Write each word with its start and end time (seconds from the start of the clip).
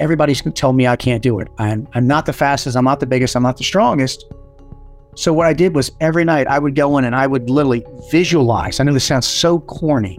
everybody's 0.00 0.42
told 0.54 0.76
me 0.76 0.86
I 0.86 0.96
can't 0.96 1.22
do 1.22 1.38
it. 1.38 1.48
I'm, 1.58 1.86
I'm 1.94 2.06
not 2.06 2.26
the 2.26 2.32
fastest, 2.32 2.76
I'm 2.76 2.84
not 2.84 3.00
the 3.00 3.06
biggest, 3.06 3.36
I'm 3.36 3.42
not 3.42 3.56
the 3.56 3.64
strongest. 3.64 4.24
So 5.16 5.32
what 5.32 5.46
I 5.46 5.52
did 5.52 5.74
was 5.74 5.92
every 6.00 6.24
night 6.24 6.48
I 6.48 6.58
would 6.58 6.74
go 6.74 6.98
in 6.98 7.04
and 7.04 7.14
I 7.14 7.26
would 7.26 7.48
literally 7.48 7.84
visualize. 8.10 8.80
I 8.80 8.84
know 8.84 8.92
this 8.92 9.04
sounds 9.04 9.26
so 9.26 9.60
corny. 9.60 10.18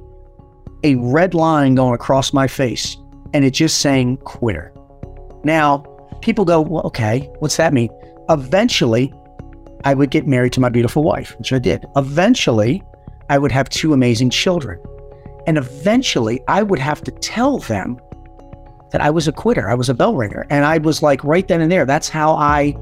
A 0.84 0.96
red 0.96 1.34
line 1.34 1.76
going 1.76 1.94
across 1.94 2.32
my 2.32 2.48
face 2.48 2.96
and 3.34 3.44
it 3.44 3.52
just 3.52 3.80
saying 3.80 4.18
quitter. 4.18 4.74
Now, 5.44 5.80
people 6.22 6.46
go, 6.46 6.62
well, 6.62 6.84
okay, 6.84 7.30
what's 7.40 7.58
that 7.58 7.74
mean? 7.74 7.90
Eventually, 8.30 9.14
I 9.84 9.94
would 9.94 10.10
get 10.10 10.26
married 10.26 10.54
to 10.54 10.62
my 10.62 10.70
beautiful 10.70 11.04
wife, 11.04 11.38
which 11.38 11.52
I 11.52 11.60
did. 11.60 11.86
Eventually, 11.98 12.82
I 13.30 13.38
would 13.38 13.52
have 13.52 13.68
two 13.68 13.92
amazing 13.92 14.30
children. 14.30 14.80
And 15.48 15.58
eventually, 15.58 16.42
I 16.48 16.64
would 16.64 16.80
have 16.80 17.04
to 17.04 17.12
tell 17.12 17.60
them 17.60 18.00
that 18.96 19.02
I 19.02 19.10
was 19.10 19.28
a 19.28 19.34
quitter. 19.34 19.70
I 19.70 19.74
was 19.74 19.90
a 19.90 19.94
bell 19.94 20.16
ringer. 20.16 20.48
And 20.50 20.64
I 20.64 20.78
was 20.78 21.04
like, 21.04 21.22
right 21.26 21.46
then 21.46 21.60
and 21.60 21.70
there, 21.70 21.86
that's 21.86 22.08
how 22.08 22.34
I 22.34 22.74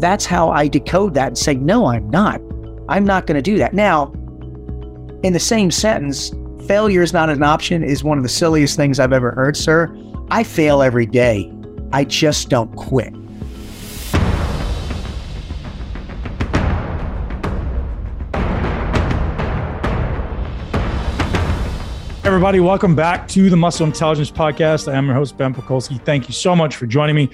that's 0.00 0.26
how 0.26 0.50
I 0.50 0.66
decode 0.66 1.14
that 1.14 1.28
and 1.28 1.38
say, 1.38 1.54
no, 1.54 1.86
I'm 1.86 2.10
not. 2.10 2.40
I'm 2.88 3.04
not 3.04 3.28
going 3.28 3.36
to 3.36 3.42
do 3.42 3.56
that. 3.58 3.72
Now, 3.72 4.10
in 5.22 5.32
the 5.32 5.38
same 5.38 5.70
sentence, 5.70 6.32
failure 6.66 7.02
is 7.02 7.12
not 7.12 7.30
an 7.30 7.44
option 7.44 7.84
is 7.84 8.02
one 8.02 8.18
of 8.18 8.24
the 8.24 8.28
silliest 8.28 8.74
things 8.74 8.98
I've 8.98 9.12
ever 9.12 9.30
heard, 9.30 9.56
sir. 9.56 9.96
I 10.32 10.42
fail 10.42 10.82
every 10.82 11.06
day. 11.06 11.52
I 11.92 12.02
just 12.02 12.48
don't 12.48 12.74
quit. 12.74 13.14
Everybody, 22.30 22.60
welcome 22.60 22.94
back 22.94 23.26
to 23.30 23.50
the 23.50 23.56
Muscle 23.56 23.84
Intelligence 23.84 24.30
Podcast. 24.30 24.90
I 24.90 24.96
am 24.96 25.06
your 25.06 25.16
host, 25.16 25.36
Ben 25.36 25.52
Pakulski. 25.52 26.00
Thank 26.04 26.28
you 26.28 26.32
so 26.32 26.54
much 26.54 26.76
for 26.76 26.86
joining 26.86 27.16
me. 27.16 27.28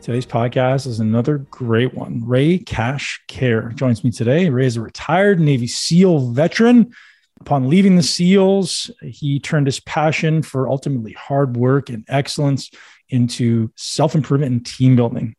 Today's 0.00 0.24
podcast 0.24 0.86
is 0.86 1.00
another 1.00 1.38
great 1.38 1.94
one. 1.94 2.24
Ray 2.24 2.58
Cash 2.58 3.20
Care 3.26 3.72
joins 3.74 4.04
me 4.04 4.12
today. 4.12 4.48
Ray 4.48 4.66
is 4.66 4.76
a 4.76 4.80
retired 4.80 5.40
Navy 5.40 5.66
SEAL 5.66 6.30
veteran. 6.30 6.94
Upon 7.40 7.68
leaving 7.68 7.96
the 7.96 8.04
SEALs, 8.04 8.88
he 9.02 9.40
turned 9.40 9.66
his 9.66 9.80
passion 9.80 10.42
for 10.42 10.68
ultimately 10.68 11.12
hard 11.14 11.56
work 11.56 11.88
and 11.88 12.04
excellence 12.06 12.70
into 13.08 13.72
self 13.74 14.14
improvement 14.14 14.52
and 14.52 14.64
team 14.64 14.94
building. 14.94 15.34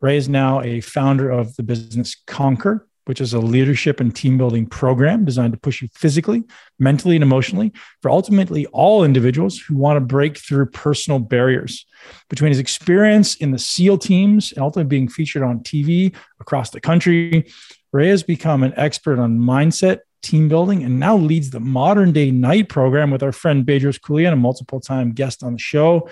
Ray 0.00 0.16
is 0.16 0.28
now 0.28 0.60
a 0.60 0.80
founder 0.80 1.28
of 1.28 1.56
the 1.56 1.64
business 1.64 2.22
Conquer, 2.28 2.86
which 3.06 3.20
is 3.20 3.34
a 3.34 3.38
leadership 3.38 4.00
and 4.00 4.14
team 4.14 4.38
building 4.38 4.66
program 4.66 5.24
designed 5.24 5.52
to 5.52 5.58
push 5.58 5.82
you 5.82 5.88
physically, 5.94 6.42
mentally, 6.78 7.16
and 7.16 7.22
emotionally 7.22 7.72
for 8.00 8.10
ultimately 8.10 8.66
all 8.66 9.04
individuals 9.04 9.58
who 9.58 9.76
want 9.76 9.96
to 9.96 10.00
break 10.00 10.38
through 10.38 10.66
personal 10.66 11.18
barriers. 11.18 11.86
Between 12.30 12.50
his 12.50 12.58
experience 12.58 13.36
in 13.36 13.50
the 13.50 13.58
SEAL 13.58 13.98
teams 13.98 14.52
and 14.52 14.62
ultimately 14.62 14.88
being 14.88 15.08
featured 15.08 15.42
on 15.42 15.60
TV 15.60 16.14
across 16.40 16.70
the 16.70 16.80
country, 16.80 17.46
Ray 17.92 18.08
has 18.08 18.22
become 18.22 18.62
an 18.62 18.74
expert 18.76 19.18
on 19.18 19.38
mindset, 19.38 20.00
team 20.22 20.48
building, 20.48 20.82
and 20.82 20.98
now 20.98 21.16
leads 21.16 21.50
the 21.50 21.60
Modern 21.60 22.12
Day 22.12 22.30
Knight 22.30 22.68
program 22.68 23.10
with 23.10 23.22
our 23.22 23.32
friend 23.32 23.64
Bedros 23.64 24.00
Keuilian, 24.00 24.32
a 24.32 24.36
multiple 24.36 24.80
time 24.80 25.12
guest 25.12 25.42
on 25.42 25.52
the 25.52 25.58
show, 25.58 26.08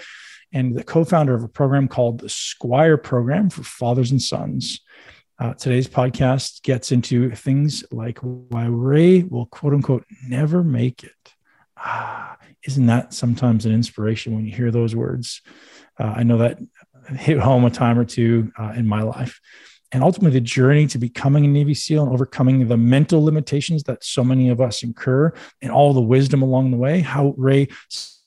and 0.53 0.77
the 0.77 0.85
co 0.85 1.05
founder 1.05 1.35
of 1.35 1.43
a 1.43 1.49
program 1.49 1.89
called 1.89 2.21
the 2.21 2.29
Squire 2.29 2.97
Program 2.97 3.51
for 3.51 3.63
Fathers 3.63 4.11
and 4.11 4.21
Sons. 4.23 4.81
Uh, 5.43 5.53
today's 5.55 5.89
podcast 5.89 6.63
gets 6.63 6.93
into 6.93 7.29
things 7.33 7.83
like 7.91 8.17
why 8.21 8.67
Ray 8.67 9.25
will 9.25 9.47
quote 9.47 9.75
unquote 9.75 10.07
never 10.25 10.63
make 10.63 11.03
it. 11.03 11.35
Ah, 11.77 12.37
isn't 12.65 12.87
that 12.87 13.13
sometimes 13.13 13.67
an 13.67 13.75
inspiration 13.75 14.37
when 14.37 14.47
you 14.47 14.55
hear 14.55 14.71
those 14.71 14.95
words? 14.95 15.43
Uh, 15.99 16.15
I 16.15 16.23
know 16.23 16.39
that 16.39 16.61
hit 17.17 17.41
home 17.41 17.65
a 17.65 17.71
time 17.71 17.99
or 17.99 18.05
two 18.05 18.53
uh, 18.57 18.75
in 18.77 18.87
my 18.87 19.03
life. 19.03 19.41
And 19.91 20.05
ultimately, 20.05 20.39
the 20.39 20.45
journey 20.45 20.87
to 20.87 20.99
becoming 20.99 21.45
a 21.45 21.49
Navy 21.49 21.75
SEAL 21.75 22.05
and 22.05 22.13
overcoming 22.13 22.69
the 22.69 22.77
mental 22.77 23.25
limitations 23.25 23.83
that 23.83 24.05
so 24.05 24.23
many 24.23 24.49
of 24.49 24.61
us 24.61 24.85
incur 24.85 25.33
and 25.61 25.73
all 25.73 25.93
the 25.93 26.01
wisdom 26.01 26.43
along 26.43 26.71
the 26.71 26.77
way, 26.77 27.01
how 27.01 27.35
Ray 27.37 27.67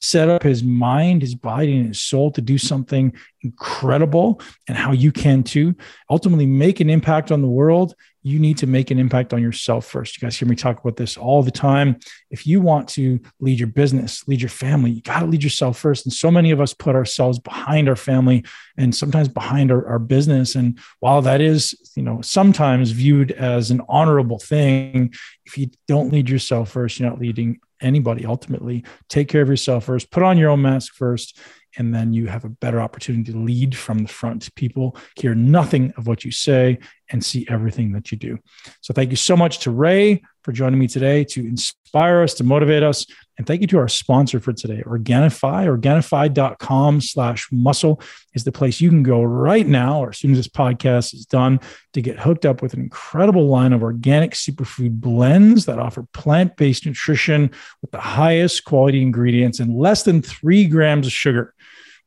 set 0.06 0.30
up 0.30 0.44
his 0.44 0.64
mind, 0.64 1.22
his 1.22 1.36
body, 1.36 1.78
and 1.78 1.88
his 1.88 2.02
soul 2.02 2.32
to 2.32 2.42
do 2.42 2.58
something 2.58 3.14
incredible, 3.42 4.42
and 4.68 4.78
how 4.78 4.92
you 4.92 5.12
can 5.12 5.44
too. 5.44 5.76
Ultimately, 6.10 6.46
make 6.46 6.80
an 6.80 6.90
impact 6.90 7.32
on 7.32 7.42
the 7.42 7.48
world. 7.48 7.96
You 8.24 8.40
need 8.40 8.58
to 8.58 8.68
make 8.68 8.90
an 8.90 8.98
impact 8.98 9.34
on 9.34 9.42
yourself 9.42 9.86
first. 9.86 10.18
You 10.18 10.26
guys 10.26 10.36
hear 10.36 10.48
me 10.48 10.56
talk 10.56 10.80
about 10.80 10.96
this 10.96 11.16
all 11.16 11.44
the 11.44 11.52
time. 11.52 12.00
If 12.32 12.48
you 12.48 12.60
want 12.60 12.88
to 12.90 13.20
lead 13.40 13.60
your 13.60 13.68
business, 13.68 14.28
lead 14.28 14.42
your 14.42 14.50
family, 14.50 14.90
you 14.90 15.02
got 15.04 15.20
to 15.20 15.28
lead 15.28 15.44
yourself 15.44 15.78
first. 15.78 16.08
And 16.08 16.14
so 16.14 16.32
many 16.32 16.50
of 16.50 16.60
us 16.60 16.74
put 16.74 16.96
ourselves 16.96 17.38
behind 17.38 17.88
our 17.88 17.96
family 17.96 18.44
and 18.78 18.96
sometimes 18.96 19.28
behind 19.28 19.72
our, 19.72 19.88
our 19.88 20.00
business. 20.00 20.56
And 20.56 20.80
while 21.02 21.22
that 21.22 21.40
is, 21.40 21.76
you 21.96 22.02
know, 22.02 22.20
sometimes 22.22 22.90
viewed 22.90 23.32
as 23.32 23.70
an 23.70 23.82
honorable 23.88 24.40
thing, 24.40 25.14
if 25.46 25.56
you 25.56 25.70
don't 25.88 26.12
lead 26.12 26.28
yourself 26.28 26.72
first, 26.72 27.00
you're 27.00 27.08
not 27.08 27.20
leading 27.20 27.60
anybody 27.86 28.26
ultimately. 28.26 28.84
Take 29.08 29.30
care 29.30 29.42
of 29.42 29.50
yourself 29.50 29.86
first, 29.86 30.12
put 30.12 30.24
on 30.24 30.38
your 30.38 30.50
own 30.50 30.62
mask 30.62 30.94
first, 30.94 31.40
and 31.78 31.94
then 31.94 32.14
you 32.14 32.28
have 32.28 32.46
a 32.46 32.50
better 32.50 32.82
opportunity 32.82 33.32
to 33.32 33.38
lead 33.38 33.76
from 33.76 34.00
the 34.00 34.10
front. 34.10 34.54
People 34.56 34.98
hear 35.16 35.36
nothing 35.36 35.94
of 35.98 36.08
what 36.08 36.26
you 36.26 36.32
say 36.32 36.80
and 37.10 37.24
see 37.24 37.46
everything 37.50 37.92
that 37.94 38.12
you 38.12 38.18
do. 38.18 38.40
So, 38.82 38.94
thank 38.94 39.12
you 39.12 39.18
so 39.18 39.38
much 39.38 39.60
to 39.60 39.72
Ray 39.72 40.24
for 40.46 40.52
joining 40.52 40.80
me 40.80 40.86
today 40.86 41.24
to 41.24 41.40
inspire 41.40 42.22
us, 42.22 42.36
to 42.36 42.44
motivate 42.44 42.84
us. 42.84 43.08
And 43.40 43.48
thank 43.48 43.62
you 43.62 43.68
to 43.68 43.80
our 43.80 43.88
sponsor 43.88 44.40
for 44.40 44.54
today, 44.54 44.84
Organifi. 44.86 45.66
Organifi.com 45.66 47.02
slash 47.02 47.48
muscle 47.52 48.00
is 48.36 48.44
the 48.44 48.52
place 48.52 48.80
you 48.80 48.90
can 48.90 49.02
go 49.02 49.24
right 49.24 49.66
now, 49.66 50.00
or 50.00 50.10
as 50.10 50.20
soon 50.20 50.32
as 50.32 50.38
this 50.38 50.48
podcast 50.48 51.16
is 51.16 51.26
done, 51.26 51.60
to 51.94 52.02
get 52.02 52.20
hooked 52.20 52.46
up 52.46 52.62
with 52.62 52.76
an 52.76 52.80
incredible 52.80 53.48
line 53.48 53.74
of 53.74 53.82
organic 53.82 54.34
superfood 54.34 55.02
blends 55.02 55.66
that 55.66 55.80
offer 55.80 56.04
plant 56.14 56.56
based 56.58 56.86
nutrition 56.86 57.50
with 57.82 57.90
the 57.90 58.00
highest 58.00 58.66
quality 58.66 59.02
ingredients 59.02 59.60
and 59.60 59.76
less 59.76 60.04
than 60.04 60.22
three 60.22 60.68
grams 60.68 61.08
of 61.08 61.12
sugar. 61.12 61.56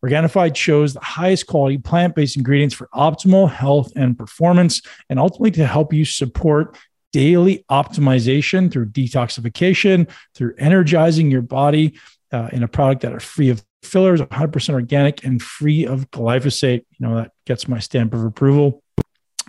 Organifi 0.05 0.55
chose 0.55 0.95
the 0.95 1.01
highest 1.01 1.49
quality 1.49 1.77
plant 1.77 2.15
based 2.15 2.37
ingredients 2.37 2.75
for 2.75 2.89
optimal 2.95 3.51
health 3.51 3.93
and 3.97 4.17
performance, 4.17 4.81
and 5.11 5.19
ultimately 5.19 5.51
to 5.51 5.67
help 5.67 5.93
you 5.93 6.05
support 6.05 6.79
daily 7.13 7.65
optimization 7.71 8.71
through 8.71 8.87
detoxification, 8.87 10.11
through 10.35 10.55
energizing 10.59 11.31
your 11.31 11.43
body 11.43 11.99
uh, 12.33 12.49
in 12.53 12.63
a 12.63 12.69
product 12.69 13.03
that 13.03 13.13
are 13.13 13.21
free 13.21 13.49
of 13.49 13.65
fillers, 13.83 14.21
100% 14.21 14.75
organic, 14.75 15.25
and 15.25 15.43
free 15.43 15.87
of 15.87 16.11
glyphosate. 16.11 16.85
You 16.99 17.07
know, 17.07 17.17
that 17.17 17.33
gets 17.47 17.69
my 17.69 17.79
stamp 17.79 18.15
of 18.15 18.25
approval. 18.25 18.83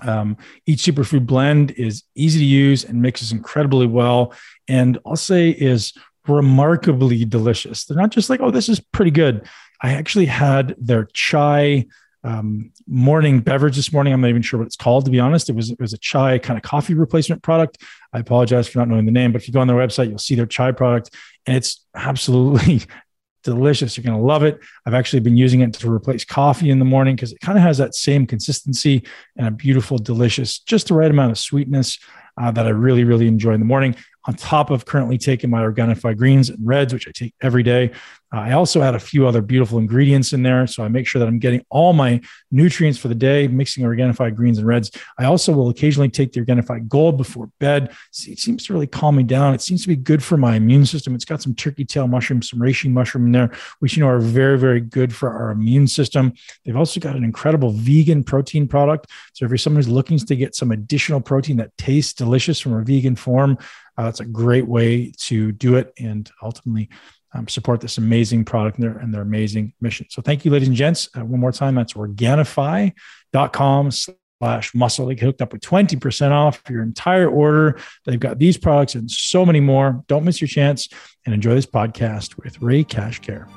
Um, 0.02 0.38
each 0.66 0.80
superfood 0.80 1.25
blend 1.25 1.72
is 1.72 2.03
easy 2.16 2.40
to 2.40 2.46
use 2.46 2.86
and 2.86 3.02
mixes 3.02 3.31
incredibly 3.31 3.88
well. 3.88 4.34
And 4.68 4.97
I'll 5.06 5.18
say 5.18 5.50
is 5.50 5.94
remarkably 6.28 7.26
delicious. 7.26 7.86
They're 7.86 7.97
not 7.97 8.12
just 8.12 8.30
like, 8.30 8.40
oh, 8.40 8.52
this 8.52 8.70
is 8.70 8.80
pretty 8.80 9.12
good. 9.12 9.47
I 9.81 9.94
actually 9.94 10.26
had 10.26 10.76
their 10.78 11.08
chai 11.14 11.86
um, 12.24 12.72
morning 12.88 13.40
beverage 13.40 13.75
this 13.75 13.94
morning. 13.94 14.13
I'm 14.13 14.22
not 14.22 14.30
even 14.30 14.41
sure 14.41 14.59
what 14.59 14.68
it's 14.68 14.75
called, 14.75 15.06
to 15.06 15.12
be 15.12 15.19
honest. 15.19 15.50
It 15.50 15.56
was 15.56 15.72
it 15.72 15.80
was 15.80 15.94
a 15.94 15.97
chai 15.97 16.38
kind 16.40 16.57
of 16.57 16.63
coffee 16.63 16.94
replacement 16.94 17.44
product. 17.44 17.81
I 18.13 18.19
apologize 18.19 18.68
for 18.68 18.80
not 18.80 18.88
knowing 18.88 19.06
the 19.06 19.12
name, 19.12 19.31
but 19.31 19.41
if 19.41 19.47
you 19.47 19.53
go 19.53 19.62
on 19.62 19.68
their 19.68 19.78
website, 19.78 20.09
you'll 20.09 20.18
see 20.18 20.35
their 20.35 20.46
chai 20.46 20.72
product, 20.72 21.16
and 21.46 21.56
it's 21.56 21.85
absolutely 21.96 22.81
delicious. 23.44 23.96
You're 23.96 24.03
going 24.03 24.19
to 24.19 24.25
love 24.25 24.44
it. 24.44 24.59
I've 24.85 24.94
actually 24.94 25.22
been 25.22 25.38
using 25.38 25.62
it 25.62 25.74
to 25.74 25.91
replace 25.91 26.25
coffee 26.25 26.69
in 26.69 26.79
the 26.79 26.85
morning 26.85 27.16
because 27.16 27.31
it 27.31 27.40
kind 27.40 27.58
of 27.58 27.63
has 27.63 27.78
that 27.78 27.96
same 27.96 28.28
consistency 28.28 29.06
and 29.38 29.47
a 29.47 29.52
beautiful, 29.52 29.97
delicious, 29.97 30.59
just 30.59 30.90
the 30.90 30.94
right 30.94 31.09
amount 31.09 31.31
of 31.31 31.38
sweetness 31.38 32.00
uh, 32.40 32.52
that 32.52 32.66
I 32.66 32.69
really, 32.69 33.03
really 33.03 33.28
enjoy 33.28 33.53
in 33.53 33.59
the 33.59 33.66
morning 33.66 33.96
on 34.25 34.34
top 34.35 34.69
of 34.69 34.85
currently 34.85 35.18
taking 35.18 35.50
my 35.50 35.63
Organifi 35.63 36.16
greens 36.18 36.50
and 36.50 36.59
reds, 36.66 36.94
which 36.94 37.08
I 37.08 37.12
take 37.12 37.34
every 37.41 37.63
day. 37.63 37.91
Uh, 38.34 38.40
I 38.40 38.51
also 38.53 38.81
add 38.81 38.95
a 38.95 39.00
few 39.00 39.28
other 39.28 39.41
beautiful 39.41 39.79
ingredients 39.79 40.34
in 40.34 40.44
there. 40.44 40.67
So 40.67 40.84
I 40.84 40.88
make 40.88 41.07
sure 41.07 41.19
that 41.19 41.28
I'm 41.28 41.40
getting 41.40 41.66
all 41.69 41.94
my 41.94 42.22
nutrients 42.51 42.99
for 42.99 43.08
the 43.08 43.16
day, 43.16 43.47
mixing 43.47 43.84
Organifi 43.84 44.35
greens 44.35 44.58
and 44.58 44.67
reds. 44.67 44.91
I 45.17 45.26
also 45.26 45.52
will 45.52 45.70
occasionally 45.70 46.09
take 46.09 46.31
the 46.31 46.41
Organifi 46.41 46.87
gold 46.87 47.17
before 47.17 47.49
bed. 47.59 47.91
It 48.28 48.40
seems 48.40 48.66
to 48.66 48.73
really 48.73 48.87
calm 48.87 49.16
me 49.16 49.23
down. 49.23 49.53
It 49.53 49.61
seems 49.61 49.81
to 49.84 49.87
be 49.87 49.96
good 49.96 50.23
for 50.23 50.37
my 50.37 50.55
immune 50.55 50.85
system. 50.85 51.16
It's 51.16 51.26
got 51.26 51.41
some 51.41 51.55
turkey 51.55 51.85
tail 51.85 52.08
mushroom, 52.08 52.41
some 52.41 52.59
reishi 52.59 52.91
mushroom 52.91 53.26
in 53.28 53.31
there, 53.31 53.52
which 53.79 53.97
you 53.97 54.03
know 54.03 54.09
are 54.09 54.20
very, 54.20 54.58
very 54.58 54.81
good 54.81 55.14
for 55.14 55.31
our 55.31 55.52
immune 55.52 55.87
system. 55.87 56.34
They've 56.66 56.78
also 56.78 56.99
got 56.99 57.16
an 57.16 57.23
incredible 57.23 57.72
vegan 57.72 58.23
protein 58.23 58.67
product. 58.67 59.08
So 59.34 59.46
if 59.46 59.52
you're 59.52 59.58
someone 59.58 59.84
who's 59.84 59.90
looking 59.91 60.20
to 60.20 60.35
get 60.35 60.55
some 60.55 60.72
additional 60.72 61.22
protein 61.22 61.58
that 61.58 61.76
tastes 61.78 62.14
delicious 62.14 62.59
from 62.59 62.73
a 62.73 62.84
vegan 62.84 63.16
form, 63.16 63.58
uh, 63.97 64.11
a 64.20 64.26
great 64.26 64.66
way 64.66 65.11
to 65.17 65.52
do 65.52 65.76
it 65.76 65.93
and 65.99 66.31
ultimately 66.41 66.90
um, 67.34 67.47
support 67.47 67.81
this 67.81 67.97
amazing 67.97 68.46
product 68.46 68.78
and 68.78 68.84
their, 68.84 68.97
and 68.97 69.14
their 69.14 69.22
amazing 69.22 69.73
mission. 69.81 70.08
So 70.09 70.22
thank 70.22 70.46
you, 70.46 70.52
ladies 70.52 70.67
and 70.67 70.78
gents. 70.78 71.09
Uh, 71.16 71.23
one 71.23 71.40
more 71.40 71.52
time, 71.52 71.76
that's 71.76 71.93
organifi.com 71.93 73.91
slash 73.91 74.73
muscle. 74.73 75.05
They 75.05 75.16
get 75.16 75.26
hooked 75.26 75.41
up 75.41 75.53
with 75.53 75.61
20% 75.61 76.31
off 76.31 76.61
your 76.70 76.81
entire 76.81 77.29
order. 77.29 77.79
They've 78.05 78.20
got 78.20 78.40
these 78.40 78.58
products 78.58 78.96
and 78.96 79.09
so 79.09 79.46
many 79.46 79.59
more. 79.59 80.03
Don't 80.08 80.23
miss 80.23 80.41
your 80.41 80.47
chance 80.47 80.90
and 81.26 81.34
enjoy 81.34 81.55
this 81.55 81.66
podcast 81.66 82.37
with 82.43 82.61
Ray 82.61 82.84
Cash 82.84 83.20
Care. 83.20 83.47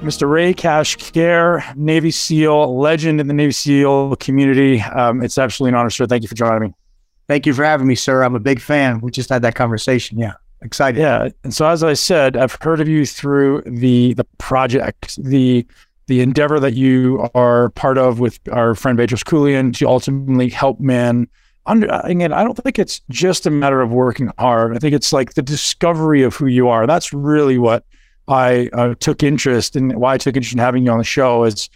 Mr. 0.00 0.30
Ray 0.30 0.54
Cash 0.54 0.96
Care, 0.96 1.64
Navy 1.74 2.12
SEAL, 2.12 2.78
legend 2.78 3.20
in 3.20 3.26
the 3.26 3.34
Navy 3.34 3.50
SEAL 3.50 4.14
community. 4.16 4.80
Um, 4.80 5.22
it's 5.22 5.36
absolutely 5.36 5.70
an 5.70 5.80
honor, 5.80 5.90
sir. 5.90 6.06
Thank 6.06 6.22
you 6.22 6.28
for 6.28 6.36
joining 6.36 6.68
me. 6.68 6.85
Thank 7.28 7.46
you 7.46 7.54
for 7.54 7.64
having 7.64 7.86
me, 7.86 7.94
sir. 7.94 8.22
I'm 8.22 8.34
a 8.34 8.40
big 8.40 8.60
fan. 8.60 9.00
We 9.00 9.10
just 9.10 9.28
had 9.28 9.42
that 9.42 9.54
conversation. 9.54 10.18
Yeah, 10.18 10.34
excited. 10.62 11.00
Yeah, 11.00 11.28
and 11.44 11.54
so 11.54 11.66
as 11.66 11.82
I 11.82 11.94
said, 11.94 12.36
I've 12.36 12.56
heard 12.60 12.80
of 12.80 12.88
you 12.88 13.04
through 13.04 13.62
the 13.66 14.14
the 14.14 14.24
project, 14.38 15.22
the 15.22 15.66
the 16.06 16.20
endeavor 16.20 16.60
that 16.60 16.74
you 16.74 17.28
are 17.34 17.70
part 17.70 17.98
of 17.98 18.20
with 18.20 18.38
our 18.52 18.74
friend 18.74 18.98
Bedros 18.98 19.24
Keuilian 19.24 19.74
to 19.76 19.88
ultimately 19.88 20.48
help 20.48 20.78
men. 20.78 21.26
Under, 21.68 21.88
again, 22.04 22.32
I 22.32 22.44
don't 22.44 22.56
think 22.56 22.78
it's 22.78 23.00
just 23.10 23.44
a 23.44 23.50
matter 23.50 23.80
of 23.80 23.90
working 23.90 24.30
hard. 24.38 24.76
I 24.76 24.78
think 24.78 24.94
it's 24.94 25.12
like 25.12 25.34
the 25.34 25.42
discovery 25.42 26.22
of 26.22 26.36
who 26.36 26.46
you 26.46 26.68
are. 26.68 26.86
That's 26.86 27.12
really 27.12 27.58
what 27.58 27.84
I 28.28 28.70
uh, 28.72 28.94
took 29.00 29.24
interest 29.24 29.74
in 29.74 29.98
why 29.98 30.14
I 30.14 30.18
took 30.18 30.36
interest 30.36 30.52
in 30.52 30.60
having 30.60 30.84
you 30.84 30.92
on 30.92 30.98
the 30.98 31.04
show 31.04 31.44
is 31.44 31.68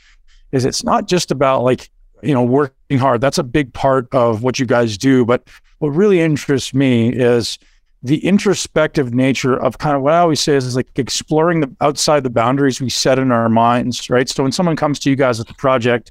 is 0.53 0.65
it's 0.65 0.85
not 0.85 1.07
just 1.07 1.31
about 1.31 1.63
like 1.63 1.91
you 2.23 2.35
know 2.35 2.43
working 2.43 2.99
hard. 2.99 3.21
That's 3.21 3.39
a 3.39 3.43
big 3.43 3.73
part 3.73 4.09
of 4.13 4.43
what 4.43 4.59
you 4.59 4.67
guys 4.67 4.99
do, 4.99 5.25
but 5.25 5.49
what 5.79 5.91
really 5.91 6.21
interests 6.21 6.75
me 6.75 7.11
is 7.11 7.59
the 8.03 8.25
introspective 8.25 9.13
nature 9.13 9.57
of 9.57 9.79
kind 9.79 9.95
of 9.95 10.03
what 10.03 10.15
I 10.15 10.19
always 10.19 10.41
say 10.41 10.57
is, 10.57 10.65
is 10.65 10.77
like 10.77 10.89
exploring 10.99 11.61
the 11.61 11.75
outside 11.81 12.23
the 12.23 12.31
boundaries 12.31 12.81
we 12.81 12.89
set 12.89 13.19
in 13.19 13.31
our 13.31 13.49
minds, 13.49 14.09
right? 14.09 14.29
So 14.29 14.43
when 14.43 14.53
someone 14.53 14.77
comes 14.77 14.99
to 15.01 15.11
you 15.11 15.17
guys 15.17 15.39
at 15.39 15.47
the 15.47 15.55
project, 15.55 16.11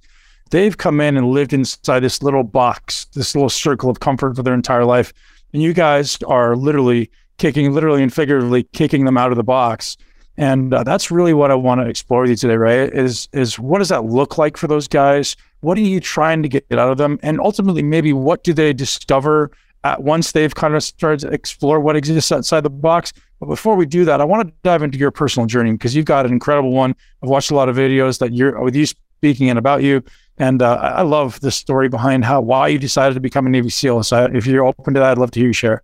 they've 0.52 0.78
come 0.78 1.02
in 1.02 1.18
and 1.18 1.32
lived 1.32 1.54
inside 1.54 2.02
this 2.02 2.22
little 2.22 2.44
box, 2.44 3.06
this 3.16 3.36
little 3.36 3.50
circle 3.50 3.90
of 3.90 4.00
comfort 4.00 4.36
for 4.36 4.44
their 4.44 4.54
entire 4.54 4.86
life, 4.86 5.14
and 5.54 5.64
you 5.64 5.74
guys 5.74 6.18
are 6.28 6.56
literally 6.56 7.10
kicking, 7.38 7.74
literally 7.74 8.04
and 8.04 8.14
figuratively 8.14 8.64
kicking 8.64 9.06
them 9.06 9.18
out 9.18 9.32
of 9.32 9.38
the 9.38 9.44
box 9.44 9.98
and 10.40 10.74
uh, 10.74 10.84
that's 10.84 11.12
really 11.12 11.34
what 11.34 11.52
I 11.52 11.56
want 11.56 11.82
to 11.82 11.88
explore 11.88 12.22
with 12.22 12.30
you 12.30 12.36
today, 12.38 12.56
right? 12.56 12.94
Is 12.94 13.28
is 13.34 13.60
what 13.60 13.80
does 13.80 13.90
that 13.90 14.06
look 14.06 14.38
like 14.38 14.56
for 14.56 14.68
those 14.68 14.88
guys? 14.88 15.36
What 15.60 15.78
are 15.78 15.82
you 15.82 16.00
trying 16.00 16.44
to 16.44 16.50
get 16.50 16.66
out 16.72 16.90
of 16.90 16.98
them? 16.98 17.20
And 17.22 17.42
ultimately, 17.42 17.84
maybe 17.84 18.14
what 18.14 18.46
do 18.46 18.54
they 18.54 18.72
discover 18.72 19.52
at 19.84 20.02
once 20.02 20.32
they've 20.32 20.56
kind 20.56 20.76
of 20.76 20.84
started 20.84 21.20
to 21.28 21.34
explore 21.34 21.82
what 21.82 21.98
exists 21.98 22.32
outside 22.32 22.62
the 22.62 22.70
box? 22.70 23.12
But 23.42 23.48
before 23.48 23.76
we 23.76 23.86
do 23.86 24.06
that, 24.06 24.22
I 24.22 24.24
want 24.24 24.48
to 24.48 24.54
dive 24.64 24.82
into 24.82 24.98
your 24.98 25.12
personal 25.12 25.46
journey 25.46 25.74
because 25.74 25.94
you've 25.94 26.06
got 26.06 26.26
an 26.26 26.32
incredible 26.32 26.72
one. 26.72 26.96
I've 27.22 27.30
watched 27.30 27.52
a 27.52 27.56
lot 27.56 27.68
of 27.68 27.76
videos 27.76 28.20
that 28.20 28.32
you're 28.32 28.62
with 28.64 28.78
you 28.78 28.86
speaking 28.86 29.50
and 29.50 29.60
about 29.60 29.84
you, 29.84 30.02
and 30.38 30.62
uh, 30.62 30.76
I 30.76 31.02
love 31.02 31.42
the 31.42 31.52
story 31.52 31.90
behind 31.90 32.24
how 32.24 32.40
why 32.40 32.70
you 32.70 32.80
decided 32.80 33.14
to 33.16 33.20
become 33.20 33.46
a 33.46 33.50
Navy 33.50 33.70
SEAL. 33.70 34.04
So 34.04 34.30
if 34.34 34.48
you're 34.48 34.66
open 34.66 34.94
to 34.94 35.02
that, 35.02 35.12
I'd 35.12 35.18
love 35.18 35.32
to 35.32 35.40
hear 35.42 35.48
you 35.48 35.54
share. 35.54 35.84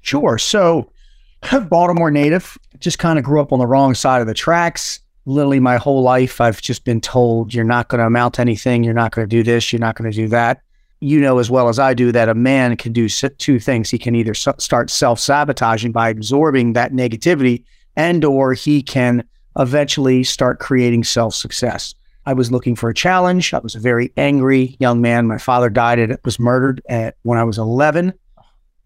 Sure. 0.00 0.38
So 0.38 0.90
Baltimore 1.68 2.10
native, 2.10 2.56
just 2.82 2.98
kind 2.98 3.18
of 3.18 3.24
grew 3.24 3.40
up 3.40 3.52
on 3.52 3.58
the 3.58 3.66
wrong 3.66 3.94
side 3.94 4.20
of 4.20 4.26
the 4.26 4.34
tracks. 4.34 5.00
Literally, 5.24 5.60
my 5.60 5.76
whole 5.76 6.02
life, 6.02 6.40
I've 6.40 6.60
just 6.60 6.84
been 6.84 7.00
told 7.00 7.54
you're 7.54 7.64
not 7.64 7.88
going 7.88 8.00
to 8.00 8.06
amount 8.06 8.34
to 8.34 8.40
anything. 8.40 8.82
You're 8.82 8.92
not 8.92 9.12
going 9.12 9.26
to 9.26 9.36
do 9.36 9.42
this. 9.42 9.72
You're 9.72 9.80
not 9.80 9.96
going 9.96 10.10
to 10.10 10.16
do 10.16 10.28
that. 10.28 10.60
You 11.00 11.20
know 11.20 11.38
as 11.38 11.50
well 11.50 11.68
as 11.68 11.78
I 11.78 11.94
do 11.94 12.12
that 12.12 12.28
a 12.28 12.34
man 12.34 12.76
can 12.76 12.92
do 12.92 13.08
two 13.08 13.58
things. 13.58 13.90
He 13.90 13.98
can 13.98 14.14
either 14.14 14.34
start 14.34 14.90
self 14.90 15.18
sabotaging 15.18 15.92
by 15.92 16.10
absorbing 16.10 16.74
that 16.74 16.92
negativity, 16.92 17.64
and 17.96 18.24
or 18.24 18.52
he 18.52 18.82
can 18.82 19.24
eventually 19.58 20.24
start 20.24 20.58
creating 20.58 21.04
self 21.04 21.34
success. 21.34 21.94
I 22.26 22.34
was 22.34 22.52
looking 22.52 22.76
for 22.76 22.88
a 22.88 22.94
challenge. 22.94 23.52
I 23.52 23.58
was 23.58 23.74
a 23.74 23.80
very 23.80 24.12
angry 24.16 24.76
young 24.78 25.00
man. 25.00 25.26
My 25.26 25.38
father 25.38 25.70
died 25.70 25.98
and 25.98 26.16
was 26.24 26.38
murdered 26.38 26.80
at, 26.88 27.16
when 27.22 27.38
I 27.38 27.44
was 27.44 27.58
11 27.58 28.12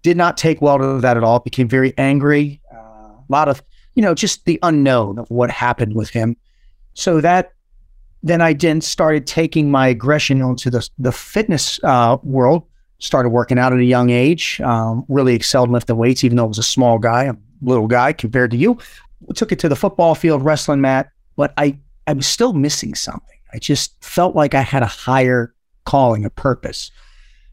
did 0.06 0.16
not 0.16 0.36
take 0.36 0.62
well 0.62 0.78
to 0.78 1.00
that 1.00 1.16
at 1.16 1.24
all. 1.24 1.40
Became 1.40 1.66
very 1.66 1.92
angry. 1.98 2.60
A 2.70 3.24
lot 3.28 3.48
of, 3.48 3.60
you 3.96 4.02
know, 4.02 4.14
just 4.14 4.44
the 4.44 4.60
unknown 4.62 5.18
of 5.18 5.28
what 5.30 5.50
happened 5.50 5.96
with 5.96 6.10
him. 6.10 6.36
So 6.94 7.20
that 7.20 7.52
then 8.22 8.40
I 8.40 8.52
then 8.52 8.80
started 8.80 9.26
taking 9.26 9.70
my 9.70 9.88
aggression 9.88 10.40
onto 10.40 10.70
the 10.70 10.88
the 10.98 11.12
fitness 11.12 11.80
uh, 11.82 12.18
world. 12.22 12.62
Started 12.98 13.28
working 13.28 13.58
out 13.58 13.74
at 13.74 13.78
a 13.78 13.84
young 13.84 14.08
age. 14.10 14.60
Um, 14.60 15.04
really 15.08 15.34
excelled 15.34 15.68
in 15.68 15.72
lifting 15.72 15.96
weights, 15.96 16.24
even 16.24 16.36
though 16.36 16.44
I 16.44 16.48
was 16.48 16.58
a 16.58 16.62
small 16.62 16.98
guy, 16.98 17.24
a 17.24 17.34
little 17.60 17.88
guy 17.88 18.12
compared 18.12 18.52
to 18.52 18.56
you. 18.56 18.78
Took 19.34 19.52
it 19.52 19.58
to 19.58 19.68
the 19.68 19.76
football 19.76 20.14
field, 20.14 20.44
wrestling 20.44 20.80
mat, 20.80 21.10
but 21.36 21.52
I 21.56 21.78
I 22.06 22.12
was 22.12 22.26
still 22.26 22.52
missing 22.52 22.94
something. 22.94 23.38
I 23.52 23.58
just 23.58 24.02
felt 24.04 24.36
like 24.36 24.54
I 24.54 24.62
had 24.62 24.82
a 24.82 24.86
higher 24.86 25.54
calling, 25.84 26.24
a 26.24 26.30
purpose 26.30 26.90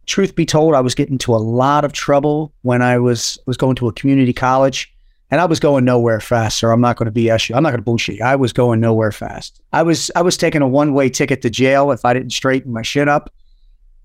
truth 0.05 0.35
be 0.35 0.45
told, 0.45 0.75
I 0.75 0.81
was 0.81 0.95
getting 0.95 1.13
into 1.13 1.33
a 1.33 1.37
lot 1.37 1.85
of 1.85 1.93
trouble 1.93 2.53
when 2.61 2.81
I 2.81 2.97
was 2.97 3.39
was 3.45 3.57
going 3.57 3.75
to 3.75 3.87
a 3.87 3.93
community 3.93 4.33
college, 4.33 4.92
and 5.33 5.41
I 5.41 5.45
was 5.45 5.59
going 5.59 5.83
nowhere 5.83 6.19
fast. 6.19 6.59
Sir, 6.59 6.71
I'm 6.71 6.80
not 6.80 6.95
going 6.95 7.12
to 7.12 7.19
BS 7.19 7.50
you. 7.50 7.56
I'm 7.56 7.63
not 7.63 7.71
going 7.71 7.80
to 7.80 7.83
bullshit. 7.83 8.18
you. 8.18 8.24
I 8.24 8.35
was 8.35 8.53
going 8.53 8.80
nowhere 8.80 9.12
fast. 9.12 9.59
I 9.74 9.81
was 9.81 10.12
I 10.15 10.21
was 10.21 10.38
taking 10.38 10.62
a 10.62 10.68
one 10.68 10.94
way 10.94 11.09
ticket 11.09 11.41
to 11.41 11.50
jail 11.50 11.89
if 11.89 12.06
I 12.06 12.13
didn't 12.13 12.33
straighten 12.33 12.71
my 12.71 12.83
shit 12.83 13.07
up. 13.07 13.33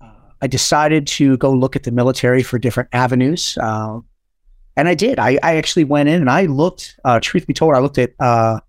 Uh, 0.01 0.09
I 0.41 0.47
decided 0.47 1.05
to 1.05 1.37
go 1.37 1.53
look 1.53 1.75
at 1.75 1.83
the 1.83 1.91
military 1.91 2.41
for 2.41 2.57
different 2.57 2.89
avenues, 2.93 3.59
uh, 3.61 3.99
and 4.75 4.87
I 4.87 4.95
did. 4.95 5.19
I, 5.19 5.37
I 5.43 5.57
actually 5.57 5.83
went 5.83 6.09
in 6.09 6.15
and 6.15 6.31
I 6.31 6.47
looked. 6.47 6.99
Uh, 7.05 7.19
truth 7.19 7.45
be 7.45 7.53
told, 7.53 7.75
I 7.75 7.79
looked 7.79 7.99
at. 7.99 8.13
Uh, 8.19 8.61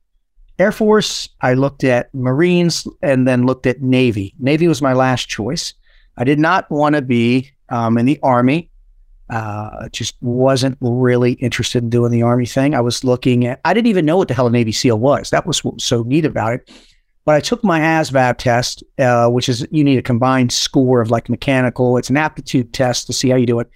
Air 0.58 0.72
Force, 0.72 1.30
I 1.40 1.54
looked 1.54 1.84
at 1.84 2.14
Marines, 2.14 2.86
and 3.00 3.26
then 3.26 3.46
looked 3.46 3.66
at 3.66 3.80
Navy. 3.80 4.34
Navy 4.38 4.68
was 4.68 4.82
my 4.82 4.92
last 4.92 5.26
choice. 5.30 5.72
I 6.18 6.24
did 6.24 6.38
not 6.38 6.70
want 6.70 6.94
to 6.96 7.00
be 7.00 7.52
um, 7.70 7.96
in 7.96 8.04
the 8.04 8.20
army. 8.22 8.69
Uh, 9.30 9.88
just 9.90 10.16
wasn't 10.20 10.76
really 10.80 11.32
interested 11.34 11.84
in 11.84 11.90
doing 11.90 12.10
the 12.10 12.22
army 12.22 12.46
thing. 12.46 12.74
I 12.74 12.80
was 12.80 13.04
looking 13.04 13.46
at. 13.46 13.60
I 13.64 13.72
didn't 13.72 13.86
even 13.86 14.04
know 14.04 14.16
what 14.16 14.28
the 14.28 14.34
hell 14.34 14.48
a 14.48 14.50
Navy 14.50 14.72
SEAL 14.72 14.98
was. 14.98 15.30
That 15.30 15.46
was 15.46 15.62
what 15.62 15.74
was 15.74 15.84
so 15.84 16.02
neat 16.02 16.24
about 16.24 16.54
it. 16.54 16.70
But 17.24 17.34
I 17.36 17.40
took 17.40 17.62
my 17.62 17.80
ASVAB 17.80 18.38
test, 18.38 18.82
uh, 18.98 19.28
which 19.28 19.48
is 19.48 19.66
you 19.70 19.84
need 19.84 19.98
a 19.98 20.02
combined 20.02 20.52
score 20.52 21.00
of 21.00 21.10
like 21.10 21.28
mechanical. 21.28 21.96
It's 21.96 22.10
an 22.10 22.16
aptitude 22.16 22.72
test 22.72 23.06
to 23.06 23.12
see 23.12 23.28
how 23.28 23.36
you 23.36 23.46
do 23.46 23.60
it. 23.60 23.70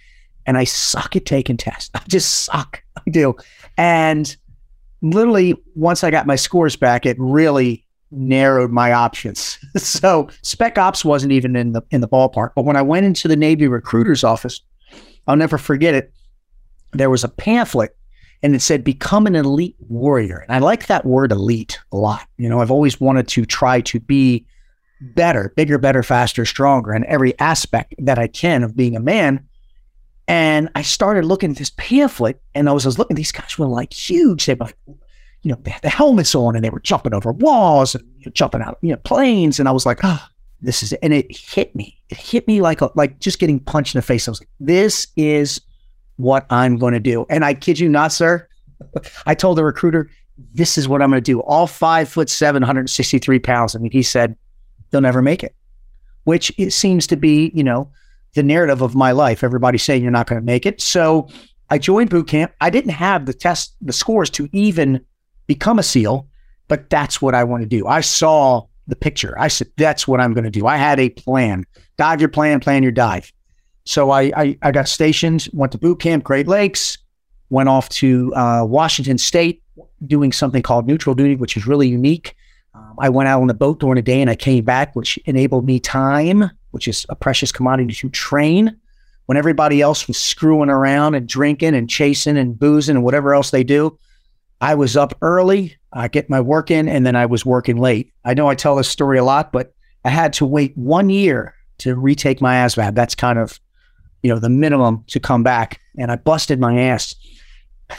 And 0.47 0.59
I 0.59 0.65
suck 0.65 1.15
at 1.15 1.25
taking 1.25 1.57
tests. 1.57 1.91
I 1.95 2.03
just 2.09 2.45
suck. 2.45 2.83
I 2.97 3.11
do. 3.11 3.37
And 3.77 4.37
literally, 5.03 5.55
once 5.75 6.03
I 6.03 6.11
got 6.11 6.27
my 6.27 6.37
scores 6.37 6.77
back, 6.77 7.07
it 7.07 7.17
really 7.21 7.85
narrowed 8.11 8.71
my 8.71 8.93
options. 8.93 9.59
so 9.77 10.29
spec 10.43 10.79
ops 10.79 11.05
wasn't 11.05 11.33
even 11.33 11.55
in 11.55 11.73
the 11.73 11.83
in 11.91 12.01
the 12.01 12.09
ballpark. 12.09 12.51
But 12.57 12.65
when 12.65 12.77
I 12.77 12.83
went 12.83 13.07
into 13.07 13.29
the 13.29 13.37
Navy 13.37 13.69
recruiter's 13.69 14.25
office, 14.25 14.61
I'll 15.27 15.37
never 15.37 15.59
forget 15.59 15.95
it. 15.95 16.13
There 16.93 17.11
was 17.11 17.25
a 17.25 17.29
pamphlet 17.29 17.97
and 18.43 18.55
it 18.55 18.61
said 18.61 18.85
become 18.85 19.27
an 19.27 19.37
elite 19.37 19.77
warrior. 19.89 20.39
And 20.39 20.53
I 20.53 20.59
like 20.59 20.87
that 20.87 21.05
word 21.05 21.33
elite 21.33 21.81
a 21.93 21.97
lot. 21.97 22.27
You 22.37 22.49
know, 22.49 22.61
I've 22.61 22.71
always 22.71 23.01
wanted 23.01 23.29
to 23.29 23.47
try 23.47 23.81
to 23.83 24.01
be 24.01 24.47
better, 25.01 25.53
bigger, 25.57 25.79
better, 25.79 26.03
faster, 26.03 26.45
stronger 26.45 26.95
in 26.95 27.05
every 27.07 27.39
aspect 27.39 27.95
that 27.99 28.19
I 28.19 28.27
can 28.27 28.63
of 28.63 28.77
being 28.77 28.97
a 28.97 29.01
man. 29.01 29.47
And 30.27 30.71
I 30.75 30.83
started 30.83 31.25
looking 31.25 31.51
at 31.51 31.57
this 31.57 31.73
pamphlet 31.77 32.41
and 32.55 32.69
I 32.69 32.73
was, 32.73 32.87
I 32.87 32.89
was 32.89 32.99
looking, 32.99 33.17
these 33.17 33.33
guys 33.33 33.59
were 33.59 33.67
like 33.67 33.93
huge. 33.93 34.47
They 34.47 34.55
were 34.55 34.67
like 34.67 34.77
you 35.45 35.53
know, 35.53 35.59
they 35.63 35.71
had 35.71 35.83
the 35.83 35.91
helmets 35.91 36.35
on 36.35 36.57
and 36.57 36.65
they 36.65 36.71
were 36.71 36.81
jumping 36.81 37.15
over 37.15 37.31
walls 37.31 37.95
and 37.95 38.05
you 38.19 38.27
know, 38.27 38.33
jumping 38.33 38.63
out, 38.63 38.79
you 38.81 38.91
know, 38.91 38.97
planes. 39.05 39.61
And 39.61 39.69
I 39.69 39.73
was 39.73 39.85
like, 39.87 40.01
oh, 40.03 40.27
this 40.61 40.83
is 40.83 40.93
it. 40.93 41.01
And 41.03 41.13
it 41.13 41.35
hit 41.37 41.75
me. 41.75 42.01
It 42.11 42.17
hit 42.17 42.47
me 42.47 42.61
like 42.61 42.81
a, 42.81 42.91
like 42.95 43.19
just 43.21 43.39
getting 43.39 43.61
punched 43.61 43.95
in 43.95 43.99
the 43.99 44.03
face. 44.03 44.27
I 44.27 44.31
was 44.31 44.41
like, 44.41 44.49
this 44.61 45.07
is 45.17 45.61
what 46.17 46.47
I'm 46.51 46.77
going 46.77 46.95
to 46.95 47.01
do. 47.01 47.27
And 47.29 47.45
I 47.45 47.55
kid 47.55 47.79
you 47.79 47.89
not, 47.89 48.13
sir. 48.13 48.49
I 49.27 49.35
told 49.35 49.59
the 49.59 49.65
recruiter, 49.65 50.11
this 50.53 50.79
is 50.79 50.89
what 50.89 51.03
I'm 51.03 51.11
going 51.11 51.23
to 51.23 51.33
do. 51.33 51.41
All 51.41 51.67
five 51.67 52.09
foot 52.09 52.29
seven, 52.29 52.63
163 52.63 53.39
pounds. 53.39 53.77
I 53.77 53.79
mean, 53.79 53.93
he 53.93 54.03
said, 54.03 54.37
they'll 54.91 55.01
never 55.01 55.23
make 55.23 55.43
it, 55.43 55.55
which 56.25 56.53
it 56.59 56.73
seems 56.73 57.07
to 57.09 57.17
be, 57.17 57.51
you 57.55 57.65
know, 57.65 57.91
the 58.35 58.43
narrative 58.43 58.83
of 58.83 58.95
my 58.95 59.13
life. 59.13 59.45
Everybody's 59.45 59.83
saying 59.83 60.03
you're 60.03 60.11
not 60.11 60.27
going 60.27 60.41
to 60.41 60.45
make 60.45 60.67
it. 60.67 60.81
So 60.81 61.29
I 61.71 61.79
joined 61.79 62.11
boot 62.11 62.29
camp. 62.29 62.53
I 62.61 62.71
didn't 62.71 62.91
have 62.91 63.27
the 63.27 63.35
test, 63.35 63.75
the 63.81 63.93
scores 63.93 64.31
to 64.31 64.49
even 64.53 65.05
become 65.47 65.79
a 65.79 65.83
SEAL, 65.83 66.29
but 66.69 66.91
that's 66.91 67.23
what 67.23 67.35
I 67.35 67.45
want 67.45 67.63
to 67.63 67.69
do. 67.69 67.87
I 67.87 68.01
saw 68.01 68.67
the 68.87 68.97
picture. 68.97 69.35
I 69.39 69.49
said, 69.49 69.69
that's 69.77 70.07
what 70.07 70.21
I'm 70.21 70.35
going 70.35 70.45
to 70.45 70.51
do. 70.51 70.67
I 70.67 70.77
had 70.77 71.01
a 71.01 71.11
plan. 71.11 71.65
Dive 71.97 72.21
your 72.21 72.29
plan, 72.29 72.61
plan 72.61 72.83
your 72.83 72.93
dive. 72.93 73.33
So 73.85 74.11
I, 74.11 74.33
I, 74.37 74.59
I 74.63 74.73
got 74.73 74.89
stationed, 74.89 75.49
went 75.53 75.73
to 75.73 75.79
boot 75.79 76.01
camp, 76.01 76.25
Great 76.25 76.49
Lakes, 76.49 76.99
went 77.51 77.69
off 77.69 77.89
to 77.91 78.33
uh, 78.35 78.65
Washington 78.65 79.19
State 79.19 79.63
doing 80.07 80.33
something 80.33 80.63
called 80.63 80.87
neutral 80.87 81.15
duty, 81.15 81.37
which 81.37 81.57
is 81.57 81.67
really 81.67 81.89
unique. 81.89 82.35
Um, 82.75 82.97
I 82.99 83.09
went 83.09 83.29
out 83.29 83.41
on 83.41 83.47
the 83.47 83.55
boat 83.55 83.81
during 83.81 83.97
the 83.97 84.03
day 84.03 84.21
and 84.21 84.31
I 84.31 84.37
came 84.37 84.65
back, 84.65 84.97
which 84.97 85.19
enabled 85.27 85.65
me 85.65 85.79
time, 85.81 86.51
which 86.73 86.89
is 86.89 87.07
a 87.09 87.15
precious 87.15 87.53
commodity 87.53 87.95
to 87.95 88.09
train. 88.11 88.77
When 89.27 89.39
everybody 89.39 89.81
else 89.81 90.07
was 90.07 90.19
screwing 90.19 90.69
around 90.69 91.15
and 91.15 91.27
drinking 91.27 91.75
and 91.75 91.89
chasing 91.89 92.37
and 92.37 92.59
boozing 92.59 92.97
and 92.97 93.05
whatever 93.05 93.35
else 93.35 93.51
they 93.51 93.65
do, 93.65 93.99
I 94.61 94.75
was 94.75 94.97
up 94.97 95.17
early, 95.23 95.77
I 95.95 96.09
get 96.09 96.29
my 96.29 96.41
work 96.41 96.71
in, 96.71 96.89
and 96.89 97.07
then 97.07 97.17
I 97.17 97.27
was 97.27 97.47
working 97.47 97.79
late. 97.79 98.13
I 98.25 98.35
know 98.35 98.49
I 98.49 98.55
tell 98.55 98.77
this 98.77 98.89
story 98.89 99.19
a 99.19 99.25
lot, 99.25 99.53
but 99.53 99.75
I 100.05 100.11
had 100.11 100.33
to 100.35 100.47
wait 100.47 100.77
one 100.77 101.09
year 101.09 101.55
to 101.79 101.95
retake 101.95 102.41
my 102.41 102.57
ASVAB. 102.57 102.95
That's 102.95 103.15
kind 103.15 103.39
of, 103.39 103.61
you 104.23 104.31
know, 104.31 104.39
the 104.39 104.49
minimum 104.49 105.05
to 105.09 105.21
come 105.21 105.43
back. 105.43 105.81
And 105.97 106.11
I 106.11 106.17
busted 106.17 106.61
my 106.61 106.79
ass. 106.81 107.15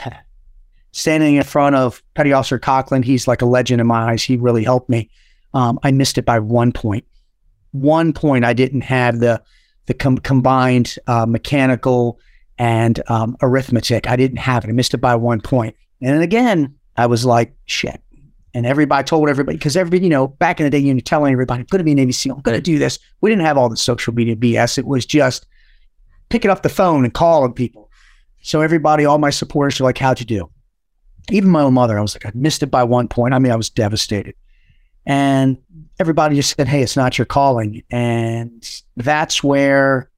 standing 0.96 1.34
in 1.34 1.42
front 1.42 1.76
of 1.76 2.02
Petty 2.14 2.32
Officer 2.32 2.58
Coughlin. 2.58 3.04
He's 3.04 3.28
like 3.28 3.42
a 3.42 3.46
legend 3.46 3.82
in 3.82 3.86
my 3.86 4.12
eyes. 4.12 4.22
He 4.22 4.38
really 4.38 4.64
helped 4.64 4.88
me. 4.88 5.10
Um, 5.52 5.78
I 5.82 5.90
missed 5.92 6.16
it 6.16 6.24
by 6.24 6.38
one 6.38 6.72
point. 6.72 7.04
One 7.72 8.14
point, 8.14 8.46
I 8.46 8.54
didn't 8.54 8.80
have 8.80 9.20
the 9.20 9.42
the 9.84 9.94
com- 9.94 10.18
combined 10.18 10.96
uh, 11.06 11.26
mechanical 11.26 12.18
and 12.58 13.00
um, 13.08 13.36
arithmetic. 13.42 14.08
I 14.08 14.16
didn't 14.16 14.38
have 14.38 14.64
it. 14.64 14.68
I 14.68 14.72
missed 14.72 14.94
it 14.94 14.98
by 14.98 15.14
one 15.14 15.40
point. 15.40 15.76
And 16.00 16.14
then 16.14 16.22
again, 16.22 16.74
I 16.96 17.06
was 17.06 17.24
like, 17.24 17.54
shit. 17.66 18.00
And 18.54 18.64
everybody 18.64 19.04
told 19.04 19.28
everybody, 19.28 19.58
because 19.58 19.76
everybody, 19.76 20.04
you 20.04 20.10
know, 20.10 20.28
back 20.28 20.60
in 20.60 20.64
the 20.64 20.70
day, 20.70 20.78
you're 20.78 20.98
telling 21.00 21.32
everybody, 21.32 21.60
I'm 21.60 21.66
going 21.66 21.80
to 21.80 21.84
be 21.84 21.92
a 21.92 21.94
Navy 21.94 22.12
SEAL. 22.12 22.36
I'm 22.36 22.40
going 22.40 22.56
to 22.56 22.62
do 22.62 22.78
this. 22.78 22.98
We 23.20 23.28
didn't 23.28 23.44
have 23.44 23.58
all 23.58 23.68
the 23.68 23.76
social 23.76 24.14
media 24.14 24.34
BS. 24.34 24.78
It 24.78 24.86
was 24.86 25.04
just 25.04 25.46
picking 26.30 26.50
up 26.50 26.62
the 26.62 26.70
phone 26.70 27.04
and 27.04 27.12
calling 27.12 27.52
people. 27.52 27.90
So 28.40 28.62
everybody, 28.62 29.04
all 29.04 29.18
my 29.18 29.30
supporters 29.30 29.80
are 29.80 29.84
like, 29.84 29.98
how'd 29.98 30.20
you 30.20 30.26
do? 30.26 30.50
Even 31.30 31.50
my 31.50 31.62
own 31.62 31.74
mother, 31.74 31.98
I 31.98 32.02
was 32.02 32.14
like, 32.14 32.24
I 32.24 32.32
missed 32.34 32.62
it 32.62 32.70
by 32.70 32.84
one 32.84 33.08
point. 33.08 33.34
I 33.34 33.38
mean, 33.38 33.52
I 33.52 33.56
was 33.56 33.68
devastated. 33.68 34.34
And 35.04 35.58
everybody 36.00 36.36
just 36.36 36.56
said, 36.56 36.68
hey, 36.68 36.82
it's 36.82 36.96
not 36.96 37.18
your 37.18 37.26
calling. 37.26 37.82
And 37.90 38.82
that's 38.96 39.42
where 39.42 40.10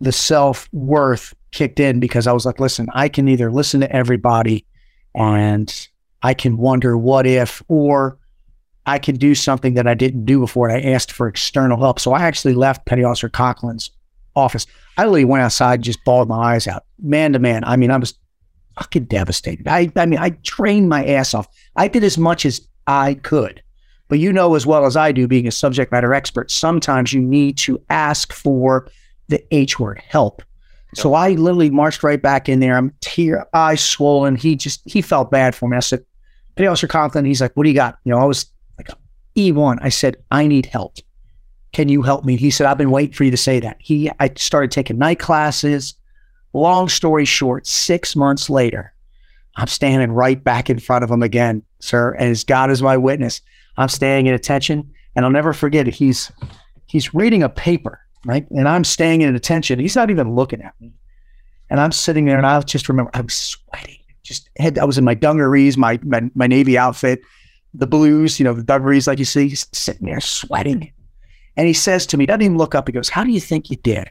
the 0.00 0.12
self 0.12 0.68
worth 0.72 1.34
kicked 1.50 1.80
in 1.80 2.00
because 2.00 2.26
I 2.26 2.32
was 2.32 2.44
like, 2.44 2.60
listen, 2.60 2.88
I 2.92 3.08
can 3.08 3.28
either 3.28 3.50
listen 3.50 3.80
to 3.80 3.90
everybody 3.90 4.66
and 5.14 5.88
I 6.24 6.34
can 6.34 6.56
wonder 6.56 6.96
what 6.96 7.26
if, 7.26 7.62
or 7.68 8.18
I 8.86 8.98
can 8.98 9.16
do 9.16 9.34
something 9.34 9.74
that 9.74 9.86
I 9.86 9.94
didn't 9.94 10.24
do 10.24 10.40
before. 10.40 10.68
And 10.68 10.76
I 10.76 10.90
asked 10.90 11.12
for 11.12 11.28
external 11.28 11.78
help. 11.78 12.00
So 12.00 12.12
I 12.12 12.22
actually 12.22 12.54
left 12.54 12.86
Petty 12.86 13.04
Officer 13.04 13.28
Coughlin's 13.28 13.90
office. 14.34 14.66
I 14.96 15.02
literally 15.02 15.26
went 15.26 15.44
outside 15.44 15.74
and 15.74 15.84
just 15.84 16.02
bawled 16.04 16.28
my 16.28 16.54
eyes 16.54 16.66
out, 16.66 16.84
man 16.98 17.34
to 17.34 17.38
man. 17.38 17.62
I 17.64 17.76
mean, 17.76 17.90
I 17.90 17.98
was 17.98 18.14
fucking 18.78 19.04
devastated. 19.04 19.68
I, 19.68 19.92
I 19.96 20.06
mean, 20.06 20.18
I 20.18 20.30
trained 20.42 20.88
my 20.88 21.04
ass 21.06 21.34
off. 21.34 21.46
I 21.76 21.88
did 21.88 22.02
as 22.02 22.18
much 22.18 22.44
as 22.44 22.66
I 22.86 23.14
could. 23.14 23.62
But 24.08 24.18
you 24.18 24.32
know 24.32 24.54
as 24.54 24.66
well 24.66 24.86
as 24.86 24.96
I 24.96 25.12
do, 25.12 25.28
being 25.28 25.46
a 25.46 25.52
subject 25.52 25.92
matter 25.92 26.14
expert, 26.14 26.50
sometimes 26.50 27.12
you 27.12 27.20
need 27.20 27.58
to 27.58 27.80
ask 27.90 28.32
for 28.32 28.88
the 29.28 29.42
H 29.54 29.78
word, 29.78 29.98
help. 29.98 30.42
So 30.94 31.14
I 31.14 31.30
literally 31.30 31.70
marched 31.70 32.02
right 32.04 32.22
back 32.22 32.48
in 32.48 32.60
there. 32.60 32.76
I'm 32.76 32.94
tear 33.00 33.46
eyes 33.52 33.82
swollen. 33.82 34.36
He 34.36 34.54
just 34.54 34.80
he 34.84 35.02
felt 35.02 35.30
bad 35.30 35.54
for 35.54 35.68
me. 35.68 35.76
I 35.76 35.80
said, 35.80 36.04
Petty 36.56 36.66
Officer 36.66 36.88
Coughlin, 36.88 37.26
he's 37.26 37.40
like, 37.40 37.52
What 37.54 37.64
do 37.64 37.70
you 37.70 37.74
got? 37.74 37.98
You 38.04 38.12
know, 38.12 38.18
I 38.18 38.24
was 38.24 38.46
like 38.78 38.88
E1. 39.36 39.78
I 39.80 39.88
said, 39.88 40.16
I 40.30 40.46
need 40.46 40.66
help. 40.66 40.96
Can 41.72 41.88
you 41.88 42.02
help 42.02 42.24
me? 42.24 42.36
He 42.36 42.50
said, 42.50 42.66
I've 42.66 42.78
been 42.78 42.90
waiting 42.90 43.14
for 43.14 43.24
you 43.24 43.30
to 43.30 43.36
say 43.36 43.60
that. 43.60 43.76
He 43.80 44.10
I 44.20 44.30
started 44.36 44.70
taking 44.70 44.98
night 44.98 45.18
classes. 45.18 45.94
Long 46.52 46.88
story 46.88 47.24
short, 47.24 47.66
six 47.66 48.14
months 48.14 48.48
later, 48.48 48.94
I'm 49.56 49.66
standing 49.66 50.12
right 50.12 50.42
back 50.42 50.70
in 50.70 50.78
front 50.78 51.02
of 51.02 51.10
him 51.10 51.22
again, 51.22 51.62
sir. 51.80 52.12
And 52.12 52.30
as 52.30 52.44
God 52.44 52.70
is 52.70 52.80
my 52.80 52.96
witness, 52.96 53.40
I'm 53.76 53.88
staying 53.88 54.28
in 54.28 54.34
attention. 54.34 54.88
And 55.16 55.24
I'll 55.24 55.32
never 55.32 55.52
forget 55.52 55.88
it. 55.88 55.94
He's 55.94 56.30
he's 56.86 57.12
reading 57.12 57.42
a 57.42 57.48
paper 57.48 58.04
right? 58.24 58.48
And 58.50 58.68
I'm 58.68 58.84
staying 58.84 59.22
in 59.22 59.34
attention. 59.34 59.78
He's 59.78 59.96
not 59.96 60.10
even 60.10 60.34
looking 60.34 60.62
at 60.62 60.74
me. 60.80 60.92
And 61.70 61.80
I'm 61.80 61.92
sitting 61.92 62.24
there 62.24 62.36
and 62.36 62.46
I 62.46 62.60
just 62.60 62.88
remember 62.88 63.10
I 63.14 63.20
was 63.20 63.34
sweating. 63.34 63.98
Just 64.24 64.50
had 64.58 64.78
I 64.78 64.84
was 64.84 64.98
in 64.98 65.04
my 65.04 65.14
dungarees, 65.14 65.76
my, 65.76 66.00
my 66.02 66.22
my 66.34 66.48
Navy 66.48 66.76
outfit, 66.76 67.22
the 67.72 67.86
blues, 67.86 68.40
you 68.40 68.44
know, 68.44 68.54
the 68.54 68.64
dungarees 68.64 69.06
like 69.06 69.18
you 69.18 69.24
see, 69.24 69.54
sitting 69.54 70.06
there 70.06 70.20
sweating. 70.20 70.92
And 71.56 71.66
he 71.66 71.72
says 71.72 72.06
to 72.06 72.16
me, 72.16 72.26
doesn't 72.26 72.42
even 72.42 72.58
look 72.58 72.74
up, 72.74 72.88
he 72.88 72.92
goes, 72.92 73.08
How 73.08 73.22
do 73.22 73.30
you 73.30 73.40
think 73.40 73.70
you 73.70 73.76
did? 73.76 74.10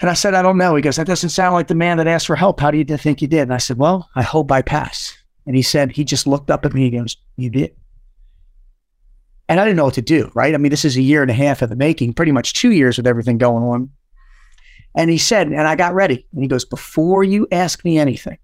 And 0.00 0.08
I 0.08 0.14
said, 0.14 0.34
I 0.34 0.42
don't 0.42 0.58
know. 0.58 0.76
He 0.76 0.82
goes, 0.82 0.96
That 0.96 1.06
doesn't 1.06 1.30
sound 1.30 1.54
like 1.54 1.68
the 1.68 1.74
man 1.74 1.98
that 1.98 2.06
asked 2.06 2.26
for 2.26 2.36
help. 2.36 2.60
How 2.60 2.70
do 2.70 2.78
you 2.78 2.84
think 2.84 3.20
you 3.20 3.28
did? 3.28 3.42
And 3.42 3.54
I 3.54 3.58
said, 3.58 3.78
Well, 3.78 4.08
I 4.14 4.22
hope 4.22 4.50
I 4.50 4.62
pass. 4.62 5.16
And 5.46 5.56
he 5.56 5.62
said, 5.62 5.92
he 5.92 6.04
just 6.04 6.26
looked 6.26 6.50
up 6.50 6.66
at 6.66 6.74
me, 6.74 6.82
he 6.82 6.96
goes, 6.96 7.16
You 7.36 7.50
did. 7.50 7.74
And 9.48 9.58
I 9.58 9.64
didn't 9.64 9.78
know 9.78 9.86
what 9.86 9.94
to 9.94 10.02
do, 10.02 10.30
right? 10.34 10.54
I 10.54 10.58
mean, 10.58 10.68
this 10.68 10.84
is 10.84 10.96
a 10.96 11.02
year 11.02 11.22
and 11.22 11.30
a 11.30 11.34
half 11.34 11.62
of 11.62 11.70
the 11.70 11.76
making, 11.76 12.12
pretty 12.12 12.32
much 12.32 12.52
two 12.52 12.70
years 12.70 12.98
with 12.98 13.06
everything 13.06 13.38
going 13.38 13.64
on. 13.64 13.90
And 14.94 15.10
he 15.10 15.18
said, 15.18 15.48
and 15.48 15.60
I 15.60 15.76
got 15.76 15.94
ready. 15.94 16.26
And 16.32 16.42
he 16.42 16.48
goes, 16.48 16.64
Before 16.64 17.22
you 17.24 17.46
ask 17.52 17.84
me 17.84 17.98
anything, 17.98 18.38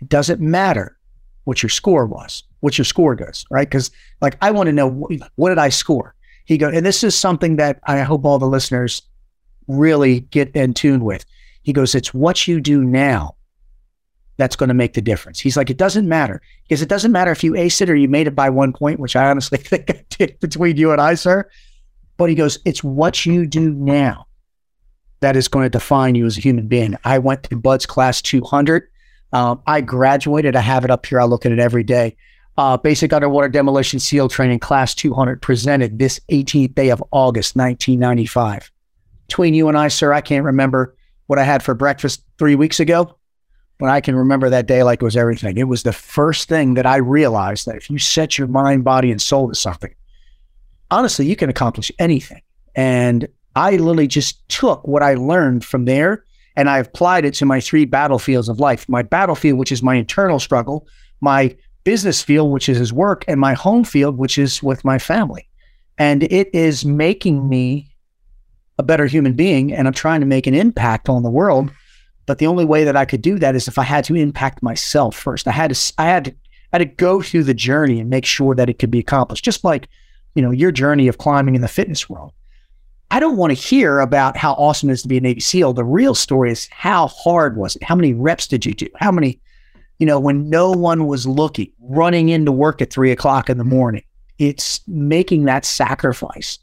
it 0.00 0.08
doesn't 0.08 0.40
matter 0.40 0.98
what 1.44 1.62
your 1.62 1.70
score 1.70 2.06
was, 2.06 2.42
what 2.60 2.78
your 2.78 2.84
score 2.84 3.14
does, 3.14 3.44
right? 3.50 3.68
Because, 3.68 3.90
like, 4.20 4.36
I 4.40 4.50
want 4.50 4.68
to 4.68 4.72
know 4.72 4.88
what, 4.88 5.12
what 5.36 5.50
did 5.50 5.58
I 5.58 5.68
score? 5.68 6.14
He 6.46 6.58
goes, 6.58 6.74
and 6.74 6.84
this 6.84 7.04
is 7.04 7.14
something 7.14 7.56
that 7.56 7.80
I 7.84 8.00
hope 8.00 8.24
all 8.24 8.38
the 8.38 8.46
listeners 8.46 9.02
really 9.68 10.20
get 10.20 10.54
in 10.54 10.74
tune 10.74 11.04
with. 11.04 11.24
He 11.62 11.72
goes, 11.72 11.94
It's 11.94 12.12
what 12.12 12.48
you 12.48 12.60
do 12.60 12.82
now 12.82 13.36
that's 14.36 14.56
going 14.56 14.68
to 14.68 14.74
make 14.74 14.94
the 14.94 15.02
difference. 15.02 15.38
He's 15.38 15.56
like, 15.56 15.70
it 15.70 15.76
doesn't 15.76 16.08
matter 16.08 16.42
because 16.64 16.82
it 16.82 16.88
doesn't 16.88 17.12
matter 17.12 17.30
if 17.30 17.44
you 17.44 17.54
ace 17.54 17.80
it 17.80 17.88
or 17.88 17.94
you 17.94 18.08
made 18.08 18.26
it 18.26 18.34
by 18.34 18.50
one 18.50 18.72
point, 18.72 18.98
which 18.98 19.14
I 19.14 19.30
honestly 19.30 19.58
think 19.62 19.90
I 19.90 20.04
did 20.10 20.40
between 20.40 20.76
you 20.76 20.90
and 20.90 21.00
I, 21.00 21.14
sir. 21.14 21.48
But 22.16 22.28
he 22.30 22.34
goes, 22.34 22.58
it's 22.64 22.82
what 22.82 23.24
you 23.24 23.46
do 23.46 23.72
now 23.72 24.26
that 25.20 25.36
is 25.36 25.48
going 25.48 25.64
to 25.64 25.70
define 25.70 26.14
you 26.14 26.26
as 26.26 26.36
a 26.36 26.40
human 26.40 26.68
being. 26.68 26.96
I 27.04 27.18
went 27.18 27.44
to 27.44 27.56
BUD/S 27.56 27.86
class 27.86 28.22
200. 28.22 28.88
Um, 29.32 29.62
I 29.66 29.80
graduated. 29.80 30.56
I 30.56 30.60
have 30.60 30.84
it 30.84 30.90
up 30.90 31.06
here. 31.06 31.20
I 31.20 31.24
look 31.24 31.46
at 31.46 31.52
it 31.52 31.58
every 31.58 31.82
day. 31.82 32.16
Uh, 32.56 32.76
basic 32.76 33.12
underwater 33.12 33.48
demolition 33.48 33.98
SEAL 33.98 34.28
training 34.28 34.60
class 34.60 34.94
200 34.94 35.42
presented 35.42 35.98
this 35.98 36.20
18th 36.30 36.74
day 36.74 36.90
of 36.90 37.02
August, 37.10 37.56
1995. 37.56 38.70
Between 39.26 39.54
you 39.54 39.68
and 39.68 39.76
I, 39.76 39.88
sir, 39.88 40.12
I 40.12 40.20
can't 40.20 40.44
remember 40.44 40.94
what 41.26 41.38
I 41.38 41.44
had 41.44 41.62
for 41.62 41.74
breakfast 41.74 42.22
three 42.38 42.54
weeks 42.54 42.78
ago 42.78 43.16
but 43.78 43.90
I 43.90 44.00
can 44.00 44.16
remember 44.16 44.50
that 44.50 44.66
day 44.66 44.82
like 44.82 45.02
it 45.02 45.04
was 45.04 45.16
everything. 45.16 45.56
It 45.56 45.68
was 45.68 45.82
the 45.82 45.92
first 45.92 46.48
thing 46.48 46.74
that 46.74 46.86
I 46.86 46.96
realized 46.96 47.66
that 47.66 47.76
if 47.76 47.90
you 47.90 47.98
set 47.98 48.38
your 48.38 48.46
mind, 48.46 48.84
body, 48.84 49.10
and 49.10 49.20
soul 49.20 49.48
to 49.48 49.54
something, 49.54 49.94
honestly, 50.90 51.26
you 51.26 51.36
can 51.36 51.50
accomplish 51.50 51.90
anything. 51.98 52.42
And 52.74 53.28
I 53.56 53.72
literally 53.72 54.06
just 54.06 54.46
took 54.48 54.86
what 54.86 55.02
I 55.02 55.14
learned 55.14 55.64
from 55.64 55.84
there 55.84 56.24
and 56.56 56.68
I 56.68 56.78
applied 56.78 57.24
it 57.24 57.34
to 57.34 57.46
my 57.46 57.60
three 57.60 57.84
battlefields 57.84 58.48
of 58.48 58.60
life 58.60 58.88
my 58.88 59.02
battlefield, 59.02 59.58
which 59.58 59.72
is 59.72 59.82
my 59.82 59.94
internal 59.94 60.40
struggle, 60.40 60.86
my 61.20 61.56
business 61.84 62.22
field, 62.22 62.50
which 62.52 62.68
is 62.68 62.78
his 62.78 62.92
work, 62.92 63.24
and 63.28 63.40
my 63.40 63.54
home 63.54 63.84
field, 63.84 64.18
which 64.18 64.38
is 64.38 64.62
with 64.62 64.84
my 64.84 64.98
family. 64.98 65.48
And 65.98 66.24
it 66.24 66.48
is 66.54 66.84
making 66.84 67.48
me 67.48 67.90
a 68.78 68.82
better 68.82 69.06
human 69.06 69.34
being. 69.34 69.72
And 69.72 69.86
I'm 69.86 69.94
trying 69.94 70.20
to 70.20 70.26
make 70.26 70.46
an 70.46 70.54
impact 70.54 71.08
on 71.08 71.22
the 71.22 71.30
world 71.30 71.70
but 72.26 72.38
the 72.38 72.46
only 72.46 72.64
way 72.64 72.84
that 72.84 72.96
I 72.96 73.04
could 73.04 73.22
do 73.22 73.38
that 73.38 73.54
is 73.54 73.68
if 73.68 73.78
I 73.78 73.82
had 73.82 74.04
to 74.04 74.16
impact 74.16 74.62
myself 74.62 75.14
first. 75.14 75.46
I 75.46 75.52
had 75.52 75.74
to, 75.74 75.92
I 75.98 76.04
had 76.04 76.24
to, 76.26 76.30
I 76.72 76.78
had 76.78 76.78
to 76.78 76.96
go 76.96 77.22
through 77.22 77.44
the 77.44 77.54
journey 77.54 78.00
and 78.00 78.10
make 78.10 78.24
sure 78.24 78.54
that 78.54 78.68
it 78.68 78.78
could 78.78 78.90
be 78.90 78.98
accomplished. 78.98 79.44
Just 79.44 79.64
like, 79.64 79.88
you 80.34 80.42
know, 80.42 80.50
your 80.50 80.72
journey 80.72 81.08
of 81.08 81.18
climbing 81.18 81.54
in 81.54 81.60
the 81.60 81.68
fitness 81.68 82.08
world. 82.08 82.32
I 83.14 83.20
don't 83.20 83.36
want 83.36 83.52
to 83.52 83.54
hear 83.54 84.00
about 84.00 84.36
how 84.36 84.54
awesome 84.54 84.90
it 84.90 84.94
is 84.94 85.02
to 85.02 85.08
be 85.08 85.18
a 85.18 85.20
Navy 85.20 85.38
SEAL. 85.38 85.74
The 85.74 85.84
real 85.84 86.16
story 86.16 86.50
is 86.50 86.66
how 86.72 87.06
hard 87.06 87.56
was 87.56 87.76
it? 87.76 87.84
How 87.84 87.94
many 87.94 88.12
reps 88.12 88.48
did 88.48 88.66
you 88.66 88.74
do? 88.74 88.88
How 88.96 89.12
many, 89.12 89.40
you 90.00 90.06
know, 90.06 90.18
when 90.18 90.50
no 90.50 90.72
one 90.72 91.06
was 91.06 91.24
looking, 91.24 91.70
running 91.78 92.30
into 92.30 92.50
work 92.50 92.82
at 92.82 92.92
three 92.92 93.12
o'clock 93.12 93.48
in 93.48 93.56
the 93.56 93.62
morning. 93.62 94.02
It's 94.40 94.80
making 94.88 95.44
that 95.44 95.64
sacrifice 95.64 96.58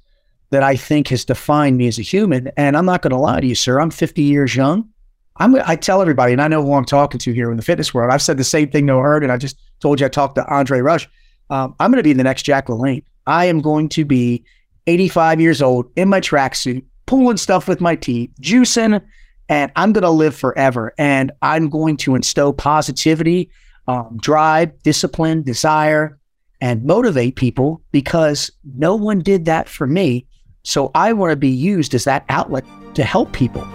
that 0.50 0.62
I 0.62 0.76
think 0.76 1.08
has 1.08 1.24
defined 1.24 1.78
me 1.78 1.88
as 1.88 1.98
a 1.98 2.02
human. 2.02 2.52
And 2.58 2.76
I'm 2.76 2.86
not 2.86 3.02
going 3.02 3.12
to 3.12 3.18
lie 3.18 3.40
to 3.40 3.48
you, 3.48 3.56
sir. 3.56 3.80
I'm 3.80 3.90
50 3.90 4.22
years 4.22 4.54
young. 4.54 4.90
I'm, 5.38 5.56
I 5.66 5.78
tell 5.78 6.02
everybody, 6.02 6.34
and 6.34 6.42
I 6.42 6.50
know 6.50 6.62
who 6.62 6.74
I'm 6.74 6.84
talking 6.84 7.20
to 7.20 7.32
here 7.32 7.50
in 7.50 7.56
the 7.56 7.64
fitness 7.64 7.94
world. 7.94 8.12
I've 8.12 8.22
said 8.22 8.36
the 8.36 8.44
same 8.44 8.70
thing 8.70 8.88
to 8.88 8.98
her, 8.98 9.16
and 9.16 9.32
I 9.32 9.38
just 9.38 9.58
told 9.80 10.02
you 10.02 10.06
I 10.06 10.10
talked 10.10 10.36
to 10.36 10.46
Andre 10.54 10.82
Rush. 10.82 11.08
Um, 11.50 11.76
I'm 11.80 11.92
going 11.92 12.04
to 12.04 12.04
be 12.04 12.12
the 12.12 12.26
next 12.26 12.44
Jack 12.44 12.68
LaLanne. 12.68 13.06
I 13.26 13.46
am 13.46 13.62
going 13.62 13.88
to 13.88 14.04
be 14.04 14.44
85 14.88 15.42
years 15.42 15.62
old 15.62 15.92
in 15.96 16.10
my 16.10 16.20
tracksuit, 16.20 16.84
pulling 17.06 17.38
stuff 17.38 17.68
with 17.68 17.82
my 17.82 17.96
teeth, 17.96 18.32
juicing, 18.42 19.02
and 19.50 19.72
I'm 19.76 19.94
going 19.94 20.04
to 20.04 20.10
live 20.10 20.36
forever. 20.36 20.94
And 20.98 21.32
I'm 21.42 21.70
going 21.70 21.98
to 21.98 22.16
instill 22.16 22.54
positivity, 22.54 23.50
um, 23.88 24.18
drive, 24.22 24.82
discipline, 24.84 25.44
desire, 25.44 26.18
and 26.62 26.84
motivate 26.84 27.36
people 27.36 27.82
because 27.92 28.52
no 28.76 28.96
one 28.96 29.20
did 29.20 29.46
that 29.46 29.68
for 29.68 29.88
me. 29.88 30.26
So 30.64 30.92
I 30.94 31.14
want 31.14 31.32
to 31.32 31.36
be 31.36 31.50
used 31.50 31.94
as 31.96 32.04
that 32.06 32.24
outlet 32.30 32.64
to 32.94 33.04
help 33.04 33.34
people. 33.34 33.68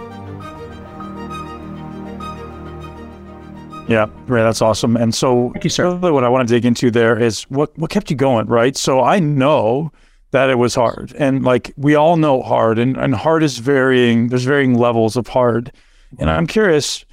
Yeah, 3.87 4.07
right. 4.25 4.43
That's 4.43 4.61
awesome. 4.61 4.97
And 4.97 5.15
so, 5.15 5.51
Thank 5.53 5.63
you, 5.63 5.69
sir. 5.69 5.95
Really 5.95 6.11
what 6.11 6.25
I 6.25 6.29
want 6.29 6.47
to 6.47 6.53
dig 6.53 6.65
into 6.65 6.91
there 6.91 7.17
is 7.17 7.43
what 7.43 7.77
what 7.77 7.89
kept 7.89 8.09
you 8.09 8.17
going, 8.17 8.47
right? 8.47 8.75
So 8.75 9.01
I 9.01 9.19
know 9.19 9.91
that 10.31 10.49
it 10.49 10.55
was 10.55 10.75
hard, 10.75 11.13
and 11.17 11.43
like 11.43 11.73
we 11.77 11.95
all 11.95 12.17
know 12.17 12.41
hard, 12.41 12.79
and 12.79 12.97
and 12.97 13.15
hard 13.15 13.43
is 13.43 13.57
varying. 13.59 14.27
There's 14.27 14.43
varying 14.43 14.75
levels 14.77 15.15
of 15.15 15.27
hard, 15.27 15.71
and 16.19 16.29
I'm 16.29 16.47
curious. 16.47 17.05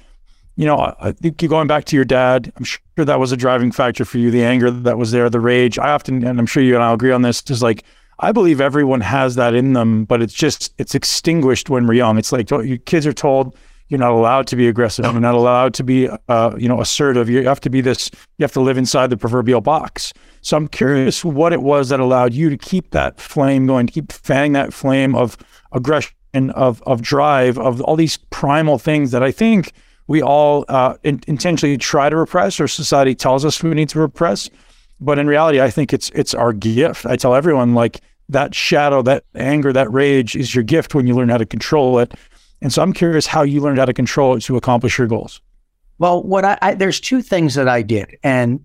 You 0.57 0.65
know, 0.65 0.95
I 1.01 1.11
think 1.11 1.41
you 1.41 1.49
going 1.49 1.67
back 1.67 1.83
to 1.85 1.97
your 1.97 2.05
dad. 2.05 2.51
I'm 2.55 2.63
sure 2.63 2.79
that 2.95 3.19
was 3.19 3.33
a 3.33 3.37
driving 3.37 3.73
factor 3.73 4.05
for 4.05 4.19
you. 4.19 4.31
The 4.31 4.43
anger 4.43 4.71
that 4.71 4.97
was 4.97 5.11
there, 5.11 5.29
the 5.29 5.41
rage. 5.41 5.77
I 5.77 5.89
often, 5.89 6.25
and 6.25 6.39
I'm 6.39 6.45
sure 6.45 6.63
you 6.63 6.75
and 6.75 6.83
I'll 6.83 6.93
agree 6.93 7.11
on 7.11 7.23
this. 7.23 7.43
Is 7.49 7.61
like 7.61 7.83
I 8.19 8.31
believe 8.31 8.61
everyone 8.61 9.01
has 9.01 9.35
that 9.35 9.53
in 9.53 9.73
them, 9.73 10.05
but 10.05 10.21
it's 10.21 10.33
just 10.33 10.73
it's 10.77 10.95
extinguished 10.95 11.69
when 11.69 11.87
we're 11.87 11.95
young. 11.95 12.17
It's 12.17 12.31
like 12.31 12.51
oh, 12.51 12.61
your 12.61 12.77
kids 12.77 13.05
are 13.05 13.13
told 13.13 13.55
you're 13.89 13.99
not 13.99 14.11
allowed 14.11 14.47
to 14.47 14.55
be 14.55 14.67
aggressive. 14.67 15.05
You're 15.05 15.19
not 15.19 15.35
allowed 15.35 15.73
to 15.75 15.83
be, 15.83 16.09
uh, 16.27 16.55
you 16.57 16.67
know, 16.67 16.81
assertive. 16.81 17.29
You 17.29 17.47
have 17.47 17.61
to 17.61 17.69
be 17.69 17.81
this. 17.81 18.09
You 18.37 18.43
have 18.43 18.51
to 18.53 18.61
live 18.61 18.77
inside 18.77 19.11
the 19.11 19.17
proverbial 19.17 19.61
box. 19.61 20.11
So 20.41 20.57
I'm 20.57 20.67
curious 20.67 21.23
what 21.23 21.53
it 21.53 21.61
was 21.61 21.89
that 21.89 21.99
allowed 21.99 22.33
you 22.33 22.49
to 22.49 22.57
keep 22.57 22.91
that 22.91 23.19
flame 23.19 23.67
going, 23.67 23.87
to 23.87 23.93
keep 23.93 24.11
fanning 24.11 24.53
that 24.53 24.73
flame 24.73 25.15
of 25.15 25.37
aggression, 25.71 26.13
of 26.51 26.81
of 26.83 27.01
drive, 27.01 27.57
of 27.57 27.81
all 27.81 27.95
these 27.95 28.17
primal 28.29 28.79
things 28.79 29.11
that 29.11 29.23
I 29.23 29.31
think 29.31 29.71
we 30.07 30.21
all 30.21 30.65
uh, 30.67 30.95
in, 31.03 31.21
intentionally 31.27 31.77
try 31.77 32.09
to 32.09 32.15
repress, 32.15 32.59
or 32.59 32.67
society 32.67 33.15
tells 33.15 33.45
us 33.45 33.61
we 33.61 33.73
need 33.73 33.89
to 33.89 33.99
repress. 33.99 34.49
But 34.99 35.19
in 35.19 35.27
reality, 35.27 35.61
I 35.61 35.69
think 35.69 35.93
it's 35.93 36.09
it's 36.11 36.33
our 36.33 36.53
gift. 36.53 37.05
I 37.05 37.17
tell 37.17 37.35
everyone 37.35 37.73
like 37.73 38.01
that 38.29 38.55
shadow, 38.55 39.01
that 39.03 39.23
anger, 39.35 39.71
that 39.73 39.91
rage 39.91 40.35
is 40.35 40.55
your 40.55 40.63
gift 40.63 40.95
when 40.95 41.05
you 41.05 41.13
learn 41.13 41.29
how 41.29 41.37
to 41.37 41.45
control 41.45 41.99
it. 41.99 42.13
And 42.61 42.71
so 42.71 42.81
I'm 42.81 42.93
curious 42.93 43.27
how 43.27 43.43
you 43.43 43.61
learned 43.61 43.79
how 43.79 43.85
to 43.85 43.93
control 43.93 44.35
it 44.35 44.41
to 44.41 44.57
accomplish 44.57 44.97
your 44.97 45.07
goals. 45.07 45.41
Well, 45.97 46.23
what 46.23 46.43
I, 46.43 46.57
I 46.61 46.73
there's 46.73 46.99
two 46.99 47.21
things 47.21 47.55
that 47.55 47.67
I 47.67 47.81
did, 47.81 48.17
and 48.23 48.63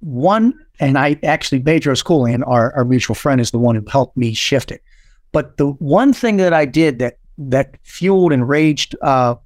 one, 0.00 0.54
and 0.80 0.98
I 0.98 1.18
actually 1.22 1.60
Bedros 1.60 2.04
Keuilian, 2.04 2.42
our, 2.46 2.72
our 2.74 2.84
mutual 2.84 3.14
friend, 3.14 3.40
is 3.40 3.52
the 3.52 3.58
one 3.58 3.76
who 3.76 3.84
helped 3.88 4.16
me 4.16 4.34
shift 4.34 4.72
it. 4.72 4.82
But 5.30 5.56
the 5.56 5.68
one 5.70 6.12
thing 6.12 6.38
that 6.38 6.52
I 6.52 6.64
did 6.64 6.98
that 6.98 7.18
that 7.38 7.76
fueled 7.82 8.32
and 8.32 8.48
raged, 8.48 8.96
uh, 9.00 9.36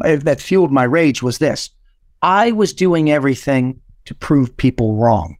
that 0.00 0.40
fueled 0.40 0.72
my 0.72 0.84
rage 0.84 1.22
was 1.22 1.38
this: 1.38 1.70
I 2.22 2.52
was 2.52 2.72
doing 2.72 3.10
everything 3.10 3.80
to 4.06 4.14
prove 4.14 4.56
people 4.56 4.94
wrong, 4.94 5.36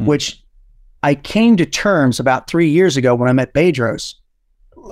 mm. 0.00 0.06
which 0.06 0.42
I 1.02 1.14
came 1.14 1.56
to 1.56 1.66
terms 1.66 2.18
about 2.18 2.48
three 2.48 2.68
years 2.68 2.96
ago 2.96 3.14
when 3.14 3.28
I 3.28 3.32
met 3.32 3.54
Bedros 3.54 4.14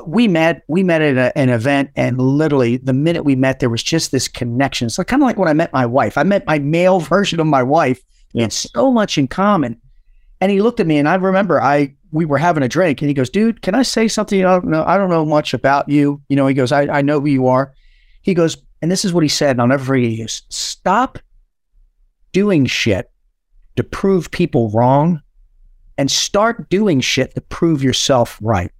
we 0.07 0.28
met 0.28 0.62
we 0.68 0.83
met 0.83 1.02
at 1.02 1.16
a, 1.16 1.37
an 1.37 1.49
event 1.49 1.90
and 1.97 2.21
literally 2.21 2.76
the 2.76 2.92
minute 2.92 3.25
we 3.25 3.37
met 3.37 3.61
there 3.61 3.71
was 3.71 3.83
just 3.83 4.11
this 4.11 4.28
connection. 4.28 4.90
So 4.90 5.04
kind 5.04 5.23
of 5.23 5.26
like 5.26 5.38
when 5.38 5.49
i 5.49 5.52
met 5.52 5.73
my 5.73 5.87
wife 5.87 6.18
i 6.18 6.23
met 6.23 6.47
my 6.47 6.59
male 6.59 7.00
version 7.14 7.40
of 7.40 7.47
my 7.47 7.62
wife 7.62 8.02
yeah. 8.33 8.42
had 8.42 8.52
so 8.52 8.92
much 8.92 9.18
in 9.18 9.28
common. 9.28 9.80
And 10.40 10.52
he 10.52 10.62
looked 10.62 10.80
at 10.80 10.87
me 10.87 10.99
and 10.99 11.09
i 11.09 11.14
remember 11.14 11.61
i 11.61 11.95
we 12.11 12.25
were 12.25 12.38
having 12.38 12.62
a 12.62 12.68
drink 12.68 13.00
and 13.00 13.09
he 13.09 13.14
goes 13.14 13.30
dude 13.30 13.62
can 13.62 13.75
i 13.75 13.83
say 13.83 14.09
something? 14.09 14.45
I 14.45 14.52
don't 14.52 14.66
know 14.66 14.85
i 14.85 14.97
don't 14.97 15.11
know 15.11 15.25
much 15.25 15.54
about 15.54 15.88
you. 15.88 16.23
You 16.28 16.37
know 16.37 16.47
he 16.47 16.54
goes 16.54 16.73
i, 16.73 16.83
I 16.83 17.02
know 17.02 17.21
who 17.21 17.26
you 17.26 17.47
are. 17.49 17.73
He 18.23 18.35
goes 18.35 18.57
and 18.83 18.90
this 18.90 19.04
is 19.04 19.12
what 19.12 19.23
he 19.23 19.28
said 19.28 19.50
and 19.50 19.61
i'll 19.61 19.68
never 19.68 19.85
forget. 19.85 20.11
You 20.11 20.26
stop 20.28 21.18
doing 22.33 22.66
shit 22.66 23.11
to 23.76 23.85
prove 23.85 24.30
people 24.30 24.71
wrong 24.71 25.23
and 25.97 26.11
start 26.11 26.68
doing 26.68 27.00
shit 27.00 27.35
to 27.35 27.40
prove 27.40 27.83
yourself 27.83 28.38
right 28.40 28.71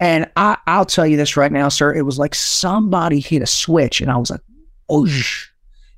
and 0.00 0.30
I, 0.36 0.58
will 0.66 0.84
tell 0.84 1.06
you 1.06 1.16
this 1.16 1.36
right 1.36 1.52
now, 1.52 1.68
sir. 1.68 1.94
It 1.94 2.02
was 2.02 2.18
like 2.18 2.34
somebody 2.34 3.20
hit 3.20 3.42
a 3.42 3.46
switch, 3.46 4.00
and 4.00 4.10
I 4.10 4.16
was 4.16 4.30
like, 4.30 4.42
"Oh!" 4.88 5.08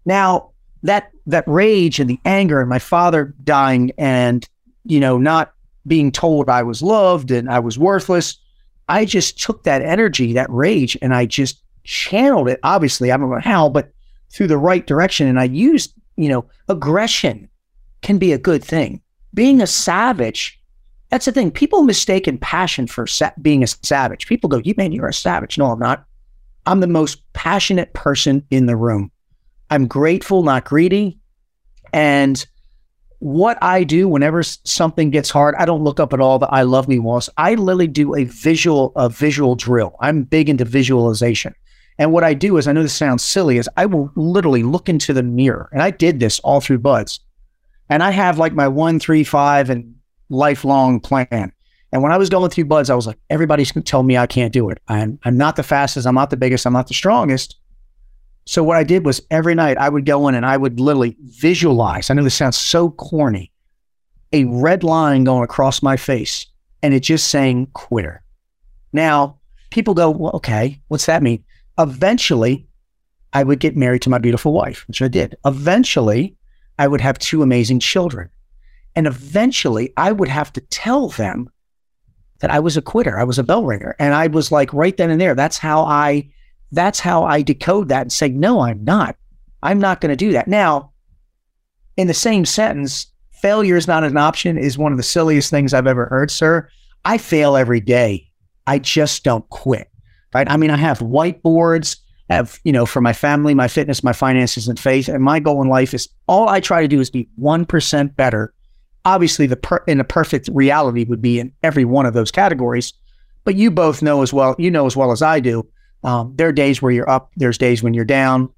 Now 0.05 0.51
that 0.83 1.11
that 1.27 1.45
rage 1.47 2.01
and 2.01 2.09
the 2.09 2.21
anger, 2.25 2.61
and 2.61 2.69
my 2.69 2.79
father 2.79 3.35
dying, 3.45 3.93
and 3.99 4.49
you 4.85 5.01
know, 5.01 5.19
not 5.19 5.53
being 5.87 6.13
told 6.13 6.49
I 6.49 6.63
was 6.63 6.83
loved 6.83 7.31
and 7.31 7.51
I 7.51 7.59
was 7.59 7.79
worthless, 7.79 8.37
I 8.89 9.05
just 9.05 9.41
took 9.41 9.65
that 9.65 9.83
energy, 9.83 10.33
that 10.35 10.51
rage, 10.51 10.97
and 11.03 11.15
I 11.15 11.27
just 11.27 11.63
channeled 11.85 12.49
it. 12.49 12.61
Obviously, 12.63 13.11
I 13.11 13.17
don't 13.17 13.31
know 13.31 13.41
how, 13.41 13.69
but 13.69 13.91
through 14.31 14.49
the 14.49 14.59
right 14.59 14.87
direction. 14.87 15.27
And 15.27 15.41
I 15.41 15.45
used, 15.45 15.95
you 16.17 16.29
know, 16.29 16.45
aggression 16.69 17.49
can 18.03 18.19
be 18.19 18.33
a 18.33 18.39
good 18.39 18.63
thing. 18.63 19.01
Being 19.35 19.61
a 19.61 19.67
savage 19.67 20.58
that's 21.11 21.25
the 21.25 21.33
thing. 21.33 21.51
People 21.51 21.83
mistake 21.83 22.29
in 22.29 22.39
passion 22.39 22.87
for 22.87 23.07
sa- 23.07 23.31
being 23.41 23.63
a 23.63 23.67
savage. 23.67 24.27
People 24.27 24.49
go, 24.49 24.59
"You 24.59 24.75
man, 24.77 24.93
you're 24.93 25.09
a 25.09 25.15
savage." 25.15 25.59
No, 25.59 25.67
I'm 25.67 25.79
not. 25.79 26.05
I'm 26.67 26.81
the 26.81 26.87
most 26.87 27.23
passionate 27.33 27.93
person 27.95 28.45
in 28.51 28.67
the 28.67 28.77
room. 28.77 29.11
I'm 29.71 29.87
grateful, 29.87 30.43
not 30.43 30.65
greedy. 30.65 31.19
And 31.93 32.45
what 33.21 33.59
I 33.63 33.85
do 33.85 34.09
whenever 34.09 34.43
something 34.43 35.11
gets 35.11 35.31
hard, 35.31 35.55
I 35.59 35.65
don't 35.65 35.83
look 35.83 35.99
up 35.99 36.13
at 36.13 36.21
all 36.21 36.39
the 36.39 36.47
I 36.47 36.63
love 36.63 36.89
me 36.89 36.99
walls. 36.99 37.29
I 37.37 37.55
literally 37.55 37.89
do 37.89 38.15
a 38.15 38.25
visual 38.25 38.93
a 38.97 39.09
visual 39.09 39.55
drill. 39.55 39.97
I'm 40.01 40.23
big 40.23 40.49
into 40.49 40.65
visualization. 40.65 41.55
And 41.99 42.13
what 42.13 42.23
I 42.23 42.33
do 42.35 42.59
is 42.59 42.69
I 42.69 42.73
know 42.73 42.83
this 42.83 42.95
sounds 42.95 43.25
silly 43.25 43.59
is 43.59 43.69
I 43.77 43.87
will 43.87 44.13
literally 44.15 44.63
look 44.63 44.89
into 44.89 45.13
the 45.13 45.23
mirror. 45.23 45.69
And 45.73 45.83
I 45.83 45.91
did 45.91 46.21
this 46.21 46.39
all 46.41 46.61
through 46.61 46.79
BUD/S. 46.79 47.19
And 47.91 48.03
I 48.03 48.11
have 48.11 48.39
like 48.39 48.53
my 48.53 48.69
one, 48.69 49.01
three, 49.01 49.25
five, 49.25 49.71
and 49.71 49.95
lifelong 50.29 51.01
plan. 51.01 51.53
And 51.93 52.03
when 52.03 52.13
I 52.13 52.19
was 52.19 52.29
going 52.29 52.51
through 52.51 52.67
BUD/S, 52.67 52.91
I 52.91 52.95
was 52.95 53.07
like, 53.07 53.19
everybody's 53.31 53.73
telling 53.85 54.07
me 54.07 54.19
I 54.19 54.27
can't 54.27 54.53
do 54.53 54.69
it. 54.69 54.79
I'm, 54.89 55.19
I'm 55.25 55.37
not 55.37 55.57
the 55.57 55.63
fastest. 55.63 56.07
I'm 56.07 56.15
not 56.15 56.31
the 56.31 56.37
biggest. 56.37 56.67
I'm 56.67 56.73
not 56.75 56.87
the 56.89 56.95
strongest. 56.95 57.57
So 58.45 58.63
what 58.63 58.77
I 58.77 58.85
did 58.85 59.05
was 59.05 59.21
every 59.31 59.55
night 59.55 59.77
I 59.77 59.89
would 59.89 60.07
go 60.07 60.27
in 60.29 60.35
and 60.35 60.47
I 60.47 60.57
would 60.57 60.81
literally 60.81 61.17
visualize. 61.21 62.09
I 62.09 62.15
know 62.15 62.25
this 62.25 62.35
sounds 62.35 62.57
so 62.57 62.91
corny, 62.91 63.53
a 64.33 64.45
red 64.45 64.83
line 64.85 65.25
going 65.25 65.45
across 65.45 65.83
my 65.83 65.97
face 65.97 66.47
and 66.83 66.95
it 66.95 67.01
just 67.01 67.29
saying 67.29 67.69
quitter. 67.75 68.23
Now 68.93 69.39
people 69.71 69.95
go, 69.95 70.11
well, 70.11 70.33
okay, 70.37 70.81
what's 70.89 71.07
that 71.07 71.23
mean? 71.23 71.45
Eventually 71.79 72.67
I 73.35 73.43
would 73.43 73.61
get 73.61 73.77
married 73.77 74.03
to 74.03 74.11
my 74.11 74.19
beautiful 74.19 74.53
wife, 74.53 74.87
which 74.89 75.03
I 75.03 75.09
did. 75.09 75.37
Eventually 75.45 76.35
I 76.79 76.89
would 76.89 77.03
have 77.03 77.19
two 77.19 77.43
amazing 77.43 77.81
children. 77.81 78.31
And 78.99 79.07
eventually 79.07 79.93
I 79.97 80.11
would 80.11 80.27
have 80.27 80.53
to 80.55 80.61
tell 80.61 81.11
them 81.11 81.49
that 82.41 82.51
I 82.51 82.59
was 82.59 82.77
a 82.77 82.83
quitter. 82.83 83.17
I 83.17 83.23
was 83.23 83.39
a 83.39 83.45
bell 83.45 83.65
ringer. 83.65 83.95
And 84.01 84.13
I 84.13 84.27
was 84.27 84.51
like 84.51 84.75
right 84.75 84.97
then 84.97 85.09
and 85.09 85.21
there. 85.21 85.37
That's 85.37 85.57
how 85.57 85.85
I 85.85 86.29
that's 86.73 86.99
how 86.99 87.23
I 87.23 87.43
decode 87.43 87.91
that 87.91 88.03
and 88.03 88.13
say, 88.13 88.29
no, 88.29 88.59
I'm 88.59 88.83
not. 88.83 89.15
I'm 89.63 89.79
not 89.79 90.01
going 90.01 90.11
to 90.11 90.17
do 90.17 90.33
that. 90.33 90.49
Now, 90.49 90.91
in 91.97 92.09
the 92.09 92.13
same 92.13 92.45
sentence, 92.45 93.07
failure 93.31 93.77
is 93.77 93.87
not 93.87 94.03
an 94.03 94.17
option 94.17 94.59
is 94.59 94.77
one 94.77 94.91
of 94.91 94.99
the 94.99 95.05
silliest 95.05 95.49
things 95.49 95.73
I've 95.73 95.87
ever 95.87 96.07
heard, 96.07 96.33
sir. 96.33 96.69
I 97.05 97.19
fail 97.19 97.57
every 97.57 97.81
day. 97.81 98.27
I 98.67 98.81
just 98.81 99.23
don't 99.23 99.49
quit. 99.49 99.89
Right. 100.35 100.51
I 100.51 100.57
mean, 100.57 100.71
I 100.71 100.77
have 100.77 100.99
whiteboards, 100.99 101.99
have, 102.31 102.59
you 102.65 102.73
know, 102.73 102.85
for 102.85 103.01
my 103.01 103.13
family, 103.13 103.55
my 103.55 103.69
fitness, 103.69 104.03
my 104.03 104.13
finances, 104.13 104.67
and 104.67 104.79
faith. 104.79 105.09
And 105.09 105.23
my 105.23 105.39
goal 105.39 105.63
in 105.63 105.69
life 105.69 105.95
is 105.95 106.09
all 106.27 106.49
I 106.49 106.59
try 106.59 106.83
to 106.83 106.89
do 106.89 107.01
is 107.01 107.11
be 107.11 107.29
1% 107.41 108.17
better 108.17 108.53
obviously 109.09 109.47
the 109.47 109.57
per- 109.57 109.83
in 109.87 110.01
a 110.01 110.05
perfect 110.05 110.51
reality 110.53 111.05
would 111.05 111.23
be 111.23 111.41
in 111.41 111.51
every 111.63 111.85
one 111.87 112.05
of 112.05 112.13
those 112.13 112.31
categories 112.31 112.93
but 113.45 113.55
you 113.55 113.71
both 113.71 114.03
know 114.03 114.21
as 114.21 114.35
well 114.35 114.55
you 114.59 114.71
know 114.71 114.85
as 114.85 114.95
well 114.95 115.11
as 115.13 115.23
i 115.23 115.41
do 115.41 115.67
um, 116.05 116.33
there 116.37 116.49
are 116.49 116.53
days 116.53 116.83
where 116.83 116.93
you're 116.93 117.09
up 117.09 117.33
there's 117.37 117.59
days 117.59 117.83
when 117.83 117.93
you're 117.93 118.05
down. 118.05 118.49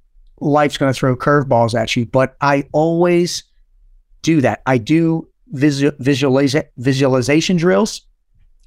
Life's 0.41 0.77
going 0.77 0.93
to 0.93 0.99
throw 0.99 1.17
curveballs 1.17 1.79
at 1.81 1.95
you 1.95 2.05
but 2.05 2.37
i 2.41 2.65
always 2.73 3.45
do 4.23 4.41
that. 4.41 4.61
I 4.67 4.77
do 4.77 5.29
visu- 5.49 5.93
visualiza- 5.93 6.69
visualization 6.77 7.57
drills 7.57 8.03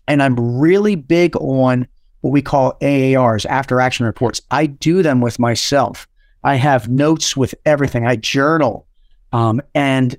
and 0.08 0.24
i'm 0.24 0.36
really 0.60 0.96
big 0.96 1.36
on 1.36 1.88
what 2.22 2.32
we 2.32 2.42
call 2.42 2.78
AARs 2.82 3.46
after 3.48 3.82
action 3.82 4.06
reports. 4.06 4.42
I 4.50 4.68
do 4.68 5.04
them 5.04 5.20
with 5.20 5.40
myself. 5.40 6.08
I 6.46 6.56
have 6.56 6.88
notes 6.88 7.36
with 7.36 7.54
everything. 7.66 8.08
I 8.08 8.16
journal 8.16 8.88
um, 9.34 9.62
and 9.76 10.16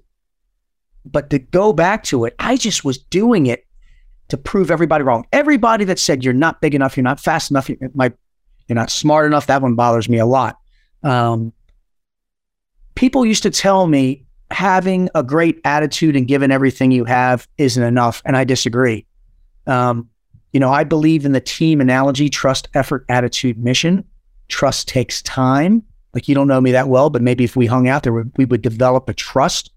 but 1.04 1.30
to 1.30 1.38
go 1.38 1.72
back 1.72 2.04
to 2.04 2.24
it, 2.24 2.34
I 2.38 2.56
just 2.56 2.84
was 2.84 2.98
doing 2.98 3.46
it 3.46 3.66
to 4.28 4.36
prove 4.36 4.70
everybody 4.70 5.04
wrong. 5.04 5.26
Everybody 5.32 5.84
that 5.84 5.98
said 5.98 6.24
you're 6.24 6.32
not 6.32 6.60
big 6.60 6.74
enough, 6.74 6.96
you're 6.96 7.04
not 7.04 7.20
fast 7.20 7.50
enough, 7.50 7.68
you're, 7.68 7.78
you're 7.80 8.74
not 8.74 8.90
smart 8.90 9.26
enough, 9.26 9.46
that 9.46 9.62
one 9.62 9.74
bothers 9.74 10.08
me 10.08 10.18
a 10.18 10.26
lot. 10.26 10.58
Um, 11.02 11.52
people 12.94 13.26
used 13.26 13.42
to 13.42 13.50
tell 13.50 13.86
me 13.86 14.24
having 14.50 15.10
a 15.14 15.22
great 15.22 15.60
attitude 15.64 16.16
and 16.16 16.26
giving 16.26 16.50
everything 16.50 16.90
you 16.90 17.04
have 17.04 17.46
isn't 17.58 17.82
enough, 17.82 18.22
and 18.24 18.36
I 18.36 18.44
disagree. 18.44 19.04
Um, 19.66 20.08
you 20.52 20.60
know, 20.60 20.70
I 20.70 20.84
believe 20.84 21.26
in 21.26 21.32
the 21.32 21.40
team 21.40 21.80
analogy: 21.80 22.30
trust, 22.30 22.68
effort, 22.74 23.04
attitude, 23.08 23.58
mission. 23.58 24.04
Trust 24.48 24.88
takes 24.88 25.20
time. 25.22 25.82
Like 26.14 26.28
you 26.28 26.34
don't 26.34 26.46
know 26.46 26.60
me 26.60 26.72
that 26.72 26.88
well, 26.88 27.10
but 27.10 27.22
maybe 27.22 27.44
if 27.44 27.56
we 27.56 27.66
hung 27.66 27.88
out 27.88 28.04
there, 28.04 28.24
we 28.36 28.44
would 28.44 28.62
develop 28.62 29.08
a 29.08 29.14
trust 29.14 29.70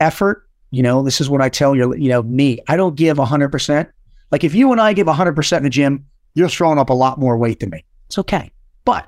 effort, 0.00 0.48
you 0.70 0.82
know, 0.82 1.02
this 1.02 1.20
is 1.20 1.28
what 1.28 1.40
I 1.40 1.48
tell 1.48 1.76
you, 1.76 1.94
you 1.94 2.08
know, 2.08 2.22
me, 2.22 2.60
I 2.68 2.76
don't 2.76 2.96
give 2.96 3.18
100%. 3.18 3.90
Like 4.30 4.44
if 4.44 4.54
you 4.54 4.72
and 4.72 4.80
I 4.80 4.92
give 4.92 5.06
100% 5.06 5.56
in 5.56 5.62
the 5.62 5.70
gym, 5.70 6.06
you're 6.34 6.48
throwing 6.48 6.78
up 6.78 6.90
a 6.90 6.94
lot 6.94 7.18
more 7.18 7.36
weight 7.36 7.60
than 7.60 7.70
me. 7.70 7.84
It's 8.06 8.18
okay. 8.18 8.50
But 8.84 9.06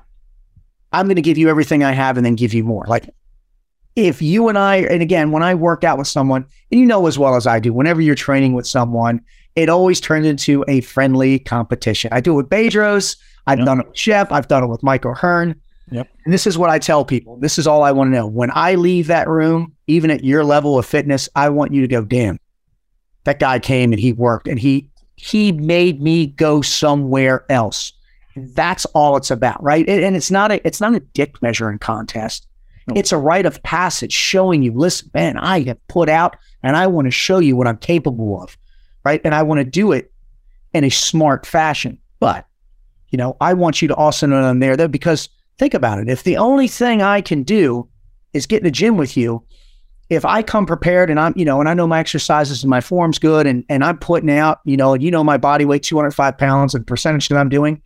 I'm 0.91 1.07
going 1.07 1.15
to 1.15 1.21
give 1.21 1.37
you 1.37 1.49
everything 1.49 1.83
I 1.83 1.91
have 1.91 2.17
and 2.17 2.25
then 2.25 2.35
give 2.35 2.53
you 2.53 2.63
more. 2.63 2.85
Like 2.87 3.09
if 3.95 4.21
you 4.21 4.49
and 4.49 4.57
I, 4.57 4.77
and 4.77 5.01
again, 5.01 5.31
when 5.31 5.43
I 5.43 5.55
work 5.55 5.83
out 5.83 5.97
with 5.97 6.07
someone, 6.07 6.45
and 6.71 6.79
you 6.79 6.85
know 6.85 7.07
as 7.07 7.17
well 7.17 7.35
as 7.35 7.47
I 7.47 7.59
do, 7.59 7.73
whenever 7.73 8.01
you're 8.01 8.15
training 8.15 8.53
with 8.53 8.67
someone, 8.67 9.21
it 9.55 9.69
always 9.69 10.01
turns 10.01 10.27
into 10.27 10.65
a 10.67 10.81
friendly 10.81 11.39
competition. 11.39 12.09
I 12.13 12.19
do 12.21 12.33
it 12.33 12.35
with 12.35 12.49
Bedros. 12.49 13.17
I've 13.47 13.63
done 13.63 13.79
it 13.79 13.87
with 13.87 13.97
Chef. 13.97 14.31
I've 14.31 14.47
done 14.47 14.63
it 14.63 14.67
with 14.67 14.83
Michael 14.83 15.13
Hearn. 15.13 15.59
Yep. 15.91 16.09
And 16.25 16.33
this 16.33 16.47
is 16.47 16.57
what 16.57 16.69
I 16.69 16.79
tell 16.79 17.05
people. 17.05 17.37
This 17.37 17.59
is 17.59 17.67
all 17.67 17.83
I 17.83 17.91
want 17.91 18.07
to 18.07 18.11
know. 18.11 18.27
When 18.27 18.51
I 18.53 18.75
leave 18.75 19.07
that 19.07 19.27
room, 19.27 19.73
even 19.87 20.09
at 20.09 20.23
your 20.23 20.43
level 20.43 20.79
of 20.79 20.85
fitness, 20.85 21.29
I 21.35 21.49
want 21.49 21.73
you 21.73 21.81
to 21.81 21.87
go, 21.87 22.03
damn, 22.03 22.39
that 23.23 23.39
guy 23.39 23.59
came 23.59 23.91
and 23.91 23.99
he 23.99 24.11
worked 24.11 24.47
and 24.47 24.59
he 24.59 24.89
he 25.17 25.51
made 25.51 26.01
me 26.01 26.27
go 26.27 26.61
somewhere 26.61 27.45
else. 27.49 27.93
That's 28.35 28.85
all 28.87 29.15
it's 29.15 29.31
about, 29.31 29.63
right? 29.63 29.87
And, 29.87 30.03
and 30.03 30.15
it's 30.15 30.31
not 30.31 30.51
a 30.51 30.65
it's 30.67 30.81
not 30.81 30.95
a 30.95 30.99
dick 30.99 31.41
measuring 31.41 31.79
contest. 31.79 32.47
No. 32.87 32.95
It's 32.95 33.11
a 33.11 33.17
rite 33.17 33.45
of 33.45 33.61
passage 33.63 34.11
showing 34.11 34.61
you, 34.61 34.71
listen, 34.71 35.09
man, 35.13 35.37
I 35.37 35.61
have 35.63 35.87
put 35.87 36.09
out 36.09 36.35
and 36.61 36.75
I 36.75 36.85
want 36.87 37.05
to 37.05 37.11
show 37.11 37.39
you 37.39 37.55
what 37.55 37.67
I'm 37.67 37.77
capable 37.77 38.41
of, 38.41 38.57
right? 39.03 39.21
And 39.23 39.33
I 39.33 39.41
want 39.43 39.59
to 39.59 39.65
do 39.65 39.91
it 39.91 40.11
in 40.73 40.83
a 40.83 40.89
smart 40.89 41.45
fashion. 41.47 41.97
But, 42.19 42.45
you 43.09 43.17
know, 43.17 43.37
I 43.41 43.53
want 43.53 43.81
you 43.81 43.87
to 43.87 43.95
also 43.95 44.27
know 44.27 44.37
I'm 44.37 44.59
there 44.59 44.77
though, 44.77 44.87
because 44.87 45.29
think 45.57 45.73
about 45.73 45.99
it. 45.99 46.09
If 46.09 46.23
the 46.23 46.37
only 46.37 46.67
thing 46.67 47.01
I 47.01 47.21
can 47.21 47.43
do 47.43 47.87
is 48.33 48.45
get 48.45 48.57
in 48.57 48.63
the 48.65 48.71
gym 48.71 48.97
with 48.97 49.15
you, 49.15 49.43
if 50.09 50.23
I 50.23 50.43
come 50.43 50.65
prepared 50.65 51.09
and 51.09 51.19
I'm, 51.19 51.33
you 51.35 51.45
know, 51.45 51.59
and 51.59 51.67
I 51.67 51.73
know 51.73 51.87
my 51.87 51.99
exercises 51.99 52.63
and 52.63 52.69
my 52.69 52.81
form's 52.81 53.17
good 53.17 53.47
and, 53.47 53.63
and 53.69 53.83
I'm 53.83 53.97
putting 53.97 54.29
out, 54.29 54.59
you 54.65 54.77
know, 54.77 54.93
and 54.93 55.01
you 55.01 55.09
know 55.09 55.23
my 55.23 55.37
body 55.37 55.65
weight, 55.65 55.83
205 55.83 56.37
pounds 56.37 56.75
and 56.75 56.85
percentage 56.85 57.27
that 57.29 57.37
I'm 57.37 57.49
doing, 57.49 57.81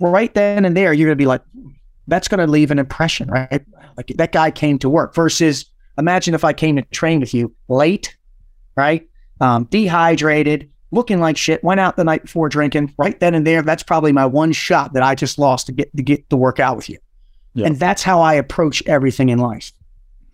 right 0.00 0.32
then 0.34 0.64
and 0.64 0.76
there, 0.76 0.92
you're 0.92 1.06
going 1.06 1.16
to 1.16 1.22
be 1.22 1.26
like, 1.26 1.42
that's 2.08 2.26
going 2.26 2.44
to 2.44 2.50
leave 2.50 2.70
an 2.72 2.80
impression, 2.80 3.30
right? 3.30 3.64
Like 3.96 4.08
that 4.16 4.32
guy 4.32 4.50
came 4.50 4.78
to 4.80 4.88
work 4.88 5.14
versus 5.14 5.66
imagine 5.96 6.34
if 6.34 6.44
I 6.44 6.52
came 6.52 6.76
to 6.76 6.82
train 6.82 7.20
with 7.20 7.32
you 7.32 7.54
late, 7.68 8.16
right? 8.76 9.08
Um, 9.40 9.64
dehydrated, 9.64 10.70
looking 10.92 11.18
like 11.18 11.36
shit, 11.36 11.64
went 11.64 11.80
out 11.80 11.96
the 11.96 12.04
night 12.04 12.22
before 12.22 12.48
drinking, 12.48 12.94
right 12.96 13.18
then 13.18 13.34
and 13.34 13.44
there. 13.44 13.62
That's 13.62 13.82
probably 13.82 14.12
my 14.12 14.26
one 14.26 14.52
shot 14.52 14.92
that 14.92 15.02
I 15.02 15.16
just 15.16 15.38
lost 15.38 15.66
to 15.66 15.72
get 15.72 15.94
to 15.96 16.02
get 16.02 16.30
to 16.30 16.36
work 16.36 16.60
out 16.60 16.76
with 16.76 16.88
you. 16.88 16.98
Yeah. 17.54 17.66
And 17.66 17.78
that's 17.78 18.02
how 18.02 18.20
I 18.20 18.34
approach 18.34 18.82
everything 18.86 19.28
in 19.28 19.38
life 19.38 19.72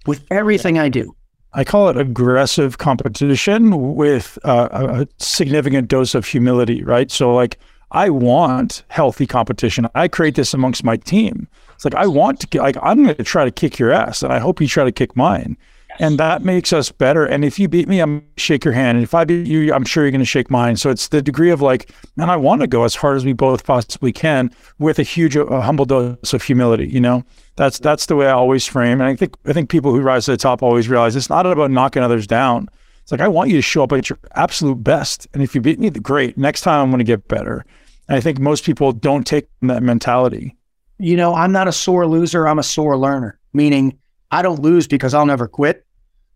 with 0.06 0.24
everything 0.30 0.78
I 0.78 0.88
do. 0.88 1.14
I 1.54 1.64
call 1.64 1.88
it 1.88 1.96
aggressive 1.96 2.76
competition 2.78 3.94
with 3.94 4.38
uh, 4.44 4.68
a 4.70 5.02
a 5.02 5.08
significant 5.18 5.88
dose 5.88 6.14
of 6.14 6.26
humility, 6.26 6.84
right? 6.84 7.10
So, 7.10 7.34
like, 7.34 7.58
I 7.90 8.10
want 8.10 8.84
healthy 8.88 9.26
competition. 9.26 9.88
I 9.94 10.08
create 10.08 10.34
this 10.34 10.52
amongst 10.52 10.84
my 10.84 10.96
team. 10.96 11.48
It's 11.74 11.84
like 11.84 11.94
I 11.94 12.06
want 12.06 12.40
to, 12.40 12.46
get, 12.48 12.60
like, 12.60 12.76
I'm 12.82 13.02
going 13.02 13.16
to 13.16 13.24
try 13.24 13.46
to 13.46 13.50
kick 13.50 13.78
your 13.78 13.90
ass, 13.90 14.22
and 14.22 14.32
I 14.32 14.38
hope 14.38 14.60
you 14.60 14.68
try 14.68 14.84
to 14.84 14.92
kick 14.92 15.16
mine, 15.16 15.56
and 15.98 16.18
that 16.18 16.42
makes 16.42 16.72
us 16.72 16.92
better. 16.92 17.24
And 17.24 17.44
if 17.44 17.58
you 17.58 17.68
beat 17.68 17.88
me, 17.88 18.00
I'm 18.00 18.24
shake 18.36 18.64
your 18.64 18.74
hand, 18.74 18.98
and 18.98 19.04
if 19.04 19.14
I 19.14 19.24
beat 19.24 19.46
you, 19.46 19.72
I'm 19.72 19.84
sure 19.84 20.04
you're 20.04 20.10
going 20.10 20.20
to 20.20 20.24
shake 20.24 20.50
mine. 20.50 20.76
So 20.76 20.90
it's 20.90 21.08
the 21.08 21.20
degree 21.20 21.50
of 21.50 21.60
like, 21.60 21.92
man, 22.16 22.30
I 22.30 22.36
want 22.36 22.60
to 22.60 22.66
go 22.66 22.84
as 22.84 22.94
hard 22.94 23.16
as 23.16 23.24
we 23.24 23.32
both 23.32 23.64
possibly 23.64 24.12
can 24.12 24.50
with 24.78 24.98
a 24.98 25.02
huge, 25.02 25.36
uh, 25.36 25.60
humble 25.60 25.84
dose 25.84 26.32
of 26.32 26.42
humility. 26.42 26.88
You 26.88 27.00
know, 27.00 27.24
that's 27.56 27.78
that's 27.78 28.06
the 28.06 28.16
way 28.16 28.26
I 28.26 28.32
always 28.32 28.66
frame. 28.66 29.00
And 29.00 29.08
I 29.08 29.16
think 29.16 29.36
I 29.46 29.52
think 29.52 29.70
people 29.70 29.92
who 29.92 30.00
rise 30.00 30.26
to 30.26 30.32
the 30.32 30.36
top 30.36 30.62
always 30.62 30.88
realize 30.88 31.16
it's 31.16 31.30
not 31.30 31.46
about 31.46 31.70
knocking 31.70 32.02
others 32.02 32.26
down. 32.26 32.68
It's 33.02 33.12
like 33.12 33.20
I 33.20 33.28
want 33.28 33.50
you 33.50 33.56
to 33.56 33.62
show 33.62 33.82
up 33.82 33.92
at 33.92 34.08
your 34.10 34.18
absolute 34.34 34.82
best, 34.84 35.26
and 35.34 35.42
if 35.42 35.54
you 35.54 35.60
beat 35.60 35.80
me, 35.80 35.90
great. 35.90 36.36
Next 36.36 36.60
time 36.60 36.82
I'm 36.82 36.90
going 36.90 36.98
to 36.98 37.04
get 37.04 37.26
better. 37.28 37.64
And 38.06 38.16
I 38.16 38.20
think 38.20 38.38
most 38.38 38.64
people 38.64 38.92
don't 38.92 39.26
take 39.26 39.48
that 39.62 39.82
mentality. 39.82 40.56
You 40.98 41.16
know, 41.16 41.34
I'm 41.34 41.52
not 41.52 41.68
a 41.68 41.72
sore 41.72 42.06
loser. 42.06 42.46
I'm 42.46 42.58
a 42.58 42.62
sore 42.62 42.96
learner, 42.96 43.38
meaning 43.52 43.98
I 44.30 44.42
don't 44.42 44.60
lose 44.60 44.86
because 44.86 45.14
I'll 45.14 45.26
never 45.26 45.48
quit, 45.48 45.86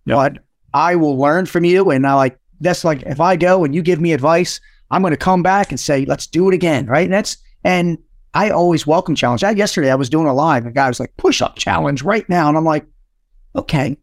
Yep. 0.07 0.17
but 0.17 0.38
I 0.75 0.97
will 0.97 1.17
learn 1.19 1.47
from 1.47 1.65
you. 1.65 1.91
And 1.91 2.07
I 2.07 2.15
like, 2.15 2.38
that's 2.61 2.85
like, 2.85 3.03
if 3.03 3.21
I 3.21 3.37
go 3.37 3.65
and 3.65 3.75
you 3.75 3.83
give 3.83 4.01
me 4.01 4.12
advice, 4.12 4.61
I'm 4.91 5.03
going 5.03 5.12
to 5.12 5.17
come 5.17 5.43
back 5.43 5.71
and 5.71 5.81
say, 5.81 6.05
let's 6.05 6.27
do 6.27 6.49
it 6.49 6.55
again. 6.55 6.87
Right. 6.87 7.05
And 7.05 7.12
that's, 7.12 7.37
and 7.65 7.99
I 8.35 8.51
always 8.51 8.87
welcome 8.87 9.15
challenge. 9.15 9.45
I, 9.45 9.51
yesterday 9.51 9.91
I 9.91 9.95
was 9.97 10.09
doing 10.09 10.27
a 10.27 10.35
live 10.35 10.67
a 10.67 10.71
guy 10.71 10.88
was 10.88 11.01
like, 11.01 11.17
push 11.17 11.43
up 11.43 11.57
challenge 11.57 12.03
right 12.03 12.29
now. 12.29 12.49
And 12.49 12.57
I'm 12.57 12.65
like, 12.65 12.87
okay, 13.55 13.97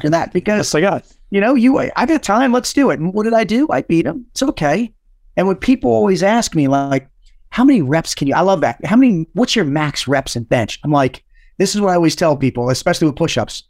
to 0.00 0.10
that 0.10 0.32
because 0.32 0.58
Yes, 0.58 0.74
I 0.74 0.80
got. 0.80 1.06
you 1.30 1.40
know, 1.40 1.54
you, 1.54 1.78
I 1.78 2.06
got 2.06 2.22
time. 2.22 2.52
Let's 2.52 2.72
do 2.72 2.90
it. 2.90 3.00
And 3.00 3.14
what 3.14 3.24
did 3.24 3.34
I 3.34 3.44
do? 3.44 3.68
I 3.70 3.82
beat 3.82 4.06
him. 4.06 4.26
It's 4.30 4.42
okay. 4.42 4.92
And 5.36 5.46
when 5.46 5.56
people 5.56 5.90
always 5.90 6.22
ask 6.22 6.54
me, 6.54 6.68
like, 6.68 7.08
how 7.50 7.64
many 7.64 7.82
reps 7.82 8.14
can 8.14 8.28
you, 8.28 8.34
I 8.34 8.40
love 8.40 8.60
that. 8.60 8.84
How 8.84 8.96
many, 8.96 9.26
what's 9.32 9.56
your 9.56 9.64
max 9.64 10.06
reps 10.06 10.36
and 10.36 10.48
bench? 10.48 10.78
I'm 10.84 10.92
like, 10.92 11.24
this 11.58 11.74
is 11.74 11.80
what 11.80 11.90
I 11.90 11.94
always 11.94 12.16
tell 12.16 12.36
people, 12.36 12.70
especially 12.70 13.06
with 13.06 13.16
push 13.16 13.36
ups. 13.36 13.64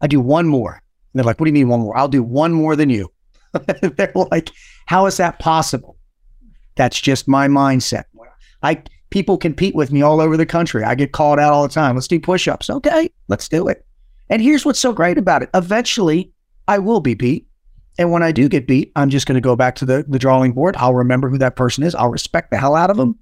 I 0.00 0.06
do 0.06 0.20
one 0.20 0.46
more. 0.46 0.82
They're 1.16 1.24
like, 1.24 1.40
what 1.40 1.44
do 1.44 1.50
you 1.50 1.54
mean 1.54 1.68
one 1.68 1.80
more? 1.80 1.96
I'll 1.96 2.08
do 2.08 2.22
one 2.22 2.52
more 2.52 2.76
than 2.76 2.90
you. 2.90 3.10
they're 3.82 4.12
like, 4.14 4.50
how 4.86 5.06
is 5.06 5.16
that 5.16 5.38
possible? 5.38 5.96
That's 6.76 7.00
just 7.00 7.28
my 7.28 7.48
mindset. 7.48 8.04
I, 8.62 8.82
people 9.10 9.38
compete 9.38 9.74
with 9.74 9.92
me 9.92 10.02
all 10.02 10.20
over 10.20 10.36
the 10.36 10.46
country. 10.46 10.84
I 10.84 10.94
get 10.94 11.12
called 11.12 11.38
out 11.38 11.52
all 11.52 11.66
the 11.66 11.72
time. 11.72 11.94
Let's 11.94 12.08
do 12.08 12.20
push 12.20 12.48
ups. 12.48 12.70
Okay, 12.70 13.10
let's 13.28 13.48
do 13.48 13.68
it. 13.68 13.84
And 14.28 14.42
here's 14.42 14.64
what's 14.64 14.80
so 14.80 14.92
great 14.92 15.18
about 15.18 15.42
it. 15.42 15.50
Eventually, 15.54 16.32
I 16.68 16.78
will 16.78 17.00
be 17.00 17.14
beat. 17.14 17.46
And 17.98 18.12
when 18.12 18.22
I 18.22 18.32
do 18.32 18.48
get 18.48 18.66
beat, 18.66 18.92
I'm 18.96 19.08
just 19.08 19.26
going 19.26 19.36
to 19.36 19.40
go 19.40 19.56
back 19.56 19.74
to 19.76 19.86
the, 19.86 20.04
the 20.06 20.18
drawing 20.18 20.52
board. 20.52 20.76
I'll 20.76 20.94
remember 20.94 21.30
who 21.30 21.38
that 21.38 21.56
person 21.56 21.82
is. 21.82 21.94
I'll 21.94 22.10
respect 22.10 22.50
the 22.50 22.58
hell 22.58 22.74
out 22.74 22.90
of 22.90 22.96
them. 22.96 23.18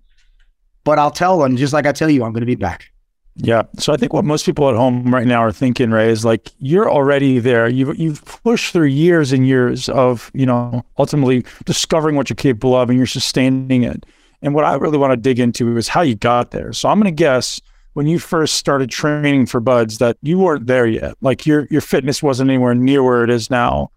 But 0.82 0.98
I'll 0.98 1.10
tell 1.10 1.38
them, 1.38 1.56
just 1.56 1.72
like 1.72 1.86
I 1.86 1.92
tell 1.92 2.10
you, 2.10 2.24
I'm 2.24 2.32
going 2.32 2.40
to 2.40 2.46
be 2.46 2.56
back. 2.56 2.90
Yeah. 3.36 3.64
So 3.78 3.92
I 3.92 3.96
think 3.96 4.12
what 4.12 4.24
most 4.24 4.46
people 4.46 4.68
at 4.68 4.76
home 4.76 5.12
right 5.12 5.26
now 5.26 5.42
are 5.42 5.50
thinking, 5.50 5.90
Ray, 5.90 6.08
is 6.08 6.24
like 6.24 6.52
you're 6.58 6.88
already 6.88 7.40
there. 7.40 7.68
You've 7.68 7.98
you've 7.98 8.24
pushed 8.24 8.72
through 8.72 8.86
years 8.86 9.32
and 9.32 9.46
years 9.46 9.88
of, 9.88 10.30
you 10.34 10.46
know, 10.46 10.84
ultimately 10.98 11.44
discovering 11.64 12.14
what 12.14 12.30
you're 12.30 12.36
capable 12.36 12.76
of 12.76 12.90
and 12.90 12.96
you're 12.98 13.06
sustaining 13.06 13.82
it. 13.82 14.06
And 14.40 14.54
what 14.54 14.64
I 14.64 14.74
really 14.74 14.98
want 14.98 15.12
to 15.12 15.16
dig 15.16 15.40
into 15.40 15.76
is 15.76 15.88
how 15.88 16.02
you 16.02 16.14
got 16.14 16.52
there. 16.52 16.72
So 16.72 16.88
I'm 16.88 17.00
gonna 17.00 17.10
guess 17.10 17.60
when 17.94 18.06
you 18.06 18.20
first 18.20 18.54
started 18.54 18.90
training 18.90 19.46
for 19.46 19.58
BUD/S 19.58 19.98
that 19.98 20.16
you 20.22 20.38
weren't 20.38 20.68
there 20.68 20.86
yet. 20.86 21.14
Like 21.20 21.44
your 21.44 21.66
your 21.70 21.80
fitness 21.80 22.22
wasn't 22.22 22.50
anywhere 22.50 22.74
near 22.74 23.02
where 23.02 23.24
it 23.24 23.30
is 23.30 23.50
now. 23.50 23.90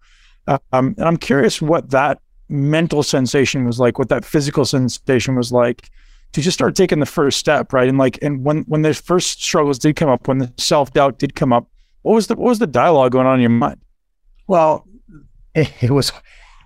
Um, 0.48 0.94
and 0.96 1.02
I'm 1.02 1.16
curious 1.18 1.62
what 1.62 1.90
that 1.90 2.20
mental 2.48 3.02
sensation 3.02 3.66
was 3.66 3.78
like, 3.78 3.98
what 3.98 4.08
that 4.08 4.24
physical 4.24 4.64
sensation 4.64 5.36
was 5.36 5.52
like 5.52 5.90
to 6.32 6.42
just 6.42 6.56
start 6.56 6.76
taking 6.76 7.00
the 7.00 7.06
first 7.06 7.38
step, 7.38 7.72
right? 7.72 7.88
And 7.88 7.98
like, 7.98 8.18
and 8.22 8.44
when 8.44 8.62
when 8.62 8.82
the 8.82 8.94
first 8.94 9.42
struggles 9.42 9.78
did 9.78 9.96
come 9.96 10.08
up, 10.08 10.28
when 10.28 10.38
the 10.38 10.52
self 10.56 10.92
doubt 10.92 11.18
did 11.18 11.34
come 11.34 11.52
up, 11.52 11.68
what 12.02 12.14
was 12.14 12.26
the 12.26 12.36
what 12.36 12.48
was 12.48 12.58
the 12.58 12.66
dialogue 12.66 13.12
going 13.12 13.26
on 13.26 13.36
in 13.36 13.40
your 13.40 13.50
mind? 13.50 13.80
Well, 14.46 14.86
it, 15.54 15.72
it 15.82 15.90
was 15.90 16.12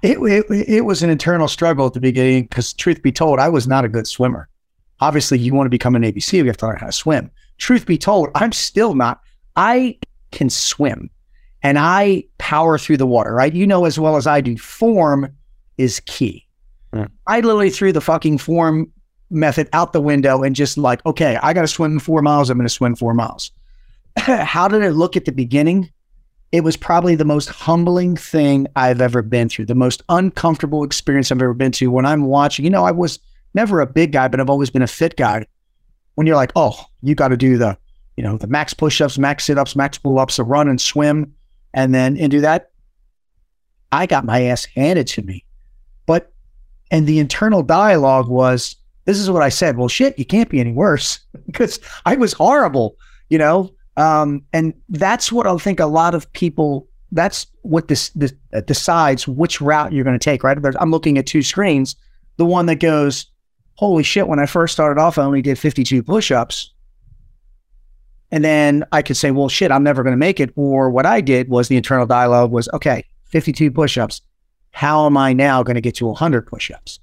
it, 0.03 0.18
it 0.18 0.68
it 0.68 0.81
was 0.83 1.03
an 1.03 1.11
internal 1.11 1.48
struggle 1.48 1.87
at 1.87 1.92
the 1.92 2.01
beginning 2.01 2.44
because, 2.44 2.72
truth 2.72 3.03
be 3.03 3.12
told, 3.12 3.38
I 3.38 3.48
was 3.48 3.66
not 3.66 3.85
a 3.85 3.88
good 3.88 4.07
swimmer. 4.07 4.48
Obviously, 5.01 5.38
you 5.38 5.55
want 5.55 5.66
to 5.66 5.70
become 5.70 5.96
an 5.96 6.03
ABC, 6.03 6.35
you 6.35 6.46
have 6.46 6.57
to 6.59 6.66
learn 6.66 6.79
how 6.79 6.87
to 6.87 6.92
swim. 6.92 7.31
Truth 7.59 7.87
be 7.87 7.98
told, 7.98 8.31
I'm 8.35 8.53
still 8.53 8.94
not. 8.94 9.20
I 9.57 9.98
can 10.31 10.48
swim, 10.51 11.11
and 11.62 11.79
I 11.79 12.25
power 12.38 12.79
through 12.79 12.96
the 12.98 13.07
water. 13.07 13.35
Right? 13.35 13.53
You 13.53 13.66
know 13.66 13.85
as 13.85 13.98
well 13.98 14.16
as 14.16 14.27
I 14.27 14.40
do. 14.40 14.57
Form 14.59 15.33
is 15.79 16.01
key. 16.01 16.46
I 17.27 17.40
literally 17.40 17.70
threw 17.70 17.90
the 17.90 18.03
fucking 18.03 18.37
form 18.37 18.92
method 19.33 19.68
out 19.73 19.92
the 19.92 20.01
window 20.01 20.42
and 20.42 20.55
just 20.55 20.79
like, 20.79 21.05
okay, 21.07 21.38
I 21.42 21.53
got 21.53 21.62
to 21.62 21.68
swim 21.68 21.99
four 21.99 22.23
miles. 22.23 22.51
I'm 22.51 22.59
going 22.59 22.66
to 22.66 22.73
swim 22.73 22.95
four 22.95 23.14
miles. 23.14 23.51
How 24.16 24.68
did 24.68 24.83
it 24.83 24.92
look 24.92 25.16
at 25.16 25.25
the 25.25 25.33
beginning? 25.33 25.90
It 26.53 26.62
was 26.62 26.77
probably 26.77 27.14
the 27.14 27.25
most 27.25 27.49
humbling 27.49 28.16
thing 28.16 28.66
I've 28.77 29.01
ever 29.01 29.23
been 29.23 29.49
through, 29.49 29.66
the 29.66 29.75
most 29.75 30.03
uncomfortable 30.11 30.85
experience 30.85 31.33
I've 31.33 31.40
ever 31.40 31.55
been 31.55 31.73
to. 31.73 31.90
When 31.90 32.05
I'm 32.05 32.27
watching, 32.27 32.64
you 32.64 32.71
know, 32.71 32.85
I 32.85 32.90
was 32.90 33.18
never 33.55 33.81
a 33.81 33.87
big 33.87 34.12
guy, 34.12 34.29
but 34.29 34.38
I've 34.38 34.51
always 34.51 34.71
been 34.71 34.83
a 34.83 34.87
fit 34.87 35.16
guy. 35.16 35.47
When 36.14 36.27
you're 36.27 36.37
like, 36.37 36.53
oh, 36.55 36.79
you 37.01 37.14
got 37.14 37.29
to 37.29 37.38
do 37.38 37.57
the, 37.57 37.79
you 38.18 38.23
know, 38.23 38.37
the 38.37 38.47
max 38.47 38.75
push-ups, 38.75 39.16
max 39.16 39.45
sit-ups, 39.45 39.75
max 39.75 39.97
pull-ups, 39.97 40.38
a 40.38 40.45
run 40.45 40.68
and 40.68 40.79
swim, 40.79 41.35
and 41.73 41.95
then 41.95 42.18
and 42.18 42.31
do 42.31 42.42
that. 42.42 42.71
I 43.90 44.05
got 44.05 44.27
my 44.27 44.42
ass 44.42 44.66
handed 44.66 45.07
to 45.09 45.23
me. 45.23 45.45
But 46.05 46.33
and 46.90 47.07
the 47.07 47.18
internal 47.18 47.62
dialogue 47.62 48.29
was, 48.29 48.77
this 49.05 49.19
is 49.19 49.31
what 49.31 49.43
I 49.43 49.49
said. 49.49 49.77
Well, 49.77 49.88
shit, 49.88 50.19
you 50.19 50.25
can't 50.25 50.49
be 50.49 50.61
any 50.61 50.73
worse 50.73 51.19
because 51.47 51.81
I 52.07 52.17
was 52.17 52.33
horrible, 52.33 52.97
you 53.29 53.38
know. 53.38 53.73
Um, 53.97 54.43
and 54.53 54.73
that's 54.88 55.31
what 55.31 55.47
I 55.47 55.57
think 55.59 55.81
a 55.81 55.87
lot 55.87 56.15
of 56.15 56.33
people. 56.33 56.88
That's 57.15 57.47
what 57.61 57.88
this, 57.88 58.09
this 58.11 58.33
uh, 58.55 58.62
decides 58.62 59.29
which 59.29 59.61
route 59.61 59.93
you're 59.93 60.05
going 60.05 60.19
to 60.19 60.25
take. 60.25 60.43
Right? 60.43 60.57
I'm 60.81 60.91
looking 60.91 61.19
at 61.19 61.27
two 61.27 61.43
screens. 61.43 61.95
The 62.38 62.47
one 62.47 62.67
that 62.67 62.77
goes, 62.77 63.27
holy 63.75 64.03
shit! 64.03 64.29
When 64.29 64.38
I 64.38 64.47
first 64.47 64.73
started 64.73 65.01
off, 65.01 65.19
I 65.19 65.25
only 65.25 65.43
did 65.43 65.59
52 65.59 66.03
push-ups. 66.03 66.73
And 68.31 68.43
then 68.43 68.85
I 68.93 69.03
could 69.03 69.19
say, 69.19 69.31
well, 69.31 69.51
shit, 69.51 69.71
I'm 69.71 69.83
never 69.83 70.03
going 70.03 70.15
to 70.15 70.19
make 70.19 70.41
it. 70.41 70.51
Or 70.57 70.91
what 70.91 71.05
I 71.05 71.21
did 71.21 71.51
was 71.51 71.69
the 71.69 71.77
internal 71.77 72.07
dialogue 72.07 72.51
was, 72.51 72.67
okay, 72.73 73.05
52 73.27 73.71
push-ups. 73.71 74.23
How 74.71 75.05
am 75.05 75.19
I 75.19 75.35
now 75.35 75.62
going 75.62 75.75
to 75.75 75.83
get 75.83 75.97
to 75.97 76.07
100 76.07 76.47
push-ups? 76.47 76.99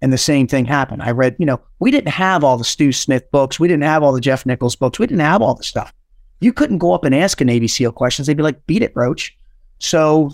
And 0.00 0.12
the 0.12 0.18
same 0.18 0.46
thing 0.46 0.64
happened. 0.64 1.02
I 1.02 1.10
read, 1.10 1.34
you 1.38 1.46
know, 1.46 1.60
we 1.80 1.90
didn't 1.90 2.12
have 2.12 2.44
all 2.44 2.56
the 2.56 2.64
Stew 2.64 2.92
Smith 2.92 3.28
books. 3.32 3.58
We 3.58 3.66
didn't 3.66 3.82
have 3.82 4.02
all 4.02 4.12
the 4.12 4.20
Jeff 4.20 4.46
Nichols 4.46 4.76
books. 4.76 4.98
We 4.98 5.06
didn't 5.06 5.20
have 5.20 5.42
all 5.42 5.54
the 5.54 5.64
stuff. 5.64 5.92
You 6.40 6.52
couldn't 6.52 6.78
go 6.78 6.92
up 6.92 7.04
and 7.04 7.14
ask 7.14 7.40
a 7.40 7.44
Navy 7.44 7.66
SEAL 7.66 7.92
questions. 7.92 8.26
They'd 8.26 8.36
be 8.36 8.44
like, 8.44 8.64
beat 8.66 8.82
it, 8.82 8.92
Roach. 8.94 9.36
So 9.80 10.30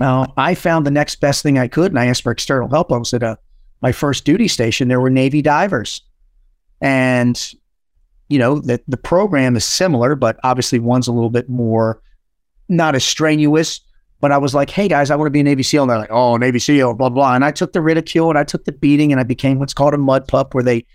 uh, 0.00 0.26
I 0.36 0.56
found 0.56 0.86
the 0.86 0.90
next 0.90 1.20
best 1.20 1.42
thing 1.42 1.56
I 1.56 1.68
could 1.68 1.92
and 1.92 2.00
I 2.00 2.06
asked 2.06 2.22
for 2.22 2.32
external 2.32 2.68
help. 2.68 2.92
I 2.92 2.96
was 2.96 3.14
at 3.14 3.22
a, 3.22 3.38
my 3.80 3.92
first 3.92 4.24
duty 4.24 4.48
station. 4.48 4.88
There 4.88 5.00
were 5.00 5.10
Navy 5.10 5.40
divers. 5.40 6.02
And, 6.80 7.52
you 8.28 8.38
know, 8.38 8.58
the, 8.58 8.80
the 8.88 8.96
program 8.96 9.54
is 9.56 9.64
similar, 9.64 10.16
but 10.16 10.38
obviously 10.42 10.80
one's 10.80 11.06
a 11.06 11.12
little 11.12 11.30
bit 11.30 11.48
more, 11.48 12.02
not 12.68 12.96
as 12.96 13.04
strenuous. 13.04 13.80
But 14.20 14.32
I 14.32 14.38
was 14.38 14.54
like, 14.54 14.70
hey 14.70 14.88
guys, 14.88 15.10
I 15.10 15.16
want 15.16 15.26
to 15.26 15.30
be 15.30 15.40
a 15.40 15.44
Navy 15.44 15.62
SEAL. 15.62 15.82
And 15.82 15.90
they're 15.90 15.98
like, 15.98 16.10
oh, 16.10 16.36
Navy 16.36 16.58
SEAL, 16.58 16.94
blah, 16.94 17.10
blah. 17.10 17.34
And 17.34 17.44
I 17.44 17.50
took 17.50 17.72
the 17.72 17.82
ridicule 17.82 18.30
and 18.30 18.38
I 18.38 18.44
took 18.44 18.64
the 18.64 18.72
beating 18.72 19.12
and 19.12 19.20
I 19.20 19.24
became 19.24 19.58
what's 19.58 19.74
called 19.74 19.94
a 19.94 19.98
mud 19.98 20.26
pup, 20.26 20.54
where 20.54 20.64
they 20.64 20.86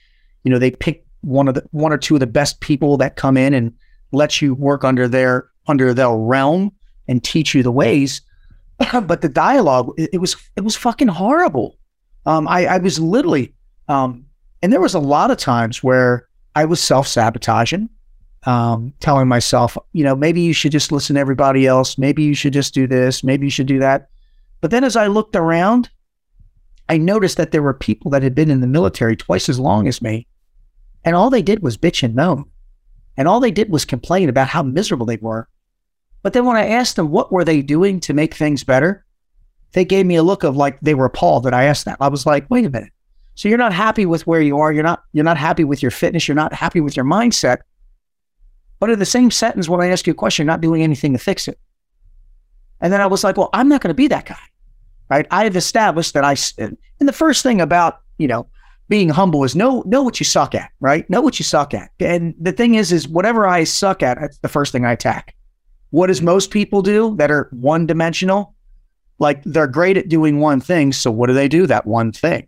you 0.43 0.51
know, 0.51 0.59
they 0.59 0.71
pick 0.71 1.05
one 1.21 1.47
of 1.47 1.53
the 1.53 1.63
one 1.71 1.93
or 1.93 1.97
two 1.97 2.15
of 2.15 2.19
the 2.19 2.27
best 2.27 2.59
people 2.61 2.97
that 2.97 3.15
come 3.15 3.37
in 3.37 3.53
and 3.53 3.73
let 4.11 4.41
you 4.41 4.53
work 4.53 4.83
under 4.83 5.07
their 5.07 5.49
under 5.67 5.93
their 5.93 6.11
realm 6.11 6.71
and 7.07 7.23
teach 7.23 7.53
you 7.53 7.63
the 7.63 7.71
ways. 7.71 8.21
but 9.03 9.21
the 9.21 9.29
dialogue, 9.29 9.93
it, 9.97 10.09
it 10.13 10.17
was 10.17 10.35
it 10.55 10.61
was 10.61 10.75
fucking 10.75 11.07
horrible. 11.07 11.77
Um, 12.25 12.47
I, 12.47 12.65
I 12.65 12.77
was 12.77 12.99
literally, 12.99 13.53
um, 13.87 14.25
and 14.61 14.71
there 14.71 14.81
was 14.81 14.93
a 14.93 14.99
lot 14.99 15.31
of 15.31 15.37
times 15.37 15.81
where 15.81 16.27
I 16.55 16.65
was 16.65 16.79
self 16.79 17.07
sabotaging, 17.07 17.89
um, 18.45 18.93
telling 18.99 19.27
myself, 19.27 19.77
you 19.93 20.03
know, 20.03 20.15
maybe 20.15 20.41
you 20.41 20.53
should 20.53 20.71
just 20.71 20.91
listen 20.91 21.15
to 21.15 21.19
everybody 21.19 21.67
else. 21.67 21.97
Maybe 21.97 22.23
you 22.23 22.33
should 22.33 22.53
just 22.53 22.73
do 22.73 22.87
this. 22.87 23.23
Maybe 23.23 23.45
you 23.45 23.51
should 23.51 23.67
do 23.67 23.79
that. 23.79 24.09
But 24.61 24.71
then 24.71 24.83
as 24.83 24.95
I 24.95 25.07
looked 25.07 25.35
around, 25.35 25.89
I 26.89 26.97
noticed 26.97 27.37
that 27.37 27.51
there 27.51 27.63
were 27.63 27.73
people 27.73 28.11
that 28.11 28.23
had 28.23 28.35
been 28.35 28.51
in 28.51 28.61
the 28.61 28.67
military 28.67 29.15
twice 29.15 29.47
as 29.47 29.59
long 29.59 29.87
as 29.87 30.01
me, 30.01 30.27
and 31.05 31.15
all 31.15 31.29
they 31.29 31.41
did 31.41 31.63
was 31.63 31.77
bitch 31.77 32.03
and 32.03 32.15
moan. 32.15 32.45
And 33.17 33.27
all 33.27 33.39
they 33.39 33.51
did 33.51 33.69
was 33.69 33.85
complain 33.85 34.29
about 34.29 34.47
how 34.47 34.63
miserable 34.63 35.05
they 35.05 35.17
were. 35.17 35.47
But 36.23 36.33
then 36.33 36.45
when 36.45 36.57
I 36.57 36.67
asked 36.67 36.95
them 36.95 37.11
what 37.11 37.31
were 37.31 37.43
they 37.43 37.61
doing 37.61 37.99
to 38.01 38.13
make 38.13 38.33
things 38.33 38.63
better, 38.63 39.05
they 39.73 39.85
gave 39.85 40.05
me 40.05 40.15
a 40.15 40.23
look 40.23 40.43
of 40.43 40.55
like 40.55 40.79
they 40.81 40.93
were 40.93 41.05
appalled 41.05 41.43
that 41.43 41.53
I 41.53 41.65
asked 41.65 41.85
that. 41.85 41.97
I 41.99 42.07
was 42.07 42.25
like, 42.25 42.49
wait 42.49 42.65
a 42.65 42.69
minute. 42.69 42.91
So 43.35 43.49
you're 43.49 43.57
not 43.57 43.73
happy 43.73 44.05
with 44.05 44.27
where 44.27 44.41
you 44.41 44.59
are. 44.59 44.71
You're 44.71 44.83
not 44.83 45.03
you're 45.13 45.25
not 45.25 45.37
happy 45.37 45.63
with 45.63 45.81
your 45.81 45.91
fitness. 45.91 46.27
You're 46.27 46.35
not 46.35 46.53
happy 46.53 46.81
with 46.81 46.95
your 46.95 47.05
mindset. 47.05 47.59
But 48.81 48.89
in 48.89 48.97
the 48.97 49.05
same 49.05 49.29
sentence, 49.29 49.69
when 49.69 49.79
I 49.79 49.91
ask 49.91 50.07
you 50.07 50.11
a 50.11 50.15
question, 50.15 50.43
you're 50.43 50.51
not 50.51 50.59
doing 50.59 50.81
anything 50.81 51.13
to 51.13 51.19
fix 51.19 51.47
it. 51.47 51.59
And 52.81 52.91
then 52.91 52.99
I 52.99 53.05
was 53.05 53.23
like, 53.23 53.37
well, 53.37 53.51
I'm 53.53 53.69
not 53.69 53.79
going 53.79 53.91
to 53.91 53.93
be 53.93 54.07
that 54.07 54.25
guy. 54.25 54.39
Right. 55.07 55.27
I 55.29 55.43
have 55.43 55.55
established 55.55 56.15
that 56.15 56.23
I 56.23 56.33
uh, 56.33 56.69
and 56.99 57.07
the 57.07 57.13
first 57.13 57.43
thing 57.43 57.61
about, 57.61 57.99
you 58.17 58.27
know, 58.27 58.47
being 58.87 59.09
humble 59.09 59.43
is 59.43 59.55
know 59.55 59.83
know 59.85 60.01
what 60.01 60.19
you 60.19 60.23
suck 60.23 60.55
at, 60.55 60.71
right? 60.79 61.07
Know 61.09 61.21
what 61.21 61.37
you 61.37 61.43
suck 61.43 61.73
at. 61.73 61.91
And 61.99 62.33
the 62.39 62.53
thing 62.53 62.75
is, 62.75 62.91
is 62.91 63.07
whatever 63.07 63.45
I 63.45 63.65
suck 63.65 64.01
at, 64.01 64.19
that's 64.19 64.39
the 64.39 64.47
first 64.47 64.71
thing 64.71 64.85
I 64.85 64.93
attack. 64.93 65.35
What 65.91 66.07
does 66.07 66.21
most 66.21 66.49
people 66.49 66.81
do 66.81 67.15
that 67.17 67.29
are 67.29 67.49
one 67.51 67.85
dimensional? 67.85 68.55
Like 69.19 69.43
they're 69.43 69.67
great 69.67 69.97
at 69.97 70.09
doing 70.09 70.39
one 70.39 70.61
thing. 70.61 70.91
So 70.91 71.11
what 71.11 71.27
do 71.27 71.33
they 71.33 71.47
do? 71.47 71.67
That 71.67 71.85
one 71.85 72.13
thing. 72.13 72.47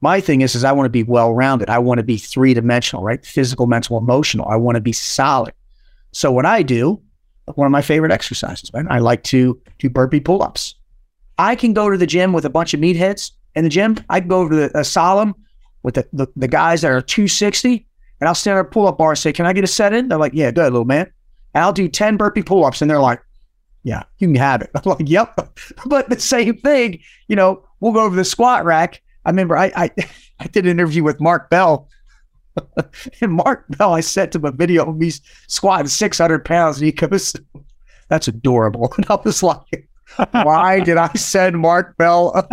My 0.00 0.20
thing 0.20 0.42
is, 0.42 0.54
is 0.54 0.64
I 0.64 0.72
want 0.72 0.86
to 0.86 0.90
be 0.90 1.02
well 1.02 1.32
rounded. 1.32 1.70
I 1.70 1.78
want 1.78 1.98
to 1.98 2.04
be 2.04 2.18
three 2.18 2.54
dimensional, 2.54 3.02
right? 3.02 3.24
Physical, 3.24 3.66
mental, 3.66 3.96
emotional. 3.96 4.46
I 4.48 4.56
want 4.56 4.76
to 4.76 4.80
be 4.80 4.92
solid. 4.92 5.54
So 6.12 6.30
what 6.30 6.46
I 6.46 6.62
do, 6.62 7.00
one 7.54 7.66
of 7.66 7.72
my 7.72 7.82
favorite 7.82 8.12
exercises, 8.12 8.72
man, 8.72 8.86
I 8.90 8.98
like 8.98 9.22
to 9.24 9.60
do 9.78 9.88
burpee 9.88 10.20
pull 10.20 10.42
ups. 10.42 10.74
I 11.38 11.54
can 11.54 11.72
go 11.72 11.90
to 11.90 11.96
the 11.96 12.06
gym 12.06 12.32
with 12.32 12.44
a 12.44 12.50
bunch 12.50 12.74
of 12.74 12.80
meatheads 12.80 13.32
in 13.54 13.64
the 13.64 13.70
gym. 13.70 13.96
I 14.08 14.20
can 14.20 14.28
go 14.28 14.40
over 14.40 14.50
to 14.50 14.68
the, 14.68 14.78
a 14.78 15.34
with 15.82 15.94
the, 15.94 16.08
the, 16.12 16.26
the 16.36 16.48
guys 16.48 16.82
that 16.82 16.90
are 16.90 17.00
260 17.00 17.86
and 18.20 18.28
I'll 18.28 18.34
stand 18.34 18.58
at 18.58 18.66
a 18.66 18.68
pull 18.68 18.86
up 18.86 18.98
bar 18.98 19.10
and 19.10 19.18
say, 19.18 19.32
Can 19.32 19.46
I 19.46 19.52
get 19.52 19.64
a 19.64 19.68
set 19.68 19.92
in? 19.92 20.08
They're 20.08 20.18
like, 20.18 20.32
Yeah, 20.34 20.50
good, 20.50 20.72
little 20.72 20.84
man. 20.84 21.10
And 21.54 21.64
I'll 21.64 21.72
do 21.72 21.88
10 21.88 22.16
burpee 22.16 22.42
pull 22.42 22.64
ups. 22.64 22.80
And 22.80 22.90
they're 22.90 23.00
like, 23.00 23.22
Yeah, 23.82 24.04
you 24.18 24.28
can 24.28 24.34
have 24.36 24.62
it. 24.62 24.70
I'm 24.74 24.82
like, 24.84 25.08
Yep. 25.08 25.50
but 25.86 26.08
the 26.08 26.18
same 26.18 26.56
thing, 26.58 27.00
you 27.28 27.36
know, 27.36 27.64
we'll 27.80 27.92
go 27.92 28.00
over 28.00 28.16
the 28.16 28.24
squat 28.24 28.64
rack. 28.64 29.02
I 29.26 29.30
remember 29.30 29.58
I, 29.58 29.72
I, 29.76 29.90
I 30.40 30.46
did 30.46 30.64
an 30.64 30.70
interview 30.70 31.02
with 31.02 31.20
Mark 31.20 31.50
Bell. 31.50 31.88
and 33.20 33.32
Mark 33.32 33.66
Bell, 33.70 33.92
I 33.92 34.00
sent 34.00 34.34
him 34.34 34.46
a 34.46 34.52
video 34.52 34.88
of 34.88 34.96
me 34.96 35.12
squatting 35.48 35.88
600 35.88 36.44
pounds. 36.44 36.78
And 36.78 36.86
he 36.86 36.92
goes, 36.92 37.36
That's 38.08 38.28
adorable. 38.28 38.94
And 38.96 39.06
I 39.10 39.18
was 39.24 39.42
like, 39.42 39.88
Why 40.30 40.80
did 40.80 40.96
I 40.96 41.12
send 41.14 41.58
Mark 41.58 41.96
Bell? 41.98 42.48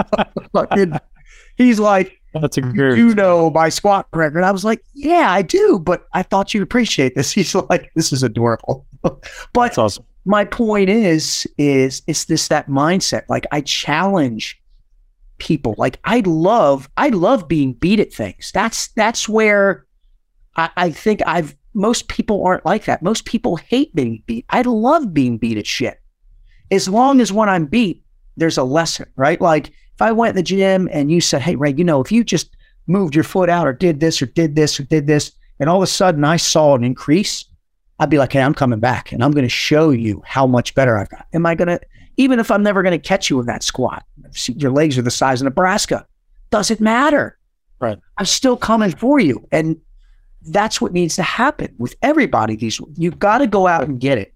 He's 1.55 1.79
like, 1.79 2.19
that's 2.33 2.57
a 2.57 2.61
good. 2.61 2.97
You 2.97 3.13
know 3.13 3.51
my 3.51 3.69
squat 3.69 4.07
record. 4.11 4.43
I 4.43 4.49
was 4.49 4.65
like, 4.65 4.83
yeah, 4.95 5.31
I 5.31 5.43
do, 5.43 5.77
but 5.77 6.07
I 6.13 6.23
thought 6.23 6.51
you'd 6.53 6.63
appreciate 6.63 7.13
this. 7.13 7.31
He's 7.31 7.53
like, 7.53 7.91
this 7.93 8.11
is 8.11 8.23
adorable. 8.23 8.87
but 9.03 9.21
That's 9.53 9.77
awesome. 9.77 10.05
my 10.25 10.43
point 10.43 10.89
is, 10.89 11.45
is 11.59 12.01
it's 12.07 12.25
this 12.25 12.47
that 12.47 12.67
mindset. 12.67 13.23
Like 13.29 13.45
I 13.51 13.61
challenge 13.61 14.59
people. 15.43 15.75
Like 15.77 15.99
I 16.05 16.21
love, 16.25 16.89
I 16.95 17.09
love 17.09 17.49
being 17.49 17.73
beat 17.73 17.99
at 17.99 18.13
things. 18.13 18.51
That's 18.53 18.87
that's 18.89 19.27
where 19.27 19.85
I, 20.55 20.69
I 20.77 20.91
think 20.91 21.21
I've 21.27 21.55
most 21.73 22.07
people 22.07 22.45
aren't 22.45 22.65
like 22.65 22.85
that. 22.85 23.03
Most 23.03 23.25
people 23.25 23.57
hate 23.57 23.93
being 23.93 24.23
beat. 24.25 24.45
I 24.49 24.61
love 24.61 25.13
being 25.13 25.37
beat 25.37 25.57
at 25.57 25.67
shit. 25.67 25.99
As 26.71 26.87
long 26.87 27.19
as 27.19 27.33
when 27.33 27.49
I'm 27.49 27.65
beat, 27.65 28.03
there's 28.37 28.57
a 28.57 28.63
lesson, 28.63 29.07
right? 29.17 29.41
Like 29.41 29.67
if 29.67 30.01
I 30.01 30.11
went 30.13 30.35
to 30.35 30.39
the 30.39 30.43
gym 30.43 30.87
and 30.91 31.11
you 31.11 31.19
said, 31.19 31.41
Hey, 31.41 31.55
Ray, 31.55 31.73
you 31.73 31.83
know, 31.83 31.99
if 31.99 32.11
you 32.11 32.23
just 32.23 32.55
moved 32.87 33.13
your 33.13 33.25
foot 33.25 33.49
out 33.49 33.67
or 33.67 33.73
did 33.73 33.99
this 33.99 34.21
or 34.21 34.27
did 34.27 34.55
this 34.55 34.79
or 34.79 34.83
did 34.83 35.07
this, 35.07 35.33
and 35.59 35.69
all 35.69 35.77
of 35.77 35.83
a 35.83 35.87
sudden 35.87 36.23
I 36.23 36.37
saw 36.37 36.75
an 36.75 36.83
increase, 36.85 37.45
I'd 37.99 38.09
be 38.09 38.17
like, 38.17 38.31
Hey, 38.31 38.41
I'm 38.41 38.53
coming 38.53 38.79
back 38.79 39.11
and 39.11 39.21
I'm 39.21 39.31
going 39.31 39.45
to 39.45 39.49
show 39.49 39.89
you 39.89 40.21
how 40.25 40.47
much 40.47 40.73
better 40.73 40.97
I've 40.97 41.09
got. 41.09 41.27
Am 41.33 41.45
I 41.45 41.55
going 41.55 41.67
to, 41.67 41.79
even 42.17 42.39
if 42.39 42.51
I'm 42.51 42.63
never 42.63 42.83
going 42.83 42.99
to 42.99 43.07
catch 43.07 43.29
you 43.29 43.39
in 43.39 43.45
that 43.47 43.63
squat, 43.63 44.05
your 44.47 44.71
legs 44.71 44.97
are 44.97 45.01
the 45.01 45.11
size 45.11 45.41
of 45.41 45.45
Nebraska, 45.45 46.05
doesn't 46.49 46.79
matter. 46.79 47.37
Right. 47.79 47.99
I'm 48.17 48.25
still 48.25 48.57
coming 48.57 48.91
for 48.91 49.19
you. 49.19 49.47
And 49.51 49.79
that's 50.47 50.81
what 50.81 50.93
needs 50.93 51.15
to 51.15 51.23
happen 51.23 51.73
with 51.77 51.95
everybody. 52.01 52.55
These 52.55 52.79
you've 52.95 53.19
got 53.19 53.39
to 53.39 53.47
go 53.47 53.67
out 53.67 53.83
and 53.83 53.99
get 53.99 54.17
it. 54.17 54.33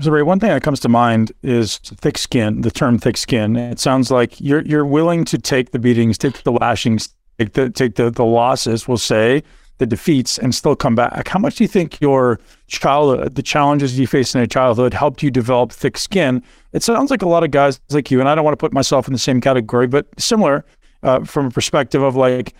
So, 0.00 0.10
Ray, 0.10 0.22
one 0.22 0.38
thing 0.40 0.50
that 0.50 0.62
comes 0.62 0.80
to 0.80 0.88
mind 0.90 1.32
is 1.42 1.78
thick 1.78 2.18
skin. 2.18 2.60
The 2.60 2.70
term 2.70 2.98
"thick 2.98 3.16
skin." 3.16 3.56
It 3.56 3.80
sounds 3.80 4.10
like 4.10 4.38
you're 4.40 4.62
you're 4.62 4.84
willing 4.84 5.24
to 5.26 5.38
take 5.38 5.70
the 5.70 5.78
beatings, 5.78 6.18
take 6.18 6.42
the 6.42 6.52
lashings, 6.52 7.14
take 7.38 7.54
the 7.54 7.70
take 7.70 7.94
the, 7.94 8.10
the 8.10 8.24
losses. 8.24 8.86
We'll 8.86 8.98
say 8.98 9.42
the 9.78 9.86
defeats, 9.86 10.38
and 10.38 10.54
still 10.54 10.76
come 10.76 10.94
back. 10.94 11.28
How 11.28 11.38
much 11.38 11.56
do 11.56 11.64
you 11.64 11.68
think 11.68 12.00
your 12.00 12.40
childhood, 12.66 13.34
the 13.34 13.42
challenges 13.42 13.98
you 13.98 14.06
faced 14.06 14.34
in 14.34 14.40
your 14.40 14.46
childhood, 14.46 14.94
helped 14.94 15.22
you 15.22 15.30
develop 15.30 15.72
thick 15.72 15.96
skin? 15.96 16.42
It 16.76 16.82
sounds 16.82 17.10
like 17.10 17.22
a 17.22 17.28
lot 17.28 17.42
of 17.42 17.50
guys 17.50 17.80
like 17.88 18.10
you, 18.10 18.20
and 18.20 18.28
I 18.28 18.34
don't 18.34 18.44
want 18.44 18.52
to 18.52 18.62
put 18.62 18.74
myself 18.74 19.06
in 19.06 19.14
the 19.14 19.18
same 19.18 19.40
category, 19.40 19.86
but 19.86 20.06
similar 20.18 20.62
uh, 21.02 21.24
from 21.24 21.46
a 21.46 21.50
perspective 21.50 22.02
of 22.02 22.16
like 22.16 22.52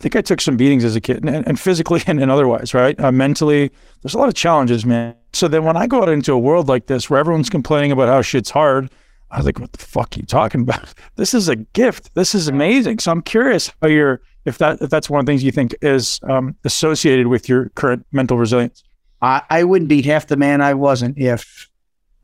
I 0.00 0.02
think 0.02 0.16
I 0.16 0.22
took 0.22 0.40
some 0.40 0.56
beatings 0.56 0.84
as 0.84 0.96
a 0.96 1.02
kid, 1.02 1.22
and, 1.22 1.46
and 1.46 1.60
physically 1.60 2.02
and, 2.06 2.18
and, 2.18 2.30
otherwise, 2.30 2.72
right? 2.72 2.98
Uh, 2.98 3.12
mentally, 3.12 3.70
there's 4.00 4.14
a 4.14 4.18
lot 4.18 4.28
of 4.28 4.34
challenges, 4.34 4.86
man. 4.86 5.14
So 5.34 5.48
then 5.48 5.64
when 5.64 5.76
I 5.76 5.86
go 5.86 6.00
out 6.00 6.08
into 6.08 6.32
a 6.32 6.38
world 6.38 6.66
like 6.66 6.86
this 6.86 7.10
where 7.10 7.20
everyone's 7.20 7.50
complaining 7.50 7.92
about 7.92 8.08
how 8.08 8.22
shit's 8.22 8.48
hard, 8.48 8.90
I 9.30 9.36
was 9.36 9.44
like, 9.44 9.58
what 9.58 9.72
the 9.72 9.84
fuck 9.84 10.16
are 10.16 10.20
you 10.20 10.24
talking 10.24 10.62
about? 10.62 10.94
This 11.16 11.34
is 11.34 11.50
a 11.50 11.56
gift. 11.56 12.14
This 12.14 12.34
is 12.34 12.48
amazing. 12.48 13.00
So 13.00 13.10
I'm 13.10 13.20
curious 13.20 13.70
how 13.82 13.88
you're, 13.88 14.22
if 14.46 14.56
that 14.58 14.80
if 14.80 14.88
that's 14.88 15.10
one 15.10 15.20
of 15.20 15.26
the 15.26 15.30
things 15.30 15.44
you 15.44 15.52
think 15.52 15.74
is 15.82 16.20
um, 16.22 16.56
associated 16.64 17.26
with 17.26 17.50
your 17.50 17.68
current 17.74 18.06
mental 18.12 18.38
resilience. 18.38 18.82
I, 19.20 19.42
I 19.50 19.64
wouldn't 19.64 19.90
be 19.90 20.00
half 20.00 20.28
the 20.28 20.38
man 20.38 20.62
I 20.62 20.72
wasn't 20.72 21.18
if 21.18 21.68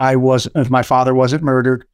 I 0.01 0.17
was 0.17 0.49
if 0.55 0.71
my 0.71 0.83
father 0.83 1.15
wasn't 1.15 1.43
murdered, 1.43 1.87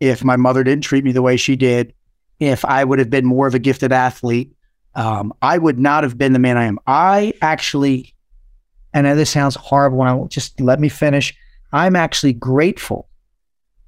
if 0.00 0.24
my 0.24 0.36
mother 0.36 0.64
didn't 0.64 0.84
treat 0.84 1.04
me 1.04 1.12
the 1.12 1.22
way 1.22 1.36
she 1.36 1.56
did, 1.56 1.94
if 2.40 2.64
I 2.64 2.84
would 2.84 2.98
have 2.98 3.10
been 3.10 3.26
more 3.26 3.46
of 3.46 3.54
a 3.54 3.58
gifted 3.58 3.92
athlete 3.92 4.54
um, 4.94 5.32
I 5.42 5.58
would 5.58 5.78
not 5.78 6.04
have 6.04 6.16
been 6.16 6.32
the 6.32 6.38
man 6.38 6.56
I 6.56 6.64
am. 6.64 6.78
I 6.86 7.32
actually, 7.42 8.14
and 8.92 9.06
this 9.18 9.30
sounds 9.30 9.56
horrible. 9.56 9.98
When 9.98 10.08
I 10.08 10.14
will 10.14 10.28
just 10.28 10.60
let 10.60 10.80
me 10.80 10.88
finish. 10.88 11.34
I'm 11.72 11.96
actually 11.96 12.32
grateful. 12.32 13.08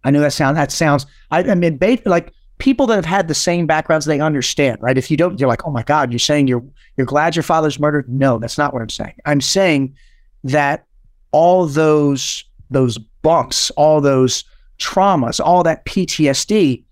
I 0.02 0.10
know 0.10 0.20
that 0.20 0.32
sound 0.32 0.56
that 0.56 0.72
sounds. 0.72 1.06
I, 1.30 1.44
I 1.44 1.54
mean, 1.54 1.78
like 2.04 2.32
people 2.58 2.86
that 2.86 2.96
have 2.96 3.04
had 3.04 3.28
the 3.28 3.34
same 3.34 3.66
backgrounds, 3.66 4.06
they 4.06 4.20
understand, 4.20 4.78
right? 4.80 4.98
If 4.98 5.10
you 5.10 5.16
don't, 5.16 5.38
you're 5.38 5.48
like, 5.48 5.64
oh 5.66 5.70
my 5.70 5.84
god, 5.84 6.10
you're 6.10 6.18
saying 6.18 6.48
you're 6.48 6.64
you're 6.96 7.06
glad 7.06 7.36
your 7.36 7.44
father's 7.44 7.78
murdered. 7.78 8.08
No, 8.08 8.38
that's 8.38 8.58
not 8.58 8.72
what 8.72 8.82
I'm 8.82 8.88
saying. 8.88 9.14
I'm 9.24 9.40
saying 9.40 9.94
that 10.42 10.86
all 11.30 11.66
those 11.66 12.44
those 12.70 12.98
bumps, 12.98 13.70
all 13.70 14.00
those 14.00 14.44
traumas, 14.78 15.40
all 15.44 15.62
that 15.62 15.84
PTSD 15.84 16.84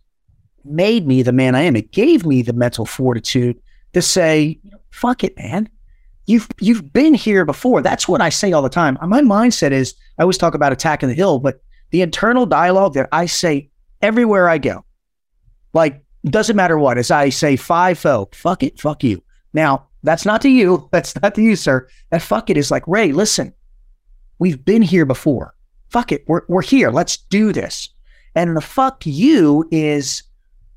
made 0.65 1.07
me 1.07 1.23
the 1.23 1.33
man 1.33 1.55
I 1.55 1.63
am. 1.63 1.77
It 1.77 1.93
gave 1.93 2.25
me 2.25 2.43
the 2.43 2.53
mental 2.53 2.87
fortitude 2.87 3.61
to 3.93 4.03
say, 4.03 4.59
fuck 4.91 5.25
it, 5.25 5.37
man. 5.37 5.69
You've 6.27 6.49
you've 6.59 6.93
been 6.93 7.13
here 7.13 7.45
before. 7.45 7.83
That's 7.83 8.09
what 8.09 8.23
I 8.23 8.31
say 8.31 8.53
all 8.53 8.63
the 8.63 8.71
time. 8.71 8.97
My 9.07 9.21
mindset 9.21 9.73
is 9.73 9.95
I 10.19 10.23
always 10.23 10.39
talk 10.39 10.55
about 10.55 10.73
attacking 10.73 11.11
the 11.11 11.15
hill, 11.15 11.39
but 11.39 11.63
the 11.91 12.01
internal 12.01 12.47
dialogue 12.47 12.95
that 12.95 13.11
I 13.13 13.27
say 13.27 13.71
everywhere 14.01 14.49
I 14.49 14.57
go, 14.57 14.87
like 15.75 16.03
doesn't 16.25 16.57
matter 16.57 16.79
what, 16.79 16.97
as 16.97 17.11
I 17.11 17.29
say 17.29 17.57
five 17.57 17.99
fo, 17.99 18.31
fuck 18.33 18.63
it, 18.63 18.81
fuck 18.81 19.05
you. 19.05 19.23
Now 19.53 19.89
that's 20.03 20.25
not 20.25 20.41
to 20.43 20.49
you. 20.49 20.89
That's 20.93 21.21
not 21.21 21.35
to 21.35 21.43
you, 21.43 21.57
sir. 21.57 21.89
That 22.11 22.23
fuck 22.23 22.51
it 22.51 22.57
is 22.57 22.71
like 22.71 22.87
Ray. 22.87 23.13
Listen, 23.13 23.55
we've 24.39 24.63
been 24.63 24.83
here 24.83 25.07
before. 25.07 25.55
Fuck 25.91 26.13
it, 26.13 26.25
we're 26.27 26.43
we're 26.49 26.63
here. 26.63 26.91
Let's 26.91 27.17
do 27.17 27.53
this. 27.53 27.89
And 28.35 28.57
the 28.57 28.61
fuck 28.61 29.07
you 29.07 29.67
is 29.71 30.23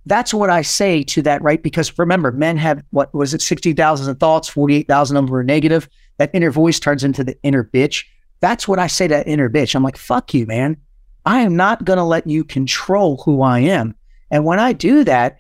that's 0.06 0.34
what 0.34 0.50
I 0.50 0.62
say 0.62 1.04
to 1.04 1.22
that, 1.24 1.41
right? 1.41 1.62
Because 1.62 1.98
remember, 1.98 2.32
men 2.32 2.56
have 2.58 2.84
what 2.91 3.13
was 3.13 3.34
it, 3.34 3.41
60,000 3.41 4.15
thoughts, 4.20 4.48
48,000 4.48 5.17
of 5.17 5.26
them 5.26 5.36
are 5.36 5.43
negative. 5.43 5.89
That 6.17 6.32
inner 6.34 6.52
voice 6.52 6.80
turns 6.80 7.04
into 7.04 7.24
the 7.24 7.38
inner 7.43 7.63
bitch. 7.63 8.06
That's 8.39 8.67
what 8.67 8.80
I 8.80 8.88
say 8.88 9.08
to 9.08 9.15
that 9.15 9.28
inner 9.28 9.50
bitch. 9.50 9.76
I'm 9.76 9.84
like, 9.84 9.98
fuck 9.98 10.34
you, 10.34 10.46
man. 10.46 10.78
I 11.26 11.41
am 11.41 11.56
not 11.56 11.84
going 11.84 11.98
to 11.98 12.04
let 12.04 12.28
you 12.28 12.43
control 12.43 13.22
who 13.26 13.41
I 13.41 13.60
am. 13.60 13.96
And 14.32 14.46
when 14.46 14.60
I 14.60 14.72
do 14.72 15.04
that, 15.04 15.38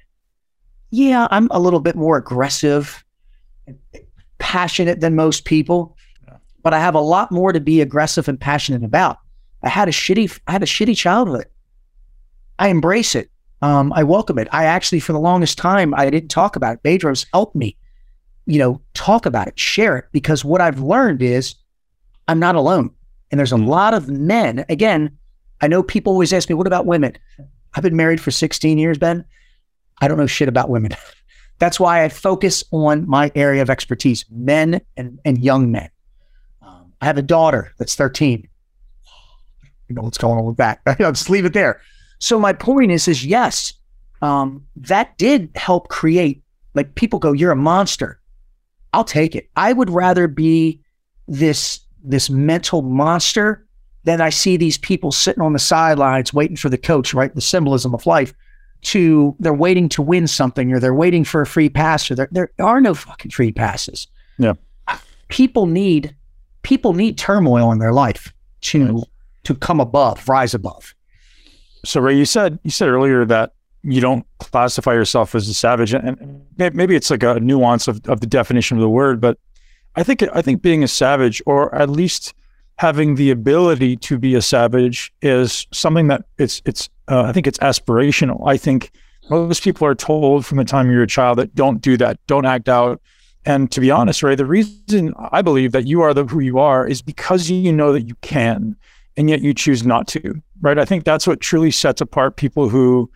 yeah, 0.89 1.27
I'm 1.31 1.47
a 1.51 1.59
little 1.59 1.79
bit 1.79 1.95
more 1.95 2.17
aggressive. 2.17 3.03
passionate 4.39 4.99
than 5.01 5.15
most 5.15 5.45
people, 5.45 5.95
but 6.63 6.73
I 6.73 6.79
have 6.79 6.95
a 6.95 6.99
lot 6.99 7.31
more 7.31 7.51
to 7.51 7.59
be 7.59 7.81
aggressive 7.81 8.27
and 8.27 8.39
passionate 8.39 8.83
about. 8.83 9.17
I 9.63 9.69
had 9.69 9.87
a 9.87 9.91
shitty, 9.91 10.39
I 10.47 10.51
had 10.51 10.63
a 10.63 10.67
shitty 10.67 10.95
childhood. 10.95 11.45
I 12.59 12.69
embrace 12.69 13.15
it. 13.15 13.29
Um, 13.61 13.91
I 13.93 14.03
welcome 14.03 14.37
it. 14.37 14.47
I 14.51 14.65
actually, 14.65 14.99
for 14.99 15.13
the 15.13 15.19
longest 15.19 15.57
time, 15.57 15.93
I 15.95 16.09
didn't 16.09 16.29
talk 16.29 16.55
about 16.55 16.75
it. 16.75 16.83
Bedros 16.83 17.25
helped 17.33 17.55
me, 17.55 17.75
you 18.45 18.59
know, 18.59 18.81
talk 18.93 19.25
about 19.25 19.47
it, 19.47 19.59
share 19.59 19.97
it, 19.97 20.05
because 20.11 20.45
what 20.45 20.61
I've 20.61 20.79
learned 20.79 21.21
is 21.21 21.55
I'm 22.27 22.39
not 22.39 22.55
alone. 22.55 22.91
And 23.31 23.39
there's 23.39 23.51
a 23.51 23.57
lot 23.57 23.93
of 23.93 24.09
men. 24.09 24.63
Again, 24.69 25.17
I 25.61 25.67
know 25.67 25.81
people 25.81 26.13
always 26.13 26.33
ask 26.33 26.49
me, 26.49 26.55
what 26.55 26.67
about 26.67 26.85
women? 26.85 27.17
I've 27.73 27.83
been 27.83 27.95
married 27.95 28.21
for 28.21 28.31
16 28.31 28.77
years, 28.77 28.97
Ben. 28.97 29.25
I 30.01 30.07
don't 30.07 30.17
know 30.17 30.27
shit 30.27 30.47
about 30.47 30.69
women. 30.69 30.91
That's 31.59 31.79
why 31.79 32.03
I 32.03 32.09
focus 32.09 32.63
on 32.71 33.07
my 33.07 33.31
area 33.33 33.63
of 33.63 33.69
expertise, 33.69 34.25
men 34.29 34.81
and, 34.95 35.19
and 35.25 35.43
young 35.43 35.71
men. 35.71 35.89
Um, 36.61 36.93
I 37.01 37.05
have 37.05 37.17
a 37.17 37.23
daughter 37.23 37.73
that's 37.79 37.95
13. 37.95 38.47
You 39.87 39.95
know 39.95 40.01
what's 40.01 40.17
going 40.17 40.37
on 40.37 40.45
with 40.45 40.57
that. 40.57 40.81
I'll 40.85 41.11
just 41.11 41.29
leave 41.29 41.45
it 41.45 41.53
there. 41.53 41.81
So 42.19 42.39
my 42.39 42.53
point 42.53 42.91
is, 42.91 43.07
is 43.07 43.25
yes, 43.25 43.73
um, 44.21 44.65
that 44.75 45.17
did 45.17 45.49
help 45.55 45.89
create. 45.89 46.43
Like 46.73 46.95
people 46.95 47.19
go, 47.19 47.31
"You're 47.31 47.51
a 47.51 47.55
monster." 47.55 48.19
I'll 48.93 49.03
take 49.03 49.35
it. 49.35 49.49
I 49.55 49.73
would 49.73 49.89
rather 49.89 50.27
be 50.27 50.81
this 51.27 51.81
this 52.03 52.29
mental 52.29 52.81
monster 52.81 53.65
than 54.05 54.21
I 54.21 54.29
see 54.29 54.57
these 54.57 54.77
people 54.77 55.11
sitting 55.11 55.43
on 55.43 55.53
the 55.53 55.59
sidelines 55.59 56.33
waiting 56.33 56.57
for 56.57 56.69
the 56.69 56.77
coach. 56.77 57.13
Right, 57.13 57.33
the 57.33 57.41
symbolism 57.41 57.93
of 57.93 58.05
life. 58.05 58.33
To 58.83 59.35
they're 59.39 59.53
waiting 59.53 59.89
to 59.89 60.01
win 60.03 60.27
something, 60.27 60.71
or 60.71 60.79
they're 60.79 60.93
waiting 60.93 61.23
for 61.23 61.41
a 61.41 61.47
free 61.47 61.69
pass, 61.69 62.09
or 62.09 62.15
there 62.15 62.29
there 62.31 62.49
are 62.59 62.79
no 62.79 62.93
fucking 62.93 63.31
free 63.31 63.51
passes. 63.51 64.07
Yeah, 64.37 64.53
people 65.29 65.65
need 65.65 66.15
people 66.61 66.93
need 66.93 67.17
turmoil 67.17 67.71
in 67.71 67.79
their 67.79 67.93
life 67.93 68.33
to 68.61 69.03
to 69.47 69.55
come 69.55 69.79
above, 69.79 70.27
rise 70.27 70.53
above. 70.53 70.93
So 71.85 72.01
Ray, 72.01 72.17
you 72.17 72.25
said 72.25 72.59
you 72.63 72.69
said 72.69 72.89
earlier 72.89 73.23
that 73.23 73.53
you 73.81 74.01
don't 74.01 74.25
classify 74.39 74.91
yourself 74.91 75.35
as 75.35 75.47
a 75.47 75.53
savage, 75.53 75.93
and 75.93 76.45
maybe 76.57 76.97
it's 76.97 77.09
like 77.09 77.23
a 77.23 77.39
nuance 77.39 77.87
of, 77.87 78.05
of 78.09 78.19
the 78.19 78.27
definition 78.27 78.75
of 78.75 78.81
the 78.81 78.89
word, 78.89 79.21
but 79.21 79.37
I 79.95 80.03
think 80.03 80.21
I 80.33 80.41
think 80.41 80.61
being 80.61 80.83
a 80.83 80.87
savage, 80.87 81.41
or 81.45 81.73
at 81.73 81.89
least 81.89 82.33
having 82.77 83.15
the 83.15 83.31
ability 83.31 83.95
to 83.95 84.17
be 84.17 84.35
a 84.35 84.41
savage, 84.41 85.13
is 85.21 85.65
something 85.71 86.07
that 86.07 86.25
it's 86.37 86.61
it's 86.65 86.89
uh, 87.07 87.21
I 87.21 87.31
think 87.31 87.47
it's 87.47 87.59
aspirational. 87.59 88.45
I 88.45 88.57
think 88.57 88.91
most 89.29 89.63
people 89.63 89.87
are 89.87 89.95
told 89.95 90.45
from 90.45 90.57
the 90.57 90.65
time 90.65 90.91
you're 90.91 91.03
a 91.03 91.07
child 91.07 91.37
that 91.37 91.55
don't 91.55 91.79
do 91.79 91.95
that, 91.97 92.19
don't 92.27 92.45
act 92.45 92.67
out. 92.67 93.01
And 93.45 93.71
to 93.71 93.79
be 93.79 93.91
honest, 93.91 94.23
Ray, 94.23 94.35
the 94.35 94.45
reason 94.45 95.13
I 95.31 95.41
believe 95.41 95.71
that 95.71 95.87
you 95.87 96.01
are 96.01 96.13
the 96.13 96.25
who 96.25 96.41
you 96.41 96.59
are 96.59 96.85
is 96.85 97.01
because 97.01 97.49
you 97.49 97.71
know 97.71 97.93
that 97.93 98.03
you 98.03 98.15
can 98.15 98.75
and 99.17 99.29
yet 99.29 99.41
you 99.41 99.53
choose 99.53 99.85
not 99.85 100.07
to, 100.09 100.41
right? 100.61 100.77
I 100.77 100.85
think 100.85 101.03
that's 101.03 101.27
what 101.27 101.41
truly 101.41 101.71
sets 101.71 101.99
apart 101.99 102.37
people 102.37 102.69
who 102.69 103.11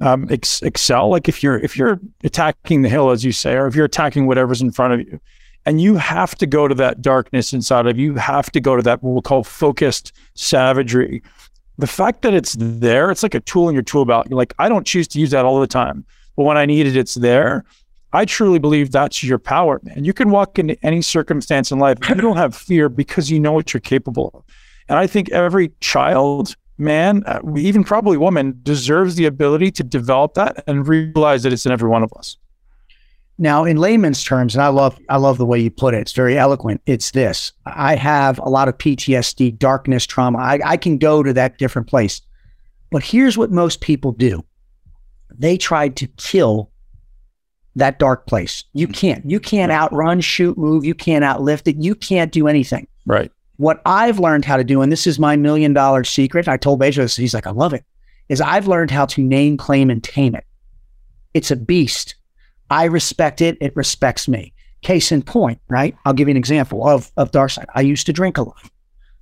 um, 0.00 0.28
ex- 0.30 0.62
excel. 0.62 1.08
Like 1.08 1.28
if 1.28 1.42
you're 1.42 1.58
if 1.58 1.76
you're 1.76 1.98
attacking 2.22 2.82
the 2.82 2.88
hill, 2.88 3.10
as 3.10 3.24
you 3.24 3.32
say, 3.32 3.54
or 3.54 3.66
if 3.66 3.74
you're 3.74 3.86
attacking 3.86 4.26
whatever's 4.26 4.62
in 4.62 4.70
front 4.70 4.92
of 4.92 5.00
you, 5.00 5.20
and 5.66 5.80
you 5.80 5.96
have 5.96 6.34
to 6.36 6.46
go 6.46 6.68
to 6.68 6.74
that 6.76 7.02
darkness 7.02 7.52
inside 7.52 7.86
of 7.86 7.98
you, 7.98 8.12
you 8.12 8.18
have 8.18 8.52
to 8.52 8.60
go 8.60 8.76
to 8.76 8.82
that 8.82 9.02
what 9.02 9.12
we'll 9.12 9.22
call 9.22 9.42
focused 9.42 10.12
savagery. 10.34 11.22
The 11.78 11.86
fact 11.86 12.22
that 12.22 12.34
it's 12.34 12.56
there, 12.58 13.10
it's 13.10 13.22
like 13.22 13.34
a 13.34 13.40
tool 13.40 13.68
in 13.68 13.74
your 13.74 13.82
tool 13.82 14.04
belt. 14.04 14.26
You're 14.28 14.36
like, 14.36 14.54
I 14.58 14.68
don't 14.68 14.86
choose 14.86 15.08
to 15.08 15.20
use 15.20 15.30
that 15.30 15.44
all 15.44 15.60
the 15.60 15.66
time, 15.66 16.04
but 16.36 16.44
when 16.44 16.56
I 16.56 16.66
need 16.66 16.86
it, 16.86 16.96
it's 16.96 17.14
there. 17.14 17.64
I 18.12 18.24
truly 18.24 18.58
believe 18.58 18.90
that's 18.90 19.22
your 19.22 19.38
power, 19.38 19.80
man. 19.82 20.04
You 20.04 20.14
can 20.14 20.30
walk 20.30 20.58
into 20.58 20.76
any 20.84 21.02
circumstance 21.02 21.70
in 21.70 21.78
life. 21.78 21.98
You 22.08 22.14
don't 22.14 22.38
have 22.38 22.56
fear 22.56 22.88
because 22.88 23.30
you 23.30 23.38
know 23.38 23.52
what 23.52 23.74
you're 23.74 23.80
capable 23.82 24.30
of. 24.32 24.44
And 24.88 24.98
I 24.98 25.06
think 25.06 25.30
every 25.30 25.72
child, 25.80 26.56
man, 26.78 27.22
uh, 27.26 27.40
even 27.56 27.84
probably 27.84 28.16
woman, 28.16 28.58
deserves 28.62 29.16
the 29.16 29.26
ability 29.26 29.70
to 29.72 29.84
develop 29.84 30.34
that 30.34 30.64
and 30.66 30.86
realize 30.86 31.42
that 31.42 31.52
it's 31.52 31.66
in 31.66 31.72
every 31.72 31.88
one 31.88 32.02
of 32.02 32.12
us. 32.14 32.36
Now, 33.40 33.64
in 33.64 33.76
layman's 33.76 34.24
terms, 34.24 34.56
and 34.56 34.62
I 34.62 34.68
love 34.68 34.98
I 35.08 35.16
love 35.16 35.38
the 35.38 35.46
way 35.46 35.60
you 35.60 35.70
put 35.70 35.94
it. 35.94 35.98
It's 35.98 36.12
very 36.12 36.36
eloquent. 36.36 36.80
It's 36.86 37.12
this: 37.12 37.52
I 37.66 37.94
have 37.94 38.40
a 38.40 38.48
lot 38.48 38.66
of 38.66 38.76
PTSD, 38.78 39.56
darkness, 39.56 40.06
trauma. 40.06 40.38
I, 40.38 40.58
I 40.64 40.76
can 40.76 40.98
go 40.98 41.22
to 41.22 41.32
that 41.34 41.56
different 41.56 41.86
place, 41.86 42.20
but 42.90 43.04
here's 43.04 43.38
what 43.38 43.52
most 43.52 43.80
people 43.80 44.10
do: 44.10 44.44
they 45.32 45.56
tried 45.56 45.94
to 45.98 46.08
kill 46.16 46.72
that 47.76 48.00
dark 48.00 48.26
place. 48.26 48.64
You 48.72 48.88
can't. 48.88 49.28
You 49.28 49.38
can't 49.38 49.70
outrun, 49.70 50.20
shoot, 50.20 50.58
move. 50.58 50.84
You 50.84 50.94
can't 50.94 51.24
outlift 51.24 51.68
it. 51.68 51.76
You 51.76 51.94
can't 51.94 52.32
do 52.32 52.48
anything. 52.48 52.88
Right. 53.06 53.30
What 53.58 53.82
I've 53.84 54.18
learned 54.18 54.44
how 54.44 54.56
to 54.56 54.64
do, 54.64 54.82
and 54.82 54.90
this 54.90 55.06
is 55.06 55.18
my 55.18 55.36
million 55.36 55.72
dollar 55.72 56.04
secret, 56.04 56.48
I 56.48 56.56
told 56.56 56.80
Bedros, 56.80 57.18
he's 57.18 57.34
like, 57.34 57.46
I 57.46 57.50
love 57.50 57.74
it, 57.74 57.84
is 58.28 58.40
I've 58.40 58.68
learned 58.68 58.90
how 58.90 59.04
to 59.06 59.22
name, 59.22 59.56
claim, 59.56 59.90
and 59.90 60.02
tame 60.02 60.34
it. 60.34 60.44
It's 61.34 61.50
a 61.50 61.56
beast. 61.56 62.14
I 62.70 62.84
respect 62.84 63.40
it. 63.40 63.58
It 63.60 63.74
respects 63.74 64.28
me. 64.28 64.52
Case 64.82 65.10
in 65.10 65.22
point, 65.22 65.60
right? 65.68 65.96
I'll 66.04 66.12
give 66.12 66.28
you 66.28 66.32
an 66.32 66.36
example 66.36 66.86
of, 66.86 67.10
of 67.16 67.32
dark 67.32 67.50
side. 67.50 67.66
I 67.74 67.80
used 67.80 68.06
to 68.06 68.12
drink 68.12 68.38
a 68.38 68.42
lot. 68.42 68.70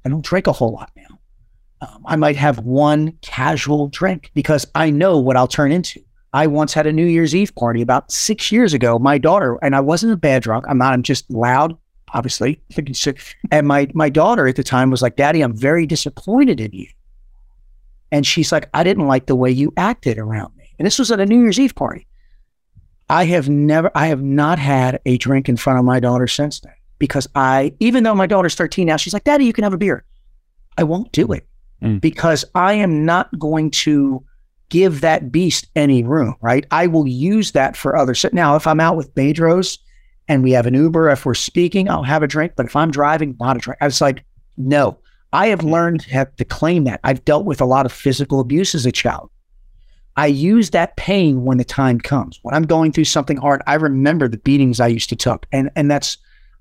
I 0.05 0.11
don't 0.11 0.25
drink 0.25 0.47
a 0.47 0.53
whole 0.53 0.73
lot 0.73 0.91
now. 0.97 1.19
Um, 1.81 2.03
I 2.07 2.17
might 2.17 2.37
have 2.37 2.59
one 2.59 3.13
casual 3.23 3.89
drink 3.89 4.31
because 4.35 4.67
I 4.75 4.91
know 4.91 5.19
what 5.19 5.37
I'll 5.37 5.49
turn 5.49 5.73
into. 5.73 6.01
I 6.33 6.47
once 6.47 6.75
had 6.75 6.87
a 6.87 6.93
New 6.93 7.07
Year's 7.07 7.35
Eve 7.35 7.55
party 7.55 7.81
about 7.81 8.13
six 8.13 8.53
years 8.53 8.75
ago. 8.75 8.99
My 8.99 9.17
daughter, 9.17 9.59
and 9.63 9.75
I 9.75 9.81
wasn't 9.81 10.13
a 10.13 10.17
bad 10.17 10.43
drunk. 10.43 10.67
I'm 10.69 10.79
not, 10.79 10.93
I'm 10.93 11.03
just 11.03 11.31
loud, 11.31 11.77
obviously. 12.13 12.61
And 13.51 13.67
my 13.67 13.89
my 13.95 14.09
daughter 14.09 14.47
at 14.47 14.57
the 14.57 14.65
time 14.65 14.91
was 14.91 15.03
like, 15.03 15.17
Daddy, 15.17 15.43
I'm 15.43 15.57
very 15.57 15.87
disappointed 15.87 16.61
in 16.61 16.73
you. 16.73 16.89
And 18.13 18.27
she's 18.27 18.53
like, 18.53 18.69
I 18.73 18.85
didn't 18.85 19.07
like 19.07 19.27
the 19.27 19.37
way 19.37 19.51
you 19.51 19.73
acted 19.77 20.19
around 20.19 20.57
me. 20.57 20.71
And 20.79 20.87
this 20.87 20.99
was 20.99 21.11
at 21.11 21.21
a 21.21 21.27
New 21.27 21.41
Year's 21.41 21.59
Eve 21.59 21.75
party. 21.75 22.07
I 23.09 23.25
have 23.27 23.49
never, 23.49 23.91
I 23.95 24.07
have 24.07 24.23
not 24.23 24.59
had 24.59 25.01
a 25.07 25.19
drink 25.19 25.49
in 25.49 25.57
front 25.57 25.79
of 25.79 25.85
my 25.85 26.01
daughter 26.01 26.27
since 26.27 26.61
then 26.61 26.75
because 26.99 27.29
I, 27.35 27.73
even 27.81 28.05
though 28.05 28.15
my 28.15 28.27
daughter's 28.27 28.55
13 28.55 28.87
now, 28.87 28.97
she's 28.97 29.13
like, 29.13 29.25
Daddy, 29.25 29.45
you 29.45 29.53
can 29.53 29.65
have 29.65 29.73
a 29.73 29.79
beer. 29.79 30.05
I 30.79 30.85
won't 30.85 31.13
do 31.13 31.33
it 31.33 31.47
mm. 31.83 32.01
because 32.01 32.45
I 32.55 32.75
am 32.75 33.05
not 33.05 33.37
going 33.39 33.71
to 33.73 34.25
give 34.69 35.01
that 35.01 35.31
beast 35.31 35.69
any 35.77 36.03
room, 36.03 36.35
right? 36.41 36.67
I 36.71 36.89
will 36.89 37.07
use 37.07 37.53
that 37.53 37.77
for 37.77 37.97
others. 37.97 38.21
So 38.21 38.29
now, 38.33 38.57
if 38.57 38.67
I'm 38.67 38.81
out 38.81 38.97
with 38.97 39.15
Bedros 39.15 39.79
and 40.29 40.43
we 40.43 40.53
have 40.53 40.67
an 40.67 40.75
Uber, 40.75 41.11
if 41.11 41.25
we're 41.25 41.35
speaking, 41.35 41.89
I'll 41.89 42.03
have 42.03 42.23
a 42.23 42.27
drink. 42.27 42.55
But 42.57 42.67
if 42.67 42.77
I'm 42.77 42.91
driving, 42.91 43.37
not 43.39 43.57
a 43.57 43.61
drink. 43.61 43.79
I 43.81 43.85
was 43.85 44.01
like, 44.01 44.25
no, 44.57 44.99
I 45.33 45.49
have 45.49 45.63
learned 45.63 46.01
to 46.03 46.45
claim 46.45 46.85
that. 46.85 47.01
I've 47.05 47.25
dealt 47.25 47.45
with 47.45 47.61
a 47.61 47.67
lot 47.67 47.87
of 47.87 47.93
physical 47.93 48.41
abuse 48.41 48.75
as 48.75 48.87
a 48.87 48.93
child. 48.93 49.31
I 50.17 50.27
use 50.27 50.71
that 50.71 50.97
pain 50.97 51.45
when 51.45 51.59
the 51.59 51.65
time 51.65 52.01
comes. 52.01 52.41
When 52.43 52.55
I'm 52.55 52.65
going 52.65 52.91
through 52.91 53.05
something 53.05 53.37
hard, 53.37 53.63
I 53.67 53.75
remember 53.75 54.29
the 54.29 54.39
beatings 54.39 54.81
I 54.81 54.87
used 54.87 55.11
to 55.11 55.17
took. 55.17 55.47
And 55.53 55.71
and 55.77 55.91
that's 55.91 56.17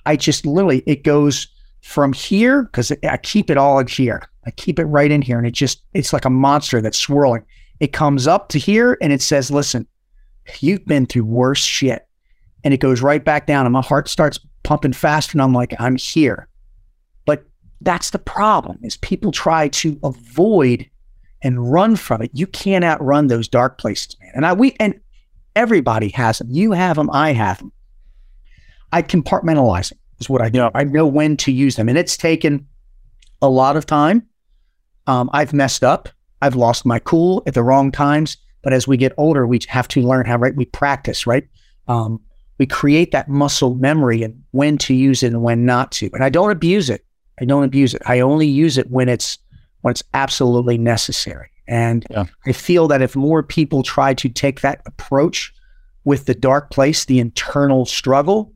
I 0.06 0.17
just 0.17 0.45
literally 0.45 0.84
it 0.86 1.04
goes 1.04 1.47
from 1.82 2.12
here 2.12 2.63
because 2.63 2.91
I 3.04 3.17
keep 3.17 3.49
it 3.49 3.58
all 3.58 3.80
in 3.80 3.88
here. 3.88 4.23
I 4.45 4.51
keep 4.51 4.78
it 4.78 4.86
right 4.86 5.10
in 5.10 5.21
here. 5.21 5.38
And 5.38 5.47
it 5.47 5.54
just 5.54 5.84
it's 5.93 6.12
like 6.12 6.25
a 6.25 6.30
monster 6.30 6.82
that's 6.82 6.99
swirling. 6.99 7.45
It 7.80 7.93
comes 7.93 8.28
up 8.28 8.49
to 8.49 8.60
here 8.60 8.97
and 9.01 9.13
it 9.13 9.21
says, 9.21 9.49
listen, 9.49 9.88
you've 10.60 10.86
been 10.86 11.06
through 11.06 11.25
worse 11.25 11.63
shit 11.63 12.04
and 12.65 12.73
it 12.73 12.80
goes 12.80 13.01
right 13.01 13.23
back 13.23 13.45
down 13.45 13.65
and 13.65 13.71
my 13.71 13.82
heart 13.82 14.10
starts 14.10 14.39
pumping 14.63 14.91
faster 14.91 15.36
and 15.36 15.41
I'm 15.41 15.54
like, 15.54 15.73
I'm 15.80 15.95
here. 15.95 16.49
But 17.25 17.45
that's 17.80 18.10
the 18.10 18.19
problem 18.19 18.80
is 18.82 18.97
people 18.97 19.32
try 19.32 19.69
to 19.69 19.97
avoid 20.04 20.89
and 21.43 21.71
run 21.71 21.95
from 21.95 22.23
it. 22.23 22.32
You 22.34 22.47
can't 22.47 22.84
outrun 22.84 23.28
those 23.28 23.47
dark 23.47 23.78
places, 23.78 24.17
man. 24.19 24.32
And 24.34 24.45
I 24.45 24.54
we 24.54 24.75
and 24.80 24.99
everybody 25.56 26.10
has 26.10 26.39
them. 26.39 26.49
You 26.49 26.71
have 26.71 26.97
them, 26.97 27.10
I 27.12 27.34
have 27.34 27.60
them. 27.60 27.71
I 28.91 29.04
compartmentalize 29.04 29.89
them 29.89 29.99
is 30.19 30.30
what 30.30 30.41
I 30.41 30.49
do. 30.49 30.60
Yeah. 30.60 30.71
I 30.73 30.86
know 30.86 31.06
when 31.06 31.38
to 31.38 31.51
use 31.51 31.75
them. 31.75 31.88
And 31.88 31.97
it's 31.97 32.17
taken 32.17 32.67
a 33.44 33.50
lot 33.50 33.77
of 33.77 33.85
time. 33.85 34.25
Um, 35.06 35.29
I've 35.33 35.54
messed 35.54 35.83
up. 35.83 36.10
I've 36.42 36.56
lost 36.56 36.85
my 36.85 36.98
cool 36.98 37.44
at 37.46 37.54
the 37.54 37.63
wrong 37.63 37.92
times. 37.92 38.37
But 38.63 38.73
as 38.73 38.87
we 38.87 38.98
get 38.98 39.13
older, 39.17 39.46
we 39.46 39.60
have 39.67 39.87
to 39.89 40.02
learn 40.02 40.25
how, 40.25 40.37
right? 40.37 40.56
We 40.56 40.65
practice, 40.65 41.27
right? 41.27 41.48
Um, 41.87 42.19
we 42.58 42.65
create 42.65 43.12
that 43.12 43.27
muscle 43.27 43.75
memory 43.75 44.23
and 44.23 44.41
when 44.51 44.77
to 44.79 44.93
use 44.93 45.23
it 45.23 45.27
and 45.27 45.43
when 45.43 45.65
not 45.65 45.91
to. 45.93 46.10
And 46.13 46.23
I 46.23 46.29
don't 46.29 46.51
abuse 46.51 46.89
it. 46.89 47.06
I 47.39 47.45
don't 47.45 47.63
abuse 47.63 47.93
it. 47.93 48.01
I 48.06 48.21
only 48.21 48.47
use 48.47 48.77
it 48.77 48.89
when 48.89 49.10
it's 49.10 49.37
when 49.81 49.91
it's 49.91 50.03
absolutely 50.13 50.77
necessary. 50.77 51.49
And 51.67 52.06
yeah. 52.10 52.25
I 52.45 52.51
feel 52.51 52.87
that 52.87 53.01
if 53.01 53.15
more 53.15 53.43
people 53.43 53.83
try 53.83 54.13
to 54.15 54.29
take 54.29 54.62
that 54.62 54.81
approach 54.85 55.53
with 56.03 56.25
the 56.25 56.35
dark 56.35 56.69
place, 56.71 57.06
the 57.06 57.19
internal 57.19 57.85
struggle, 57.85 58.53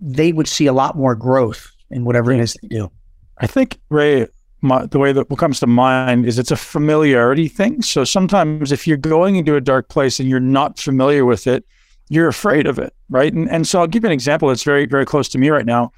they 0.00 0.32
would 0.32 0.48
see 0.48 0.66
a 0.66 0.72
lot 0.72 0.96
more 0.96 1.14
growth 1.14 1.70
in 1.90 2.04
whatever 2.04 2.32
it 2.32 2.40
is 2.40 2.56
they 2.62 2.68
do. 2.68 2.90
I 3.38 3.46
think 3.46 3.78
Ray, 3.88 4.26
my, 4.62 4.86
the 4.86 4.98
way 4.98 5.12
that 5.12 5.28
what 5.28 5.38
comes 5.38 5.60
to 5.60 5.66
mind 5.66 6.26
is 6.26 6.38
it's 6.38 6.50
a 6.50 6.56
familiarity 6.56 7.48
thing. 7.48 7.82
So 7.82 8.04
sometimes 8.04 8.72
if 8.72 8.86
you're 8.86 8.96
going 8.96 9.36
into 9.36 9.56
a 9.56 9.60
dark 9.60 9.88
place 9.88 10.20
and 10.20 10.28
you're 10.28 10.40
not 10.40 10.78
familiar 10.78 11.24
with 11.24 11.46
it, 11.46 11.64
you're 12.12 12.28
afraid 12.28 12.66
of 12.66 12.78
it, 12.78 12.94
right? 13.08 13.32
And 13.32 13.50
and 13.50 13.66
so 13.66 13.80
I'll 13.80 13.86
give 13.86 14.02
you 14.02 14.08
an 14.08 14.12
example 14.12 14.48
that's 14.48 14.64
very 14.64 14.84
very 14.84 15.06
close 15.06 15.28
to 15.30 15.38
me 15.38 15.48
right 15.48 15.64
now. 15.64 15.92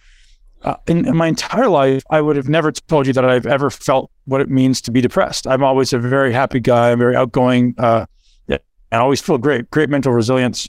Uh, 0.63 0.77
in, 0.87 1.07
in, 1.07 1.15
my 1.15 1.27
entire 1.27 1.69
life, 1.69 2.03
I 2.09 2.23
would 2.23 2.37
have 2.37 2.49
never 2.49 2.73
told 2.73 3.07
you 3.07 3.13
that 3.13 3.25
I've 3.25 3.45
ever 3.45 3.69
felt 3.69 4.11
what 4.25 4.41
it 4.41 4.49
means 4.49 4.81
to 4.83 4.91
be 4.91 5.03
depressed. 5.03 5.47
I'm 5.47 5.63
always 5.63 5.93
a 5.93 5.99
very 5.99 6.33
happy 6.33 6.59
guy. 6.59 6.91
I'm 6.91 6.99
very 6.99 7.15
outgoing. 7.15 7.75
Uh, 7.77 8.07
yeah, 8.47 8.57
I 8.91 8.97
always 8.97 9.21
feel 9.21 9.37
great, 9.37 9.71
great 9.71 9.91
mental 9.91 10.13
resilience. 10.13 10.69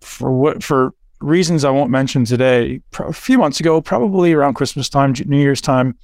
For 0.00 0.30
what 0.30 0.62
for 0.62 0.92
reasons 1.20 1.64
I 1.64 1.70
won't 1.70 1.90
mention 1.90 2.24
today, 2.24 2.82
a 2.98 3.12
few 3.12 3.38
months 3.38 3.60
ago, 3.60 3.80
probably 3.80 4.34
around 4.34 4.54
Christmas 4.54 4.88
time, 4.88 5.14
New 5.24 5.40
Year's 5.40 5.62
time, 5.62 5.96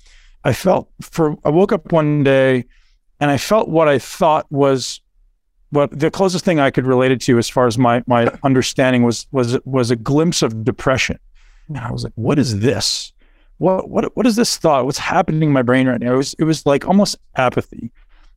I 0.44 0.52
felt 0.52 0.88
for 1.02 1.36
I 1.44 1.50
woke 1.50 1.72
up 1.72 1.92
one 1.92 2.22
day 2.22 2.64
and 3.20 3.30
I 3.30 3.38
felt 3.38 3.68
what 3.68 3.88
I 3.88 3.98
thought 3.98 4.46
was 4.50 5.02
what 5.72 5.98
the 5.98 6.10
closest 6.10 6.44
thing 6.44 6.60
I 6.60 6.70
could 6.70 6.86
relate 6.86 7.12
it 7.12 7.20
to 7.22 7.38
as 7.38 7.48
far 7.48 7.66
as 7.66 7.78
my 7.78 8.02
my 8.06 8.30
understanding 8.42 9.02
was 9.02 9.26
was 9.32 9.58
was 9.64 9.90
a 9.90 9.96
glimpse 9.96 10.42
of 10.42 10.64
depression. 10.64 11.18
And 11.68 11.78
I 11.78 11.90
was 11.90 12.04
like, 12.04 12.12
what 12.14 12.38
is 12.38 12.60
this? 12.60 13.12
What 13.56 13.88
what 13.88 14.14
what 14.14 14.26
is 14.26 14.36
this 14.36 14.58
thought? 14.58 14.84
What's 14.84 14.98
happening 14.98 15.48
in 15.48 15.52
my 15.52 15.62
brain 15.62 15.88
right 15.88 15.98
now? 15.98 16.12
It 16.12 16.16
was 16.16 16.34
it 16.38 16.44
was 16.44 16.66
like 16.66 16.86
almost 16.86 17.16
apathy. 17.36 17.90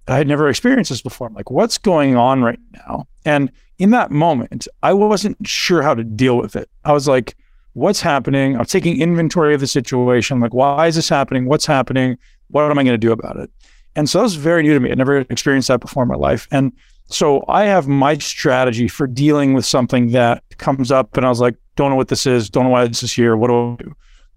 I 0.07 0.15
had 0.15 0.27
never 0.27 0.47
experienced 0.47 0.89
this 0.91 1.01
before. 1.01 1.27
I'm 1.27 1.33
like, 1.33 1.51
what's 1.51 1.77
going 1.77 2.15
on 2.15 2.41
right 2.41 2.59
now? 2.87 3.07
And 3.25 3.51
in 3.79 3.89
that 3.89 4.11
moment, 4.11 4.67
I 4.81 4.93
wasn't 4.93 5.45
sure 5.45 5.81
how 5.81 5.93
to 5.93 6.03
deal 6.03 6.37
with 6.37 6.55
it. 6.55 6.69
I 6.85 6.93
was 6.93 7.07
like, 7.07 7.35
what's 7.73 7.99
happening? 7.99 8.55
I'm 8.57 8.65
taking 8.65 9.01
inventory 9.01 9.53
of 9.53 9.59
the 9.59 9.67
situation. 9.67 10.39
like, 10.39 10.53
why 10.53 10.87
is 10.87 10.95
this 10.95 11.09
happening? 11.09 11.47
What's 11.47 11.65
happening? 11.65 12.17
What 12.49 12.69
am 12.69 12.79
I 12.79 12.83
going 12.83 12.93
to 12.93 12.97
do 12.97 13.11
about 13.11 13.37
it? 13.37 13.49
And 13.95 14.09
so 14.09 14.19
that 14.19 14.23
was 14.23 14.35
very 14.35 14.63
new 14.63 14.73
to 14.73 14.79
me. 14.79 14.91
I 14.91 14.95
never 14.95 15.17
experienced 15.17 15.67
that 15.67 15.81
before 15.81 16.03
in 16.03 16.09
my 16.09 16.15
life. 16.15 16.47
And 16.51 16.71
so 17.07 17.45
I 17.47 17.65
have 17.65 17.87
my 17.87 18.17
strategy 18.17 18.87
for 18.87 19.07
dealing 19.07 19.53
with 19.53 19.65
something 19.65 20.11
that 20.11 20.43
comes 20.57 20.91
up 20.91 21.17
and 21.17 21.25
I 21.25 21.29
was 21.29 21.39
like, 21.39 21.55
don't 21.75 21.89
know 21.89 21.95
what 21.95 22.07
this 22.07 22.25
is, 22.25 22.49
don't 22.49 22.63
know 22.63 22.69
why 22.69 22.87
this 22.87 23.03
is 23.03 23.13
here. 23.13 23.35
What 23.35 23.47
do 23.47 23.73
I 23.73 23.83
do? 23.83 23.95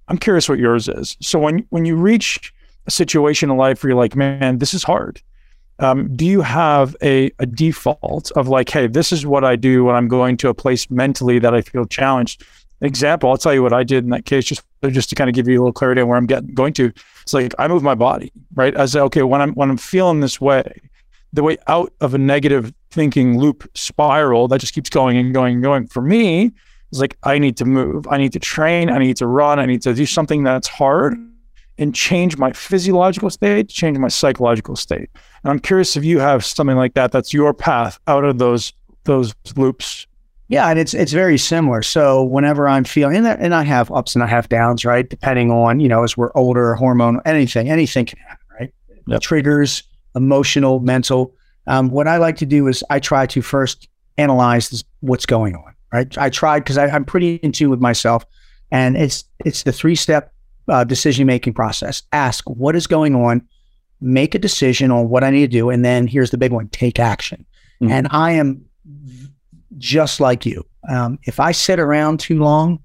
I'm 0.08 0.18
curious 0.18 0.48
what 0.48 0.58
yours 0.58 0.88
is. 0.88 1.16
So 1.20 1.38
when 1.38 1.66
when 1.70 1.84
you 1.84 1.96
reach 1.96 2.52
a 2.86 2.90
situation 2.90 3.50
in 3.50 3.56
life 3.56 3.82
where 3.82 3.90
you're 3.90 3.98
like, 3.98 4.16
man, 4.16 4.58
this 4.58 4.74
is 4.74 4.82
hard 4.82 5.20
um, 5.80 6.14
do 6.16 6.26
you 6.26 6.40
have 6.40 6.96
a, 7.02 7.30
a 7.38 7.46
default 7.46 8.32
of 8.32 8.48
like, 8.48 8.68
hey, 8.68 8.86
this 8.86 9.12
is 9.12 9.24
what 9.24 9.44
I 9.44 9.56
do 9.56 9.84
when 9.84 9.94
I'm 9.94 10.08
going 10.08 10.36
to 10.38 10.48
a 10.48 10.54
place 10.54 10.90
mentally 10.90 11.38
that 11.38 11.54
I 11.54 11.62
feel 11.62 11.86
challenged? 11.86 12.44
Example, 12.80 13.30
I'll 13.30 13.36
tell 13.36 13.54
you 13.54 13.62
what 13.62 13.72
I 13.72 13.82
did 13.82 14.04
in 14.04 14.10
that 14.10 14.24
case, 14.24 14.44
just 14.44 14.62
just 14.90 15.08
to 15.08 15.16
kind 15.16 15.28
of 15.28 15.34
give 15.34 15.48
you 15.48 15.58
a 15.58 15.60
little 15.60 15.72
clarity 15.72 16.00
on 16.00 16.06
where 16.06 16.16
I'm 16.16 16.26
getting 16.26 16.54
going 16.54 16.72
to. 16.74 16.92
It's 17.22 17.34
like 17.34 17.52
I 17.58 17.66
move 17.66 17.82
my 17.82 17.96
body, 17.96 18.32
right? 18.54 18.76
I 18.76 18.86
say, 18.86 19.00
okay, 19.00 19.22
when 19.24 19.40
I'm 19.40 19.52
when 19.54 19.68
I'm 19.68 19.76
feeling 19.76 20.20
this 20.20 20.40
way, 20.40 20.80
the 21.32 21.42
way 21.42 21.56
out 21.66 21.92
of 22.00 22.14
a 22.14 22.18
negative 22.18 22.72
thinking 22.90 23.38
loop 23.38 23.68
spiral 23.74 24.48
that 24.48 24.60
just 24.60 24.72
keeps 24.72 24.90
going 24.90 25.16
and 25.16 25.34
going 25.34 25.54
and 25.54 25.62
going. 25.62 25.86
For 25.86 26.02
me, 26.02 26.52
it's 26.90 27.00
like 27.00 27.16
I 27.22 27.38
need 27.38 27.56
to 27.58 27.64
move, 27.64 28.06
I 28.08 28.16
need 28.16 28.32
to 28.32 28.38
train, 28.38 28.90
I 28.90 28.98
need 28.98 29.16
to 29.18 29.26
run, 29.26 29.58
I 29.58 29.66
need 29.66 29.82
to 29.82 29.94
do 29.94 30.06
something 30.06 30.42
that's 30.42 30.68
hard 30.68 31.16
and 31.78 31.94
change 31.94 32.36
my 32.36 32.52
physiological 32.52 33.30
state, 33.30 33.68
change 33.68 33.98
my 33.98 34.08
psychological 34.08 34.74
state. 34.74 35.10
And 35.44 35.50
I'm 35.50 35.60
curious 35.60 35.96
if 35.96 36.04
you 36.04 36.18
have 36.18 36.44
something 36.44 36.76
like 36.76 36.94
that. 36.94 37.12
That's 37.12 37.32
your 37.32 37.54
path 37.54 37.98
out 38.06 38.24
of 38.24 38.38
those 38.38 38.72
those 39.04 39.34
loops. 39.56 40.06
Yeah, 40.48 40.68
and 40.68 40.78
it's 40.78 40.94
it's 40.94 41.12
very 41.12 41.38
similar. 41.38 41.82
So 41.82 42.24
whenever 42.24 42.68
I'm 42.68 42.84
feeling, 42.84 43.16
and, 43.16 43.26
and 43.26 43.54
I 43.54 43.64
have 43.64 43.92
ups 43.92 44.14
and 44.14 44.24
I 44.24 44.26
have 44.26 44.48
downs, 44.48 44.84
right? 44.84 45.08
Depending 45.08 45.50
on 45.50 45.78
you 45.78 45.88
know 45.88 46.02
as 46.04 46.16
we're 46.16 46.32
older, 46.34 46.74
hormone, 46.74 47.20
anything, 47.24 47.68
anything 47.68 48.06
can 48.06 48.18
happen, 48.20 48.46
right? 48.58 48.74
Yep. 49.06 49.20
Triggers, 49.20 49.82
emotional, 50.18 50.80
mental. 50.80 51.34
Um, 51.66 51.90
what 51.90 52.06
I 52.06 52.18
like 52.18 52.36
to 52.38 52.46
do 52.46 52.66
is 52.66 52.84
I 52.90 52.98
try 52.98 53.26
to 53.26 53.40
first 53.40 53.88
analyze 54.18 54.68
this, 54.68 54.84
what's 55.00 55.26
going 55.26 55.54
on, 55.54 55.74
right? 55.92 56.18
I 56.18 56.28
tried 56.28 56.60
because 56.60 56.76
I'm 56.76 57.04
pretty 57.04 57.36
in 57.36 57.52
tune 57.52 57.70
with 57.70 57.80
myself, 57.80 58.24
and 58.70 58.96
it's 58.96 59.24
it's 59.44 59.62
the 59.62 59.72
three 59.72 59.94
step 59.94 60.32
uh, 60.68 60.84
decision 60.84 61.26
making 61.26 61.54
process. 61.54 62.02
Ask 62.12 62.48
what 62.48 62.76
is 62.76 62.86
going 62.86 63.14
on, 63.14 63.46
make 64.00 64.34
a 64.34 64.38
decision 64.38 64.90
on 64.90 65.08
what 65.08 65.24
I 65.24 65.30
need 65.30 65.50
to 65.50 65.58
do, 65.58 65.70
and 65.70 65.84
then 65.84 66.06
here's 66.06 66.30
the 66.30 66.38
big 66.38 66.52
one: 66.52 66.68
take 66.68 66.98
action. 66.98 67.46
Mm-hmm. 67.80 67.92
And 67.92 68.08
I 68.10 68.32
am 68.32 68.64
just 69.78 70.20
like 70.20 70.44
you. 70.44 70.64
Um, 70.88 71.18
if 71.24 71.38
I 71.38 71.52
sit 71.52 71.78
around 71.78 72.20
too 72.20 72.38
long, 72.38 72.80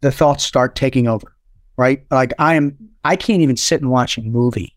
the 0.00 0.10
thoughts 0.10 0.44
start 0.44 0.74
taking 0.74 1.06
over. 1.06 1.32
Right? 1.76 2.04
Like 2.10 2.32
I 2.38 2.54
am, 2.54 2.76
I 3.04 3.16
can't 3.16 3.42
even 3.42 3.56
sit 3.56 3.82
and 3.82 3.90
watch 3.90 4.16
a 4.16 4.22
movie. 4.22 4.75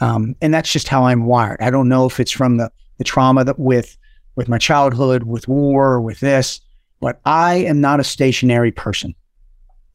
Um, 0.00 0.34
and 0.40 0.52
that's 0.52 0.72
just 0.72 0.88
how 0.88 1.04
I'm 1.04 1.26
wired. 1.26 1.60
I 1.60 1.70
don't 1.70 1.88
know 1.88 2.06
if 2.06 2.20
it's 2.20 2.32
from 2.32 2.56
the 2.56 2.70
the 2.98 3.04
trauma 3.04 3.44
that 3.44 3.58
with 3.58 3.96
with 4.36 4.48
my 4.48 4.58
childhood, 4.58 5.24
with 5.24 5.48
war, 5.48 6.00
with 6.00 6.20
this, 6.20 6.60
but 7.00 7.20
I 7.24 7.56
am 7.56 7.80
not 7.80 8.00
a 8.00 8.04
stationary 8.04 8.72
person. 8.72 9.14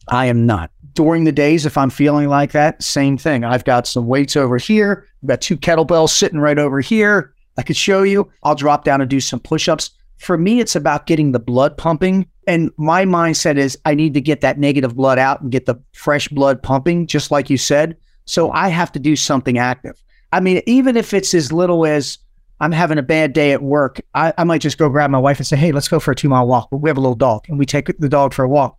I 0.07 0.25
am 0.25 0.45
not 0.45 0.71
during 0.95 1.25
the 1.25 1.31
days, 1.31 1.65
if 1.65 1.77
I'm 1.77 1.89
feeling 1.89 2.29
like 2.29 2.53
that, 2.53 2.81
same 2.81 3.17
thing. 3.17 3.43
I've 3.43 3.65
got 3.65 3.85
some 3.85 4.07
weights 4.07 4.35
over 4.35 4.57
here. 4.57 5.05
I've 5.21 5.27
got 5.27 5.41
two 5.41 5.57
kettlebells 5.57 6.09
sitting 6.09 6.39
right 6.39 6.57
over 6.57 6.79
here. 6.79 7.33
I 7.57 7.63
could 7.63 7.77
show 7.77 8.03
you. 8.03 8.31
I'll 8.43 8.55
drop 8.55 8.85
down 8.85 9.01
and 9.01 9.09
do 9.09 9.19
some 9.19 9.39
push 9.39 9.67
ups. 9.67 9.91
For 10.17 10.37
me, 10.37 10.61
it's 10.61 10.75
about 10.75 11.05
getting 11.05 11.33
the 11.33 11.39
blood 11.39 11.77
pumping. 11.77 12.25
And 12.47 12.71
my 12.77 13.03
mindset 13.03 13.57
is 13.57 13.77
I 13.85 13.93
need 13.93 14.13
to 14.13 14.21
get 14.21 14.41
that 14.41 14.57
negative 14.57 14.95
blood 14.95 15.19
out 15.19 15.41
and 15.41 15.51
get 15.51 15.65
the 15.65 15.75
fresh 15.93 16.29
blood 16.29 16.63
pumping, 16.63 17.07
just 17.07 17.29
like 17.29 17.49
you 17.49 17.57
said. 17.57 17.97
So 18.25 18.51
I 18.51 18.69
have 18.69 18.91
to 18.93 18.99
do 18.99 19.15
something 19.15 19.57
active. 19.57 20.01
I 20.31 20.39
mean, 20.39 20.61
even 20.65 20.97
if 20.97 21.13
it's 21.13 21.33
as 21.33 21.51
little 21.51 21.85
as 21.85 22.17
I'm 22.59 22.71
having 22.71 22.97
a 22.97 23.03
bad 23.03 23.33
day 23.33 23.51
at 23.51 23.61
work, 23.61 24.01
I, 24.13 24.33
I 24.37 24.43
might 24.43 24.61
just 24.61 24.77
go 24.77 24.89
grab 24.89 25.09
my 25.09 25.17
wife 25.17 25.37
and 25.37 25.47
say, 25.47 25.55
Hey, 25.55 25.71
let's 25.71 25.87
go 25.87 25.99
for 25.99 26.11
a 26.11 26.15
two 26.15 26.29
mile 26.29 26.47
walk. 26.47 26.69
We 26.71 26.89
have 26.89 26.97
a 26.97 27.01
little 27.01 27.15
dog 27.15 27.45
and 27.47 27.59
we 27.59 27.65
take 27.65 27.87
the 27.99 28.09
dog 28.09 28.33
for 28.33 28.43
a 28.43 28.49
walk 28.49 28.77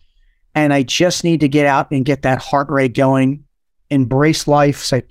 and 0.56 0.72
I 0.72 0.82
just 0.82 1.22
need 1.22 1.40
to 1.40 1.48
get 1.48 1.66
out 1.66 1.90
and 1.90 2.04
get 2.04 2.22
that 2.22 2.38
heart 2.38 2.70
rate 2.70 2.94
going, 2.94 3.44
embrace 3.90 4.48
life, 4.48 4.82
say, 4.82 5.02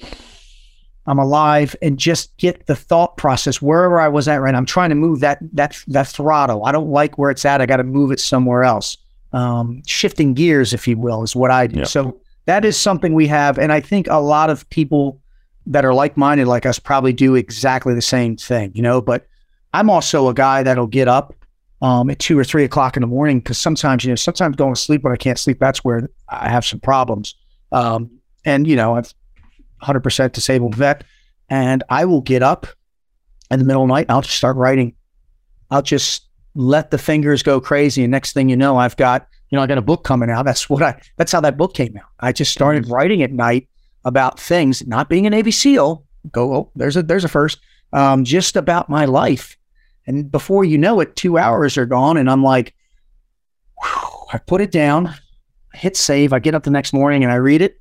I'm 1.05 1.19
alive, 1.19 1.75
and 1.83 1.99
just 1.99 2.35
get 2.37 2.65
the 2.65 2.75
thought 2.75 3.15
process 3.15 3.61
wherever 3.61 3.99
I 3.99 4.07
was 4.07 4.27
at. 4.27 4.41
Right, 4.41 4.51
now. 4.51 4.57
I'm 4.57 4.65
trying 4.65 4.89
to 4.89 4.95
move 4.95 5.19
that 5.19 5.37
that 5.53 5.77
that 5.87 6.07
throttle. 6.07 6.65
I 6.65 6.71
don't 6.71 6.89
like 6.89 7.19
where 7.19 7.29
it's 7.29 7.45
at. 7.45 7.61
I 7.61 7.67
got 7.67 7.77
to 7.77 7.83
move 7.83 8.11
it 8.11 8.19
somewhere 8.19 8.63
else. 8.63 8.97
Um, 9.33 9.83
shifting 9.85 10.33
gears, 10.33 10.73
if 10.73 10.87
you 10.87 10.97
will, 10.97 11.21
is 11.21 11.35
what 11.35 11.51
I 11.51 11.67
do. 11.67 11.85
So 11.85 12.19
that 12.45 12.65
is 12.65 12.77
something 12.77 13.13
we 13.13 13.27
have, 13.27 13.57
and 13.57 13.71
I 13.71 13.81
think 13.81 14.07
a 14.07 14.21
lot 14.21 14.49
of 14.49 14.69
people 14.69 15.19
that 15.67 15.83
are 15.83 15.93
like-minded 15.93 16.47
like 16.47 16.65
us 16.65 16.77
probably 16.77 17.11
do 17.11 17.35
exactly 17.35 17.95
the 17.95 18.01
same 18.01 18.37
thing. 18.37 18.71
You 18.75 18.83
know, 18.83 19.01
but 19.01 19.27
I'm 19.73 19.89
also 19.89 20.29
a 20.29 20.33
guy 20.33 20.63
that'll 20.63 20.87
get 20.87 21.07
up 21.07 21.33
um, 21.81 22.09
at 22.09 22.19
two 22.19 22.37
or 22.37 22.43
three 22.43 22.63
o'clock 22.63 22.95
in 22.95 23.01
the 23.01 23.07
morning 23.07 23.39
because 23.39 23.57
sometimes 23.57 24.03
you 24.03 24.11
know 24.11 24.15
sometimes 24.15 24.55
going 24.55 24.73
to 24.73 24.79
sleep 24.79 25.03
when 25.03 25.13
I 25.13 25.17
can't 25.17 25.37
sleep 25.37 25.59
that's 25.59 25.83
where 25.83 26.09
I 26.29 26.49
have 26.49 26.65
some 26.65 26.79
problems. 26.79 27.35
Um, 27.71 28.09
and 28.45 28.67
you 28.67 28.75
know 28.75 28.95
I've 28.95 29.13
100% 29.81 30.31
disabled 30.31 30.75
vet, 30.75 31.03
and 31.49 31.83
I 31.89 32.05
will 32.05 32.21
get 32.21 32.41
up 32.41 32.67
in 33.51 33.59
the 33.59 33.65
middle 33.65 33.83
of 33.83 33.87
the 33.87 33.93
night. 33.93 34.05
I'll 34.09 34.21
just 34.21 34.37
start 34.37 34.55
writing. 34.55 34.93
I'll 35.69 35.81
just 35.81 36.27
let 36.53 36.91
the 36.91 36.97
fingers 36.97 37.43
go 37.43 37.59
crazy, 37.59 38.03
and 38.03 38.11
next 38.11 38.33
thing 38.33 38.49
you 38.49 38.55
know, 38.55 38.77
I've 38.77 38.97
got 38.97 39.27
you 39.49 39.57
know 39.57 39.63
I 39.63 39.67
got 39.67 39.77
a 39.77 39.83
book 39.83 40.03
coming 40.03 40.29
out. 40.29 40.45
That's 40.45 40.69
what 40.69 40.81
I. 40.81 41.01
That's 41.17 41.31
how 41.31 41.41
that 41.41 41.57
book 41.57 41.73
came 41.73 41.97
out. 41.97 42.09
I 42.19 42.31
just 42.31 42.51
started 42.51 42.89
writing 42.89 43.21
at 43.21 43.31
night 43.31 43.67
about 44.03 44.39
things, 44.39 44.85
not 44.87 45.09
being 45.09 45.25
a 45.25 45.29
Navy 45.29 45.51
SEAL. 45.51 46.05
Go, 46.31 46.55
oh, 46.55 46.71
there's 46.75 46.97
a 46.97 47.03
there's 47.03 47.25
a 47.25 47.29
first. 47.29 47.59
Um, 47.93 48.25
just 48.25 48.55
about 48.55 48.89
my 48.89 49.05
life 49.05 49.55
and 50.07 50.31
before 50.31 50.63
you 50.63 50.77
know 50.77 50.99
it, 50.99 51.15
two 51.15 51.37
hours 51.37 51.77
are 51.77 51.85
gone. 51.85 52.17
And 52.17 52.29
I'm 52.29 52.43
like, 52.43 52.75
I 53.83 54.39
put 54.45 54.61
it 54.61 54.71
down, 54.71 55.07
I 55.07 55.77
hit 55.77 55.97
save. 55.97 56.33
I 56.33 56.39
get 56.39 56.55
up 56.55 56.63
the 56.63 56.71
next 56.71 56.93
morning 56.93 57.23
and 57.23 57.31
I 57.31 57.35
read 57.35 57.61
it 57.61 57.79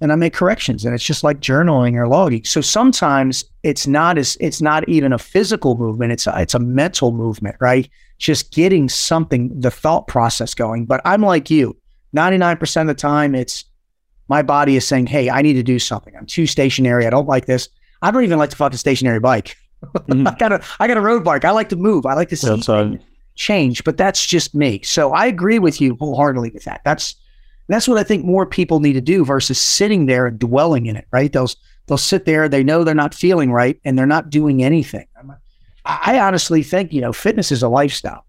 and 0.00 0.12
I 0.12 0.16
make 0.16 0.34
corrections. 0.34 0.84
And 0.84 0.94
it's 0.94 1.04
just 1.04 1.24
like 1.24 1.40
journaling 1.40 1.94
or 1.94 2.08
logging. 2.08 2.44
So 2.44 2.60
sometimes 2.60 3.44
it's 3.62 3.86
not 3.86 4.18
as 4.18 4.36
it's 4.40 4.60
not 4.60 4.88
even 4.88 5.12
a 5.12 5.18
physical 5.18 5.76
movement. 5.76 6.12
It's 6.12 6.26
a, 6.26 6.40
it's 6.40 6.54
a 6.54 6.58
mental 6.58 7.12
movement, 7.12 7.56
right? 7.60 7.88
Just 8.22 8.52
getting 8.52 8.88
something, 8.88 9.50
the 9.58 9.70
thought 9.70 10.06
process 10.06 10.54
going. 10.54 10.86
But 10.86 11.00
I'm 11.04 11.22
like 11.22 11.50
you. 11.50 11.76
99% 12.16 12.80
of 12.82 12.86
the 12.86 12.94
time, 12.94 13.34
it's 13.34 13.64
my 14.28 14.42
body 14.42 14.76
is 14.76 14.86
saying, 14.86 15.06
Hey, 15.06 15.28
I 15.28 15.42
need 15.42 15.54
to 15.54 15.62
do 15.62 15.80
something. 15.80 16.14
I'm 16.16 16.26
too 16.26 16.46
stationary. 16.46 17.04
I 17.04 17.10
don't 17.10 17.26
like 17.26 17.46
this. 17.46 17.68
I 18.00 18.12
don't 18.12 18.22
even 18.22 18.38
like 18.38 18.50
to 18.50 18.56
fuck 18.56 18.72
a 18.72 18.78
stationary 18.78 19.18
bike. 19.18 19.56
Mm. 20.08 20.28
I 20.32 20.36
got 20.36 20.52
a 20.52 20.62
I 20.78 20.86
got 20.86 20.96
a 20.96 21.00
road 21.00 21.24
bike. 21.24 21.44
I 21.44 21.50
like 21.50 21.68
to 21.70 21.76
move. 21.76 22.06
I 22.06 22.14
like 22.14 22.28
to 22.28 22.36
see 22.36 22.46
yeah, 22.46 22.54
change, 23.34 23.82
but 23.82 23.96
that's 23.96 24.24
just 24.24 24.54
me. 24.54 24.82
So 24.82 25.12
I 25.12 25.26
agree 25.26 25.58
with 25.58 25.80
you 25.80 25.96
wholeheartedly 25.96 26.50
with 26.50 26.64
that. 26.64 26.82
That's 26.84 27.16
that's 27.68 27.88
what 27.88 27.98
I 27.98 28.04
think 28.04 28.24
more 28.24 28.46
people 28.46 28.80
need 28.80 28.92
to 28.94 29.00
do 29.00 29.24
versus 29.24 29.60
sitting 29.60 30.06
there 30.06 30.26
and 30.26 30.38
dwelling 30.38 30.86
in 30.86 30.96
it. 30.96 31.06
Right? 31.12 31.32
They'll 31.32 31.50
they'll 31.86 31.98
sit 31.98 32.24
there. 32.24 32.48
They 32.48 32.62
know 32.62 32.84
they're 32.84 32.94
not 32.94 33.14
feeling 33.14 33.50
right, 33.50 33.80
and 33.84 33.98
they're 33.98 34.06
not 34.06 34.30
doing 34.30 34.62
anything. 34.62 35.06
I 35.84 36.18
honestly 36.20 36.62
think 36.62 36.92
you 36.92 37.00
know 37.00 37.12
fitness 37.12 37.52
is 37.52 37.62
a 37.62 37.68
lifestyle. 37.68 38.24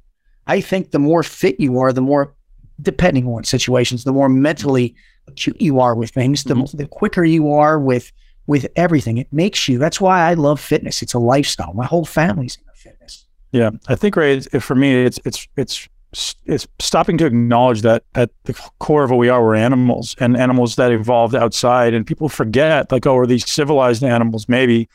I 0.48 0.62
think 0.62 0.92
the 0.92 1.00
more 1.00 1.24
fit 1.24 1.60
you 1.60 1.80
are, 1.80 1.94
the 1.94 2.02
more 2.02 2.34
depending 2.82 3.28
on 3.28 3.44
situations, 3.44 4.04
the 4.04 4.12
more 4.12 4.30
mentally 4.30 4.96
acute 5.28 5.62
you 5.62 5.80
are 5.80 5.96
with 5.96 6.10
things, 6.10 6.44
the, 6.44 6.56
mm-hmm. 6.56 6.78
the 6.78 6.88
quicker 6.88 7.24
you 7.24 7.52
are 7.54 7.80
with 7.80 8.12
with 8.46 8.68
everything. 8.76 9.18
It 9.18 9.32
makes 9.32 9.70
you, 9.70 9.78
that's 9.78 10.02
why 10.02 10.30
I 10.30 10.34
love 10.34 10.60
fitness. 10.60 11.02
It's 11.02 11.14
a 11.14 11.20
lifestyle. 11.20 11.74
My 11.74 11.86
whole 11.86 12.06
family's 12.06 12.58
into 12.58 12.72
fitness. 12.76 13.26
Yeah, 13.52 13.70
I 13.88 13.96
think 13.96 14.16
right 14.16 14.44
for 14.62 14.76
me, 14.76 15.06
it's 15.06 15.20
it's 15.26 15.48
it's 15.56 15.88
it's 16.46 16.68
stopping 16.80 17.18
to 17.20 17.26
acknowledge 17.26 17.82
that 17.82 18.04
at 18.16 18.32
the 18.44 18.54
core 18.80 19.04
of 19.04 19.12
what 19.12 19.18
we 19.18 19.30
are, 19.30 19.44
we're 19.44 19.56
animals 19.56 20.16
and 20.20 20.38
animals 20.38 20.76
that 20.76 20.92
evolved 20.92 21.36
outside. 21.36 21.94
And 21.94 22.06
people 22.06 22.30
forget, 22.30 22.92
like, 22.92 23.08
oh, 23.08 23.18
are 23.18 23.26
these 23.26 23.50
civilized 23.50 24.04
animals? 24.04 24.48
Maybe, 24.48 24.90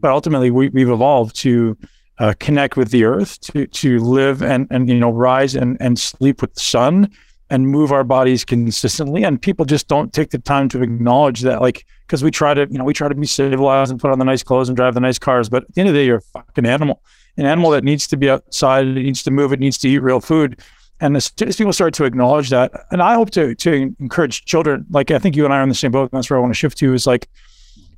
but 0.00 0.10
ultimately, 0.10 0.50
we, 0.50 0.68
we've 0.70 0.90
evolved 0.90 1.36
to 1.36 1.76
uh, 2.18 2.34
connect 2.38 2.76
with 2.76 2.90
the 2.90 3.04
earth, 3.04 3.40
to 3.40 3.66
to 3.66 3.98
live 4.00 4.42
and 4.42 4.66
and 4.70 4.88
you 4.88 4.98
know 4.98 5.10
rise 5.10 5.54
and 5.54 5.76
and 5.80 5.98
sleep 5.98 6.40
with 6.40 6.54
the 6.54 6.60
sun 6.60 7.10
and 7.48 7.68
move 7.68 7.90
our 7.90 8.04
bodies 8.04 8.44
consistently. 8.44 9.24
And 9.24 9.42
people 9.42 9.64
just 9.64 9.88
don't 9.88 10.12
take 10.12 10.30
the 10.30 10.38
time 10.38 10.68
to 10.68 10.82
acknowledge 10.82 11.40
that, 11.40 11.60
like, 11.60 11.84
because 12.06 12.22
we 12.22 12.30
try 12.30 12.54
to 12.54 12.66
you 12.70 12.78
know 12.78 12.84
we 12.84 12.94
try 12.94 13.08
to 13.08 13.14
be 13.14 13.26
civilized 13.26 13.90
and 13.90 14.00
put 14.00 14.10
on 14.10 14.18
the 14.18 14.24
nice 14.24 14.42
clothes 14.42 14.68
and 14.68 14.76
drive 14.76 14.94
the 14.94 15.00
nice 15.00 15.18
cars, 15.18 15.48
but 15.48 15.64
at 15.64 15.74
the 15.74 15.80
end 15.80 15.88
of 15.88 15.94
the 15.94 16.00
day, 16.00 16.06
you're 16.06 16.18
a 16.18 16.20
fucking 16.20 16.66
animal 16.66 17.02
an 17.36 17.46
animal 17.46 17.70
that 17.70 17.84
needs 17.84 18.06
to 18.08 18.16
be 18.16 18.30
outside, 18.30 18.86
it 18.86 18.94
needs 18.94 19.22
to 19.22 19.30
move, 19.30 19.52
it 19.52 19.60
needs 19.60 19.78
to 19.78 19.88
eat 19.88 19.98
real 19.98 20.20
food. 20.20 20.60
And 21.00 21.16
as 21.16 21.30
people 21.30 21.72
start 21.72 21.94
to 21.94 22.04
acknowledge 22.04 22.50
that, 22.50 22.72
and 22.90 23.00
I 23.00 23.14
hope 23.14 23.30
to 23.30 23.54
to 23.54 23.94
encourage 23.98 24.44
children, 24.44 24.84
like 24.90 25.10
I 25.10 25.18
think 25.18 25.34
you 25.34 25.44
and 25.46 25.54
I 25.54 25.58
are 25.58 25.62
in 25.62 25.70
the 25.70 25.74
same 25.74 25.92
boat, 25.92 26.10
and 26.12 26.18
that's 26.18 26.28
where 26.28 26.38
I 26.38 26.42
want 26.42 26.52
to 26.52 26.58
shift 26.58 26.76
to, 26.78 26.92
is 26.92 27.06
like 27.06 27.28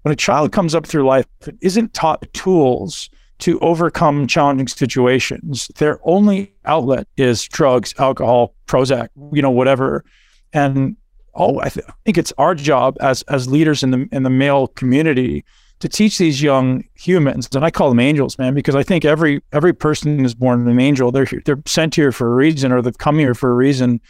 when 0.02 0.12
a 0.12 0.16
child 0.16 0.52
comes 0.52 0.74
up 0.74 0.86
through 0.86 1.06
life, 1.06 1.26
isn't 1.60 1.94
taught 1.94 2.32
tools 2.32 3.10
to 3.38 3.58
overcome 3.60 4.26
challenging 4.26 4.68
situations. 4.68 5.68
Their 5.76 5.98
only 6.04 6.52
outlet 6.64 7.08
is 7.16 7.44
drugs, 7.44 7.92
alcohol, 7.98 8.54
Prozac, 8.66 9.08
you 9.32 9.42
know, 9.42 9.50
whatever. 9.50 10.04
And 10.52 10.96
oh, 11.34 11.58
I, 11.60 11.68
th- 11.68 11.86
I 11.88 11.92
think 12.04 12.18
it's 12.18 12.32
our 12.38 12.54
job 12.54 12.96
as 13.00 13.22
as 13.22 13.48
leaders 13.48 13.82
in 13.82 13.90
the 13.90 14.08
in 14.12 14.22
the 14.22 14.30
male 14.30 14.68
community 14.68 15.44
to 15.80 15.88
teach 15.88 16.18
these 16.18 16.40
young 16.40 16.84
humans, 16.94 17.48
and 17.52 17.64
I 17.64 17.70
call 17.72 17.88
them 17.88 17.98
angels, 17.98 18.38
man, 18.38 18.54
because 18.54 18.76
I 18.76 18.84
think 18.84 19.04
every 19.04 19.42
every 19.52 19.72
person 19.72 20.24
is 20.24 20.32
born 20.32 20.68
an 20.68 20.78
angel. 20.78 21.10
They're 21.10 21.26
they're 21.44 21.60
sent 21.66 21.96
here 21.96 22.12
for 22.12 22.32
a 22.32 22.34
reason, 22.36 22.70
or 22.70 22.80
they've 22.80 22.96
come 22.96 23.18
here 23.18 23.34
for 23.34 23.50
a 23.50 23.54
reason, 23.54 24.00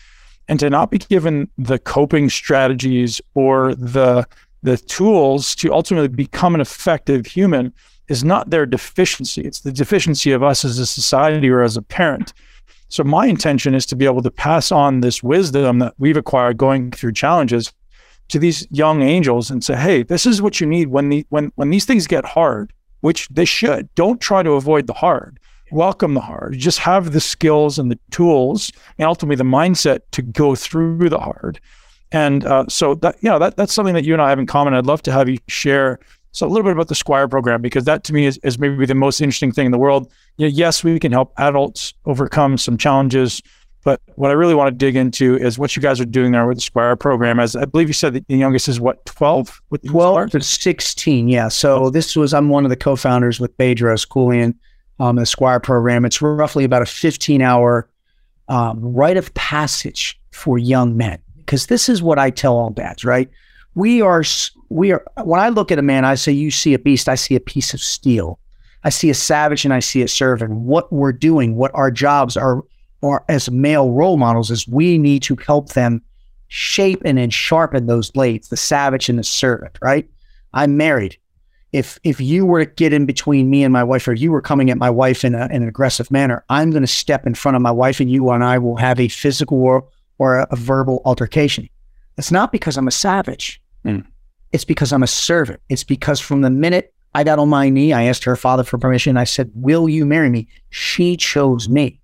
and 0.49 0.61
to 0.61 0.69
not 0.69 0.91
be 0.91 0.99
given 0.99 1.49
the 1.57 1.79
coping 1.79 2.29
strategies 2.29 3.23
or 3.35 3.75
the 3.75 4.27
the 4.63 4.77
tools 4.77 5.55
to 5.57 5.73
ultimately 5.73 6.09
become 6.09 6.55
an 6.55 6.61
effective 6.61 7.27
human 7.27 7.73
is 8.09 8.25
not 8.25 8.51
their 8.51 8.67
deficiency. 8.67 9.43
It's 9.43 9.61
the 9.61 9.73
deficiency 9.73 10.33
of 10.33 10.43
us 10.43 10.65
as 10.65 10.79
a 10.79 10.87
society 10.87 11.49
or 11.49 11.63
as 11.63 11.77
a 11.77 11.83
parent. 11.83 12.33
So 12.89 13.03
my 13.03 13.27
intention 13.27 13.75
is 13.75 13.87
to 13.87 13.97
be 13.97 14.05
able 14.05 14.23
to 14.23 14.31
pass 14.31 14.71
on 14.71 15.01
this 15.01 15.23
wisdom 15.23 15.79
that 15.79 15.95
we've 15.99 16.17
acquired 16.17 16.59
going 16.59 16.91
through 16.91 17.13
challenges 17.13 17.73
to 18.29 18.39
these 18.39 18.67
young 18.71 19.03
angels 19.03 19.51
and 19.51 19.65
say, 19.65 19.77
"Hey, 19.77 20.03
this 20.03 20.27
is 20.27 20.43
what 20.43 20.61
you 20.61 20.67
need 20.67 20.89
when 20.89 21.09
the 21.09 21.27
when 21.31 21.53
when 21.55 21.71
these 21.71 21.85
things 21.85 22.07
get 22.07 22.25
hard, 22.25 22.73
which 23.01 23.29
they 23.29 23.45
should. 23.45 23.89
Don't 23.95 24.21
try 24.21 24.43
to 24.43 24.53
avoid 24.53 24.87
the 24.87 24.93
hard. 24.93 25.41
Welcome 25.71 26.15
the 26.15 26.21
hard. 26.21 26.59
Just 26.59 26.81
have 26.81 27.13
the 27.13 27.21
skills 27.21 27.79
and 27.79 27.91
the 27.91 27.99
tools 28.11 28.71
and 28.99 29.09
ultimately 29.09 29.37
the 29.37 29.45
mindset 29.45 30.01
to 30.13 30.23
go 30.23 30.55
through 30.55 31.09
the 31.09 31.19
hard." 31.19 31.61
And 32.13 32.45
uh, 32.45 32.67
so 32.69 32.95
that 32.97 33.17
you 33.21 33.31
know 33.31 33.39
that 33.39 33.57
that's 33.57 33.73
something 33.73 33.95
that 33.95 34.05
you 34.05 34.13
and 34.13 34.23
I 34.23 34.29
have 34.29 34.39
in 34.39 34.47
common. 34.47 34.75
I'd 34.75 34.87
love 34.87 35.03
to 35.03 35.13
have 35.13 35.29
you 35.29 35.39
share 35.49 35.99
so 36.33 36.47
a 36.47 36.49
little 36.49 36.65
bit 36.65 36.73
about 36.73 36.89
the 36.89 36.95
Squire 36.95 37.29
program 37.29 37.61
because 37.61 37.85
that 37.85 38.05
to 38.05 38.15
me 38.15 38.25
is, 38.25 38.39
is 38.43 38.59
maybe 38.59 38.87
the 38.87 38.95
most 38.95 39.21
interesting 39.21 39.53
thing 39.53 39.67
in 39.67 39.73
the 39.73 39.79
world. 39.79 40.11
You 40.39 40.47
know, 40.47 40.53
yes, 40.55 40.83
we 40.83 40.99
can 40.99 41.13
help 41.13 41.33
adults 41.39 41.93
overcome 42.07 42.57
some 42.57 42.79
challenges 42.79 43.43
but 43.85 44.01
what 44.15 44.31
I 44.31 44.35
really 44.35 44.55
want 44.55 44.69
to 44.69 44.77
dig 44.77 44.95
into 44.95 45.37
is 45.37 45.59
what 45.59 45.75
you 45.75 45.83
guys 45.83 46.01
are 46.01 46.05
doing 46.05 46.33
there 46.33 46.47
with 46.47 46.59
the 46.59 46.63
Squire 46.63 46.95
program. 46.95 47.41
As 47.41 47.57
I 47.57 47.65
believe 47.65 47.89
you 47.89 47.95
said, 47.95 48.15
the 48.15 48.37
youngest 48.37 48.69
is 48.69 48.81
what 48.81 49.05
twelve 49.07 49.61
with 49.71 49.85
twelve 49.85 50.31
to 50.31 50.41
sixteen. 50.41 51.29
Yeah. 51.29 51.49
So 51.49 51.91
this 51.91 52.15
was 52.15 52.33
I'm 52.33 52.49
one 52.49 52.65
of 52.65 52.71
the 52.71 52.77
co-founders 52.77 53.41
with 53.41 53.57
Bedros 53.57 54.07
Keuilian, 54.07 54.55
um, 55.01 55.17
the 55.17 55.27
Squire 55.27 55.59
program. 55.59 56.05
It's 56.05 56.23
roughly 56.23 56.65
about 56.65 56.83
a 56.83 56.87
15 56.87 57.43
hour 57.43 57.89
um, 58.49 58.81
rite 58.81 59.17
of 59.17 59.35
passage 59.35 60.21
for 60.31 60.59
young 60.59 60.97
men 60.97 61.19
because 61.45 61.67
this 61.67 61.89
is 61.89 62.03
what 62.03 62.19
I 62.19 62.31
tell 62.31 62.57
all 62.57 62.71
dads. 62.71 63.05
Right? 63.05 63.29
We 63.75 64.03
are 64.03 64.23
we 64.69 64.93
are. 64.93 65.05
When 65.25 65.41
I 65.41 65.49
look 65.49 65.71
at 65.71 65.79
a 65.79 65.83
man, 65.83 66.05
I 66.05 66.15
say, 66.15 66.33
"You 66.33 66.51
see 66.51 66.75
a 66.75 66.79
beast. 66.79 67.09
I 67.09 67.15
see 67.15 67.35
a 67.35 67.41
piece 67.41 67.75
of 67.75 67.81
steel." 67.81 68.39
I 68.85 68.91
see 68.91 69.11
a 69.11 69.15
savage 69.15 69.65
and 69.65 69.73
I 69.73 69.79
see 69.79 70.03
a 70.03 70.09
servant. 70.09 70.51
What 70.53 70.93
we're 70.93 71.13
doing, 71.13 71.55
what 71.55 71.71
our 71.75 71.91
jobs 71.91 72.37
are 72.37 72.63
are 73.03 73.25
as 73.29 73.51
male 73.51 73.91
role 73.91 74.17
models 74.17 74.51
is 74.51 74.69
we 74.69 74.97
need 74.97 75.23
to 75.25 75.37
help 75.37 75.71
them 75.71 76.03
shape 76.49 77.03
and 77.05 77.19
then 77.19 77.31
sharpen 77.31 77.87
those 77.87 78.11
blades, 78.11 78.49
the 78.49 78.57
savage 78.57 79.09
and 79.09 79.19
the 79.19 79.25
servant, 79.25 79.77
right? 79.83 80.09
I'm 80.53 80.77
married. 80.77 81.17
If 81.73 81.99
if 82.05 82.21
you 82.21 82.45
were 82.45 82.65
to 82.65 82.71
get 82.71 82.93
in 82.93 83.07
between 83.07 83.49
me 83.49 83.65
and 83.65 83.73
my 83.73 83.83
wife, 83.83 84.07
or 84.07 84.13
you 84.13 84.31
were 84.31 84.43
coming 84.43 84.71
at 84.71 84.77
my 84.77 84.91
wife 84.91 85.25
in, 85.25 85.35
a, 85.35 85.47
in 85.47 85.63
an 85.63 85.69
aggressive 85.69 86.11
manner, 86.11 86.45
I'm 86.51 86.71
going 86.71 86.83
to 86.83 86.87
step 86.87 87.27
in 87.27 87.35
front 87.35 87.57
of 87.57 87.63
my 87.63 87.71
wife, 87.71 87.99
and 87.99 88.11
you 88.11 88.29
and 88.31 88.45
I 88.45 88.59
will 88.59 88.77
have 88.77 89.01
a 89.01 89.09
physical 89.09 89.59
or, 90.23 90.39
a, 90.39 90.47
a 90.51 90.57
verbal 90.57 91.03
altercation. 91.05 91.69
It's 92.17 92.31
not 92.31 92.53
because 92.53 92.77
I'm 92.77 92.87
a 92.87 92.93
savage. 92.93 93.61
Mm. 93.85 94.07
It's 94.53 94.65
because 94.65 94.93
I'm 94.93 95.03
a 95.03 95.09
servant. 95.09 95.61
It's 95.69 95.83
because 95.83 96.21
from 96.21 96.43
the 96.43 96.51
minute 96.51 96.95
I 97.15 97.25
got 97.25 97.41
on 97.41 97.49
my 97.49 97.69
knee, 97.69 97.93
I 97.93 98.05
asked 98.05 98.23
her 98.25 98.37
father 98.37 98.63
for 98.63 98.79
permission. 98.79 99.17
I 99.17 99.25
said, 99.25 99.51
"Will 99.55 99.89
you 99.89 100.07
marry 100.07 100.31
me?" 100.31 100.47
She 100.71 101.17
chose 101.17 101.69
me. 101.69 101.99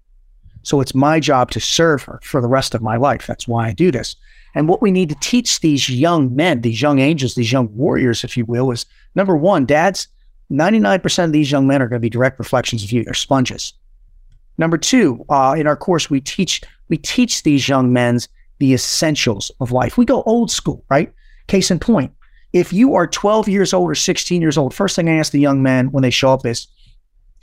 So 0.62 0.80
it's 0.80 0.94
my 0.94 1.20
job 1.20 1.50
to 1.52 1.60
serve 1.60 2.02
her 2.02 2.18
for 2.22 2.40
the 2.40 2.48
rest 2.48 2.74
of 2.74 2.82
my 2.82 2.96
life. 2.96 3.26
That's 3.26 3.46
why 3.46 3.68
I 3.68 3.72
do 3.72 3.90
this. 3.92 4.16
And 4.54 4.68
what 4.68 4.82
we 4.82 4.90
need 4.90 5.10
to 5.10 5.16
teach 5.20 5.60
these 5.60 5.88
young 5.88 6.34
men, 6.34 6.62
these 6.62 6.82
young 6.82 6.98
angels, 6.98 7.34
these 7.34 7.52
young 7.52 7.74
warriors, 7.76 8.24
if 8.24 8.36
you 8.36 8.44
will, 8.44 8.72
is 8.72 8.84
number 9.14 9.36
one, 9.36 9.64
dads, 9.64 10.08
99% 10.50 11.24
of 11.24 11.32
these 11.32 11.52
young 11.52 11.66
men 11.66 11.80
are 11.80 11.88
going 11.88 12.00
to 12.00 12.06
be 12.06 12.10
direct 12.10 12.38
reflections 12.38 12.82
of 12.82 12.90
you. 12.90 13.04
They're 13.04 13.14
sponges. 13.14 13.74
Number 14.56 14.76
two, 14.76 15.24
uh, 15.28 15.54
in 15.56 15.66
our 15.66 15.76
course, 15.76 16.10
we 16.10 16.20
teach 16.20 16.62
we 16.88 16.96
teach 16.96 17.42
these 17.42 17.68
young 17.68 17.92
men 17.92 18.18
the 18.58 18.74
essentials 18.74 19.50
of 19.60 19.72
life. 19.72 19.96
We 19.96 20.04
go 20.04 20.22
old 20.22 20.50
school, 20.50 20.84
right? 20.90 21.12
Case 21.46 21.70
in 21.70 21.78
point, 21.78 22.12
if 22.52 22.72
you 22.72 22.94
are 22.94 23.06
12 23.06 23.48
years 23.48 23.72
old 23.72 23.90
or 23.90 23.94
16 23.94 24.40
years 24.40 24.58
old, 24.58 24.74
first 24.74 24.96
thing 24.96 25.08
I 25.08 25.16
ask 25.16 25.32
the 25.32 25.40
young 25.40 25.62
men 25.62 25.90
when 25.92 26.02
they 26.02 26.10
show 26.10 26.32
up 26.32 26.46
is, 26.46 26.66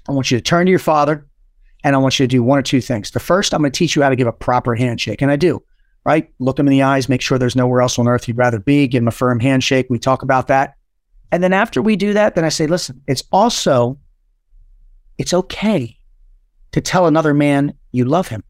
I 0.07 0.11
want 0.11 0.29
you 0.29 0.37
to 0.37 0.43
turn 0.43 0.65
to 0.65 0.69
your 0.69 0.79
father 0.79 1.25
and 1.83 1.95
I 1.95 1.99
want 1.99 2.19
you 2.19 2.25
to 2.25 2.31
do 2.31 2.43
one 2.43 2.59
or 2.59 2.63
two 2.63 2.81
things. 2.81 3.11
The 3.11 3.19
first, 3.19 3.53
I'm 3.53 3.61
going 3.61 3.71
to 3.71 3.77
teach 3.77 3.95
you 3.95 4.01
how 4.01 4.09
to 4.09 4.15
give 4.15 4.27
a 4.27 4.33
proper 4.33 4.75
handshake. 4.75 5.21
And 5.21 5.31
I 5.31 5.35
do, 5.35 5.63
right? 6.05 6.31
Look 6.39 6.57
them 6.57 6.67
in 6.67 6.71
the 6.71 6.83
eyes, 6.83 7.09
make 7.09 7.21
sure 7.21 7.37
there's 7.37 7.55
nowhere 7.55 7.81
else 7.81 7.97
on 7.97 8.07
earth 8.07 8.27
you'd 8.27 8.37
rather 8.37 8.59
be, 8.59 8.87
give 8.87 9.01
them 9.01 9.07
a 9.07 9.11
firm 9.11 9.39
handshake. 9.39 9.87
We 9.89 9.99
talk 9.99 10.21
about 10.21 10.47
that. 10.47 10.75
And 11.31 11.43
then 11.43 11.53
after 11.53 11.81
we 11.81 11.95
do 11.95 12.13
that, 12.13 12.35
then 12.35 12.45
I 12.45 12.49
say, 12.49 12.67
listen, 12.67 13.01
it's 13.07 13.23
also, 13.31 13.97
it's 15.17 15.33
okay 15.33 15.97
to 16.71 16.81
tell 16.81 17.07
another 17.07 17.33
man 17.33 17.73
you 17.91 18.05
love 18.05 18.27
him 18.27 18.43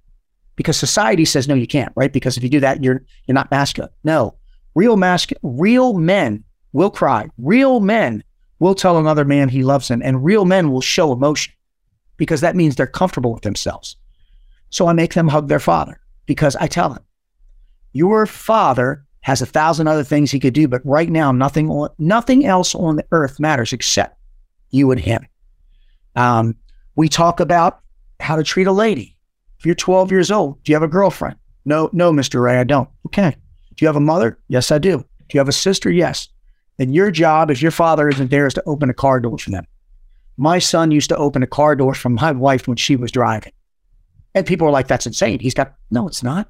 because 0.55 0.77
society 0.77 1.25
says, 1.25 1.47
no, 1.47 1.53
you 1.53 1.67
can't, 1.67 1.91
right? 1.95 2.13
Because 2.13 2.37
if 2.37 2.43
you 2.43 2.49
do 2.49 2.59
that, 2.61 2.83
you're, 2.83 3.03
you're 3.25 3.35
not 3.35 3.51
masculine. 3.51 3.91
No, 4.03 4.35
real 4.73 4.97
masculine, 4.97 5.57
real 5.57 5.93
men 5.93 6.43
will 6.73 6.89
cry. 6.89 7.29
Real 7.37 7.79
men 7.79 8.23
will 8.59 8.75
tell 8.75 8.97
another 8.97 9.25
man 9.25 9.49
he 9.49 9.63
loves 9.63 9.89
him 9.89 10.01
and 10.03 10.23
real 10.23 10.45
men 10.45 10.71
will 10.71 10.81
show 10.81 11.11
emotion 11.11 11.53
because 12.17 12.41
that 12.41 12.55
means 12.55 12.75
they're 12.75 12.87
comfortable 12.87 13.33
with 13.33 13.43
themselves. 13.43 13.97
So 14.69 14.87
I 14.87 14.93
make 14.93 15.13
them 15.13 15.27
hug 15.27 15.47
their 15.47 15.59
father 15.59 15.99
because 16.25 16.55
I 16.55 16.67
tell 16.67 16.89
them, 16.89 17.03
your 17.93 18.25
father 18.25 19.05
has 19.21 19.41
a 19.41 19.45
thousand 19.45 19.87
other 19.87 20.03
things 20.03 20.31
he 20.31 20.39
could 20.39 20.53
do, 20.53 20.67
but 20.67 20.85
right 20.85 21.09
now, 21.09 21.31
nothing, 21.31 21.69
on, 21.69 21.89
nothing 21.97 22.45
else 22.45 22.75
on 22.75 22.97
the 22.97 23.05
earth 23.11 23.39
matters 23.39 23.73
except 23.73 24.19
you 24.69 24.91
and 24.91 24.99
him. 24.99 25.25
Um, 26.15 26.55
we 26.95 27.09
talk 27.09 27.39
about 27.39 27.81
how 28.19 28.35
to 28.35 28.43
treat 28.43 28.67
a 28.67 28.71
lady. 28.71 29.14
You're 29.65 29.75
12 29.75 30.11
years 30.11 30.31
old, 30.31 30.63
do 30.63 30.71
you 30.71 30.75
have 30.75 30.83
a 30.83 30.87
girlfriend? 30.87 31.37
No, 31.65 31.89
no, 31.91 32.11
Mr. 32.11 32.41
Ray, 32.41 32.59
I 32.59 32.63
don't. 32.63 32.89
Okay. 33.07 33.35
Do 33.75 33.83
you 33.83 33.87
have 33.87 33.95
a 33.95 34.01
mother? 34.01 34.37
Yes, 34.47 34.71
I 34.71 34.77
do. 34.77 34.99
Do 34.99 35.05
you 35.33 35.39
have 35.39 35.49
a 35.49 35.53
sister? 35.53 35.89
Yes. 35.91 36.29
Then 36.77 36.93
your 36.93 37.11
job, 37.11 37.49
if 37.49 37.61
your 37.61 37.71
father 37.71 38.07
isn't 38.09 38.29
there, 38.29 38.45
is 38.45 38.53
to 38.55 38.63
open 38.65 38.89
a 38.89 38.93
car 38.93 39.19
door 39.19 39.37
for 39.37 39.49
them. 39.49 39.65
My 40.37 40.59
son 40.59 40.91
used 40.91 41.09
to 41.09 41.17
open 41.17 41.43
a 41.43 41.47
car 41.47 41.75
door 41.75 41.93
for 41.93 42.09
my 42.09 42.31
wife 42.31 42.67
when 42.67 42.77
she 42.77 42.95
was 42.95 43.11
driving. 43.11 43.53
And 44.33 44.45
people 44.45 44.65
were 44.65 44.71
like, 44.71 44.87
that's 44.87 45.07
insane. 45.07 45.39
He's 45.39 45.53
got, 45.53 45.75
no, 45.91 46.07
it's 46.07 46.21
not. 46.21 46.49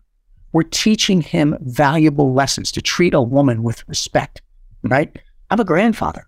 We're 0.52 0.64
teaching 0.64 1.22
him 1.22 1.58
valuable 1.62 2.34
lessons 2.34 2.72
to 2.72 2.82
treat 2.82 3.14
a 3.14 3.22
woman 3.22 3.62
with 3.62 3.88
respect, 3.88 4.42
right? 4.84 5.16
I'm 5.52 5.60
a 5.60 5.66
grandfather. 5.66 6.28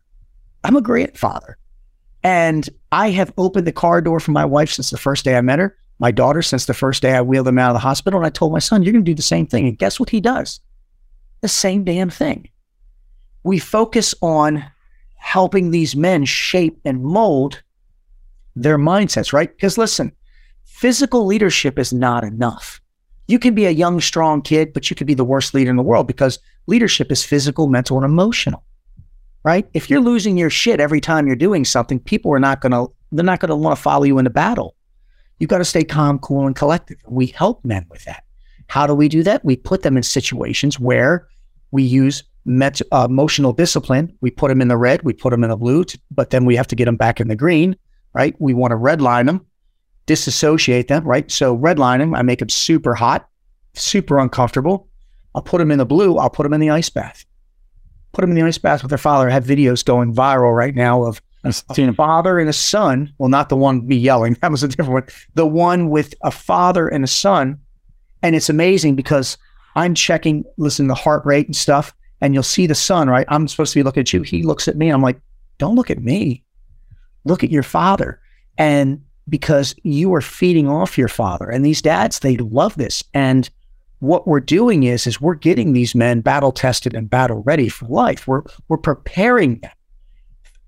I'm 0.64 0.76
a 0.76 0.82
grandfather. 0.82 1.58
And 2.24 2.70
I 2.92 3.10
have 3.12 3.34
opened 3.38 3.66
the 3.66 3.72
car 3.72 4.02
door 4.02 4.20
for 4.20 4.32
my 4.32 4.46
wife 4.46 4.72
since 4.72 4.90
the 4.90 4.98
first 4.98 5.26
day 5.26 5.38
I 5.38 5.42
met 5.42 5.60
her, 5.60 5.78
my 6.00 6.12
daughter 6.12 6.42
since 6.42 6.66
the 6.66 6.74
first 6.74 7.02
day 7.02 7.14
I 7.14 7.22
wheeled 7.22 7.48
him 7.48 7.58
out 7.58 7.72
of 7.72 7.76
the 7.76 7.80
hospital. 7.80 8.20
And 8.20 8.28
I 8.28 8.30
told 8.30 8.54
my 8.54 8.60
son, 8.60 8.84
you're 8.84 8.94
going 8.94 9.04
to 9.04 9.12
do 9.12 9.16
the 9.16 9.22
same 9.22 9.48
thing. 9.48 9.68
And 9.68 9.78
guess 9.78 10.00
what 10.00 10.10
he 10.10 10.22
does? 10.22 10.60
The 11.42 11.48
same 11.48 11.84
damn 11.84 12.10
thing. 12.10 12.50
We 13.44 13.60
focus 13.60 14.14
on 14.22 14.64
helping 15.16 15.72
these 15.72 15.96
men 15.96 16.26
shape 16.26 16.80
and 16.86 17.04
mold 17.04 17.62
their 18.56 18.78
mindsets, 18.78 19.34
right? 19.34 19.50
Because 19.50 19.78
listen, 19.78 20.12
physical 20.66 21.26
leadership 21.26 21.80
is 21.80 21.94
not 21.94 22.24
enough. 22.24 22.80
You 23.28 23.40
can 23.40 23.54
be 23.54 23.66
a 23.66 23.72
young, 23.72 24.00
strong 24.00 24.42
kid, 24.42 24.74
but 24.74 24.90
you 24.90 24.96
could 24.96 25.08
be 25.08 25.14
the 25.14 25.26
worst 25.26 25.54
leader 25.54 25.70
in 25.70 25.76
the 25.76 25.84
world 25.84 26.08
because 26.08 26.40
leadership 26.66 27.12
is 27.12 27.26
physical, 27.26 27.68
mental, 27.68 27.98
and 27.98 28.06
emotional, 28.06 28.64
right? 29.44 29.68
If 29.74 29.90
you're 29.90 30.00
losing 30.00 30.38
your 30.38 30.50
shit 30.50 30.80
every 30.80 31.02
time 31.02 31.28
you're 31.28 31.36
doing 31.36 31.66
something, 31.66 32.00
people 32.00 32.34
are 32.34 32.40
not 32.40 32.62
going 32.62 32.72
to, 32.72 32.92
they're 33.12 33.26
not 33.26 33.40
going 33.40 33.50
to 33.50 33.56
want 33.56 33.76
to 33.76 33.82
follow 33.82 34.04
you 34.06 34.18
into 34.18 34.30
battle. 34.30 34.77
You 35.40 35.48
got 35.48 35.60
to 35.60 35.66
stay 35.66 35.84
calm, 35.84 36.20
cool, 36.20 36.48
and 36.48 36.56
collective. 36.56 36.98
We 37.08 37.28
help 37.28 37.64
men 37.64 37.86
with 37.90 38.04
that. 38.06 38.24
How 38.68 38.88
do 38.88 38.94
we 38.94 39.08
do 39.08 39.24
that? 39.24 39.46
We 39.46 39.56
put 39.56 39.84
them 39.84 39.98
in 39.98 40.04
situations 40.04 40.80
where 40.80 41.28
we 41.72 41.84
use 41.84 42.24
met, 42.46 42.82
uh, 42.92 43.08
emotional 43.10 43.54
discipline. 43.54 44.16
We 44.22 44.32
put 44.32 44.48
them 44.50 44.62
in 44.62 44.68
the 44.68 44.78
red, 44.78 45.04
we 45.04 45.14
put 45.14 45.32
them 45.32 45.44
in 45.44 45.50
the 45.50 45.58
blue, 45.58 45.84
to, 45.84 46.00
but 46.12 46.30
then 46.32 46.46
we 46.46 46.56
have 46.56 46.68
to 46.68 46.76
get 46.76 46.86
them 46.86 46.96
back 46.96 47.20
in 47.20 47.28
the 47.28 47.36
green, 47.36 47.76
right? 48.14 48.36
We 48.40 48.54
want 48.54 48.72
to 48.72 48.78
redline 48.78 49.26
them, 49.26 49.46
disassociate 50.06 50.88
them, 50.88 51.04
right? 51.04 51.30
So 51.30 51.58
redline 51.58 52.00
them, 52.00 52.16
I 52.16 52.22
make 52.22 52.40
them 52.40 52.50
super 52.50 52.96
hot, 52.96 53.28
super 53.74 54.18
uncomfortable. 54.18 54.88
I'll 55.36 55.42
put 55.42 55.60
them 55.60 55.72
in 55.72 55.78
the 55.78 55.86
blue, 55.86 56.18
I'll 56.18 56.30
put 56.30 56.44
them 56.44 56.54
in 56.54 56.62
the 56.62 56.72
ice 56.72 56.90
bath. 56.90 57.26
Put 58.14 58.22
them 58.22 58.32
in 58.32 58.38
the 58.38 58.44
ice 58.44 58.58
bath 58.58 58.82
with 58.82 58.90
their 58.90 58.98
father. 58.98 59.30
I 59.30 59.34
have 59.34 59.44
videos 59.44 59.86
going 59.86 60.16
viral 60.16 60.56
right 60.56 60.74
now 60.74 61.04
of 61.04 61.22
a 61.50 61.94
father 61.94 62.40
and 62.40 62.50
a 62.50 62.54
son. 62.54 63.14
Well, 63.18 63.30
not 63.30 63.50
the 63.50 63.58
one 63.58 63.88
me 63.88 63.96
yelling. 63.96 64.38
That 64.42 64.52
was 64.52 64.64
a 64.64 64.68
different 64.68 64.92
one. 64.92 65.08
The 65.34 65.46
one 65.46 65.90
with 65.90 66.14
a 66.22 66.32
father 66.32 66.88
and 66.88 67.04
a 67.04 67.08
son. 67.08 67.60
And 68.24 68.36
it's 68.36 68.50
amazing 68.50 68.96
because 68.96 69.38
I'm 69.76 69.94
checking, 69.94 70.44
listening 70.58 70.88
to 70.90 70.96
heart 70.96 71.26
rate 71.26 71.46
and 71.46 71.56
stuff, 71.56 71.94
and 72.22 72.34
you'll 72.34 72.44
see 72.44 72.66
the 72.66 72.76
son, 72.76 73.10
right? 73.10 73.28
I'm 73.30 73.48
supposed 73.48 73.74
to 73.74 73.80
be 73.80 73.84
looking 73.84 74.02
at 74.02 74.14
you. 74.14 74.24
He 74.24 74.44
looks 74.44 74.68
at 74.68 74.76
me. 74.76 74.90
I'm 74.90 75.04
like, 75.04 75.20
don't 75.60 75.76
look 75.76 75.92
at 75.92 76.02
me. 76.02 76.44
Look 77.26 77.44
at 77.44 77.52
your 77.52 77.64
father. 77.64 78.20
And 78.58 79.02
because 79.30 79.76
you 79.84 80.14
are 80.14 80.22
feeding 80.22 80.68
off 80.68 80.98
your 80.98 81.08
father. 81.08 81.50
And 81.50 81.66
these 81.66 81.82
dads, 81.82 82.20
they 82.20 82.38
love 82.38 82.76
this. 82.76 83.04
And 83.14 83.50
what 84.00 84.28
we're 84.28 84.40
doing 84.40 84.84
is, 84.84 85.08
is 85.08 85.20
we're 85.20 85.36
getting 85.36 85.74
these 85.74 85.96
men 85.96 86.22
battle 86.22 86.52
tested 86.52 86.94
and 86.94 87.10
battle 87.10 87.44
ready 87.44 87.68
for 87.70 87.86
life. 87.88 88.28
We're 88.28 88.44
we're 88.68 88.78
preparing 88.78 89.60
them. 89.60 89.72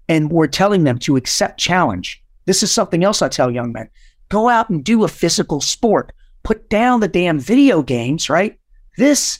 And 0.09 0.29
we're 0.31 0.47
telling 0.47 0.83
them 0.83 0.97
to 0.99 1.15
accept 1.15 1.59
challenge. 1.59 2.21
This 2.45 2.63
is 2.63 2.71
something 2.71 3.03
else 3.03 3.21
I 3.21 3.29
tell 3.29 3.49
young 3.49 3.71
men. 3.71 3.89
Go 4.27 4.49
out 4.49 4.69
and 4.69 4.83
do 4.83 5.03
a 5.03 5.07
physical 5.07 5.61
sport. 5.61 6.11
Put 6.43 6.69
down 6.69 6.99
the 6.99 7.07
damn 7.07 7.39
video 7.39 7.81
games, 7.81 8.29
right? 8.29 8.59
This 8.97 9.39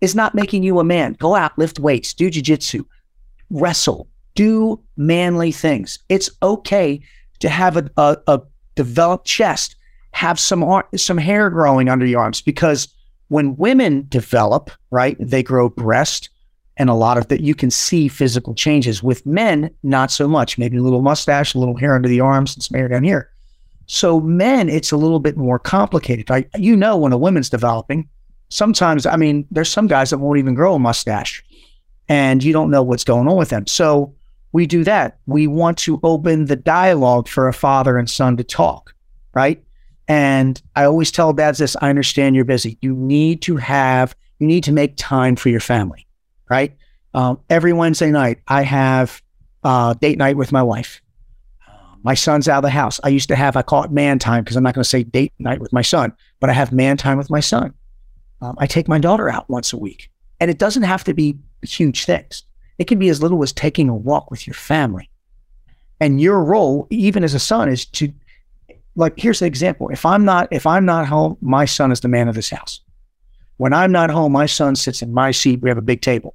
is 0.00 0.14
not 0.14 0.34
making 0.34 0.62
you 0.62 0.78
a 0.78 0.84
man. 0.84 1.14
Go 1.14 1.34
out, 1.34 1.58
lift 1.58 1.78
weights, 1.78 2.14
do 2.14 2.30
jujitsu, 2.30 2.84
wrestle, 3.50 4.08
do 4.34 4.80
manly 4.96 5.52
things. 5.52 5.98
It's 6.08 6.30
okay 6.42 7.00
to 7.40 7.48
have 7.48 7.76
a, 7.76 7.90
a, 7.96 8.16
a 8.26 8.40
developed 8.76 9.26
chest, 9.26 9.76
have 10.12 10.38
some 10.38 10.62
ar- 10.64 10.88
some 10.96 11.18
hair 11.18 11.50
growing 11.50 11.88
under 11.88 12.06
your 12.06 12.20
arms 12.20 12.40
because 12.40 12.88
when 13.28 13.56
women 13.56 14.06
develop, 14.08 14.70
right, 14.90 15.16
they 15.20 15.42
grow 15.42 15.68
breast 15.68 16.29
and 16.80 16.88
a 16.88 16.94
lot 16.94 17.18
of 17.18 17.28
that 17.28 17.42
you 17.42 17.54
can 17.54 17.70
see 17.70 18.08
physical 18.08 18.54
changes. 18.54 19.02
With 19.02 19.26
men, 19.26 19.70
not 19.82 20.10
so 20.10 20.26
much. 20.26 20.56
Maybe 20.56 20.78
a 20.78 20.82
little 20.82 21.02
mustache, 21.02 21.54
a 21.54 21.58
little 21.58 21.76
hair 21.76 21.94
under 21.94 22.08
the 22.08 22.20
arms, 22.20 22.54
and 22.54 22.62
some 22.62 22.78
hair 22.78 22.88
down 22.88 23.04
here. 23.04 23.30
So 23.84 24.18
men, 24.18 24.70
it's 24.70 24.90
a 24.90 24.96
little 24.96 25.20
bit 25.20 25.36
more 25.36 25.58
complicated. 25.58 26.30
I, 26.30 26.46
you 26.56 26.74
know, 26.74 26.96
when 26.96 27.12
a 27.12 27.18
woman's 27.18 27.50
developing, 27.50 28.08
sometimes, 28.48 29.04
I 29.04 29.16
mean, 29.16 29.46
there's 29.50 29.68
some 29.68 29.88
guys 29.88 30.08
that 30.08 30.18
won't 30.18 30.38
even 30.38 30.54
grow 30.54 30.74
a 30.74 30.78
mustache 30.78 31.44
and 32.08 32.42
you 32.42 32.52
don't 32.54 32.70
know 32.70 32.82
what's 32.82 33.04
going 33.04 33.28
on 33.28 33.36
with 33.36 33.50
them. 33.50 33.66
So 33.66 34.14
we 34.52 34.66
do 34.66 34.82
that. 34.84 35.18
We 35.26 35.46
want 35.46 35.76
to 35.78 36.00
open 36.02 36.46
the 36.46 36.56
dialogue 36.56 37.28
for 37.28 37.46
a 37.46 37.52
father 37.52 37.98
and 37.98 38.08
son 38.08 38.38
to 38.38 38.44
talk, 38.44 38.94
right? 39.34 39.62
And 40.08 40.60
I 40.76 40.84
always 40.84 41.12
tell 41.12 41.34
dads 41.34 41.58
this 41.58 41.76
I 41.82 41.90
understand 41.90 42.36
you're 42.36 42.46
busy. 42.46 42.78
You 42.80 42.94
need 42.94 43.42
to 43.42 43.56
have, 43.58 44.16
you 44.38 44.46
need 44.46 44.64
to 44.64 44.72
make 44.72 44.96
time 44.96 45.36
for 45.36 45.50
your 45.50 45.60
family, 45.60 46.06
right? 46.50 46.76
Um, 47.14 47.40
every 47.48 47.72
Wednesday 47.72 48.10
night, 48.10 48.40
I 48.48 48.62
have 48.62 49.22
uh, 49.64 49.94
date 49.94 50.18
night 50.18 50.36
with 50.36 50.52
my 50.52 50.62
wife. 50.62 51.00
My 52.02 52.14
son's 52.14 52.48
out 52.48 52.58
of 52.58 52.62
the 52.62 52.70
house. 52.70 52.98
I 53.04 53.08
used 53.08 53.28
to 53.28 53.36
have, 53.36 53.56
I 53.56 53.62
call 53.62 53.84
it 53.84 53.90
man 53.90 54.18
time 54.18 54.42
because 54.42 54.56
I'm 54.56 54.62
not 54.62 54.74
going 54.74 54.82
to 54.82 54.88
say 54.88 55.02
date 55.02 55.32
night 55.38 55.60
with 55.60 55.72
my 55.72 55.82
son, 55.82 56.12
but 56.40 56.48
I 56.50 56.54
have 56.54 56.72
man 56.72 56.96
time 56.96 57.18
with 57.18 57.30
my 57.30 57.40
son. 57.40 57.74
Um, 58.40 58.56
I 58.58 58.66
take 58.66 58.88
my 58.88 58.98
daughter 58.98 59.28
out 59.28 59.48
once 59.50 59.72
a 59.72 59.76
week, 59.76 60.10
and 60.40 60.50
it 60.50 60.58
doesn't 60.58 60.82
have 60.82 61.04
to 61.04 61.14
be 61.14 61.38
huge 61.62 62.06
things. 62.06 62.44
It 62.78 62.86
can 62.86 62.98
be 62.98 63.10
as 63.10 63.20
little 63.22 63.42
as 63.42 63.52
taking 63.52 63.90
a 63.90 63.94
walk 63.94 64.30
with 64.30 64.46
your 64.46 64.54
family. 64.54 65.10
And 66.00 66.20
your 66.20 66.42
role, 66.42 66.86
even 66.88 67.22
as 67.22 67.34
a 67.34 67.38
son, 67.38 67.68
is 67.68 67.84
to 67.84 68.10
like 68.96 69.18
here's 69.18 69.42
an 69.42 69.46
example. 69.46 69.90
If 69.90 70.06
I'm 70.06 70.24
not 70.24 70.48
if 70.50 70.66
I'm 70.66 70.86
not 70.86 71.06
home, 71.06 71.36
my 71.42 71.66
son 71.66 71.92
is 71.92 72.00
the 72.00 72.08
man 72.08 72.28
of 72.28 72.34
this 72.34 72.48
house. 72.48 72.80
When 73.58 73.74
I'm 73.74 73.92
not 73.92 74.10
home, 74.10 74.32
my 74.32 74.46
son 74.46 74.74
sits 74.74 75.02
in 75.02 75.12
my 75.12 75.30
seat. 75.32 75.60
We 75.60 75.68
have 75.68 75.76
a 75.76 75.82
big 75.82 76.00
table. 76.00 76.34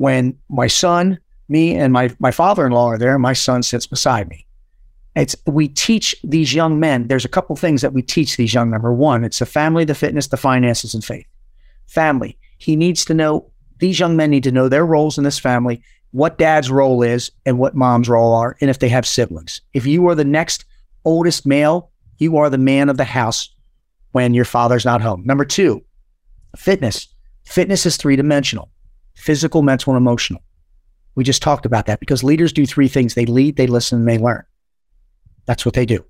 When 0.00 0.38
my 0.48 0.66
son, 0.66 1.18
me, 1.50 1.76
and 1.76 1.92
my 1.92 2.08
my 2.20 2.30
father-in-law 2.30 2.86
are 2.86 2.96
there, 2.96 3.18
my 3.18 3.34
son 3.34 3.62
sits 3.62 3.86
beside 3.86 4.30
me. 4.30 4.46
It's 5.14 5.36
we 5.46 5.68
teach 5.68 6.16
these 6.24 6.54
young 6.54 6.80
men. 6.80 7.08
There's 7.08 7.26
a 7.26 7.28
couple 7.36 7.54
things 7.54 7.82
that 7.82 7.92
we 7.92 8.00
teach 8.00 8.38
these 8.38 8.54
young. 8.54 8.70
Number 8.70 8.94
one, 8.94 9.24
it's 9.24 9.40
the 9.40 9.44
family, 9.44 9.84
the 9.84 9.94
fitness, 9.94 10.28
the 10.28 10.38
finances, 10.38 10.94
and 10.94 11.04
faith. 11.04 11.26
Family. 11.86 12.38
He 12.56 12.76
needs 12.76 13.04
to 13.04 13.14
know. 13.14 13.50
These 13.78 14.00
young 14.00 14.16
men 14.16 14.30
need 14.30 14.44
to 14.44 14.52
know 14.52 14.70
their 14.70 14.86
roles 14.86 15.18
in 15.18 15.24
this 15.24 15.38
family, 15.38 15.82
what 16.12 16.38
dad's 16.38 16.70
role 16.70 17.02
is, 17.02 17.30
and 17.44 17.58
what 17.58 17.74
mom's 17.74 18.08
role 18.08 18.32
are, 18.32 18.56
and 18.62 18.70
if 18.70 18.78
they 18.78 18.88
have 18.88 19.06
siblings. 19.06 19.60
If 19.74 19.84
you 19.84 20.08
are 20.08 20.14
the 20.14 20.24
next 20.24 20.64
oldest 21.04 21.44
male, 21.44 21.90
you 22.16 22.38
are 22.38 22.48
the 22.48 22.56
man 22.56 22.88
of 22.88 22.96
the 22.96 23.04
house 23.04 23.54
when 24.12 24.32
your 24.32 24.46
father's 24.46 24.86
not 24.86 25.02
home. 25.02 25.24
Number 25.26 25.44
two, 25.44 25.84
fitness. 26.56 27.06
Fitness 27.44 27.84
is 27.84 27.98
three 27.98 28.16
dimensional: 28.16 28.70
physical, 29.20 29.62
mental, 29.62 29.92
and 29.92 30.00
emotional. 30.00 30.42
We 31.14 31.24
just 31.24 31.42
talked 31.42 31.66
about 31.66 31.86
that 31.86 32.00
because 32.00 32.24
leaders 32.24 32.52
do 32.52 32.66
three 32.66 32.88
things: 32.88 33.14
they 33.14 33.26
lead, 33.26 33.56
they 33.56 33.66
listen, 33.66 34.00
and 34.00 34.08
they 34.08 34.18
learn. 34.18 34.42
That's 35.46 35.64
what 35.64 35.74
they 35.74 35.86
do, 35.86 36.04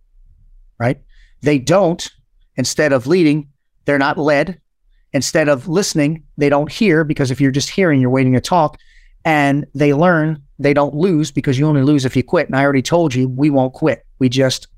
right? 0.78 1.00
They 1.42 1.58
don't, 1.58 2.11
instead 2.56 2.92
of 2.92 3.06
leading, 3.06 3.48
they're 3.84 3.98
not 3.98 4.18
led. 4.18 4.61
Instead 5.12 5.48
of 5.48 5.66
listening, 5.66 6.22
they 6.36 6.48
don't 6.48 6.70
hear 6.70 7.02
because 7.02 7.30
if 7.30 7.40
you're 7.40 7.50
just 7.50 7.70
hearing, 7.70 8.00
you're 8.00 8.11
waiting 8.11 8.34
to 8.34 8.40
talk. 8.40 8.78
And 9.24 9.66
they 9.74 9.92
learn, 9.92 10.42
they 10.58 10.72
don't 10.72 10.94
lose 10.94 11.32
because 11.32 11.58
you 11.58 11.66
only 11.66 11.82
lose 11.82 12.04
if 12.04 12.14
you 12.16 12.22
quit. 12.22 12.46
And 12.46 12.56
I 12.56 12.62
already 12.62 12.82
told 12.82 13.14
you, 13.14 13.28
we 13.28 13.50
won't 13.50 13.72
quit. 13.72 14.06
We 14.18 14.28
just 14.28 14.68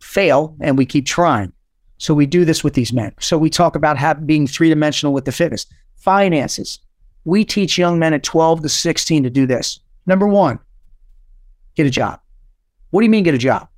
fail 0.00 0.56
and 0.60 0.78
we 0.78 0.86
keep 0.86 1.06
trying. 1.06 1.52
So 1.98 2.14
we 2.14 2.26
do 2.26 2.44
this 2.44 2.62
with 2.62 2.74
these 2.74 2.92
men. 2.92 3.12
So 3.18 3.36
we 3.36 3.50
talk 3.50 3.74
about 3.74 3.98
how, 3.98 4.14
being 4.14 4.46
three 4.46 4.68
dimensional 4.68 5.12
with 5.12 5.24
the 5.24 5.32
fitness, 5.32 5.66
finances. 5.96 6.78
We 7.24 7.44
teach 7.44 7.78
young 7.78 7.98
men 7.98 8.14
at 8.14 8.22
12 8.22 8.62
to 8.62 8.68
16 8.68 9.22
to 9.22 9.30
do 9.30 9.46
this. 9.46 9.80
Number 10.06 10.26
one, 10.26 10.58
get 11.74 11.86
a 11.86 11.90
job. 11.90 12.20
What 12.90 13.00
do 13.00 13.04
you 13.04 13.10
mean 13.10 13.24
get 13.24 13.34
a 13.34 13.38
job? 13.38 13.68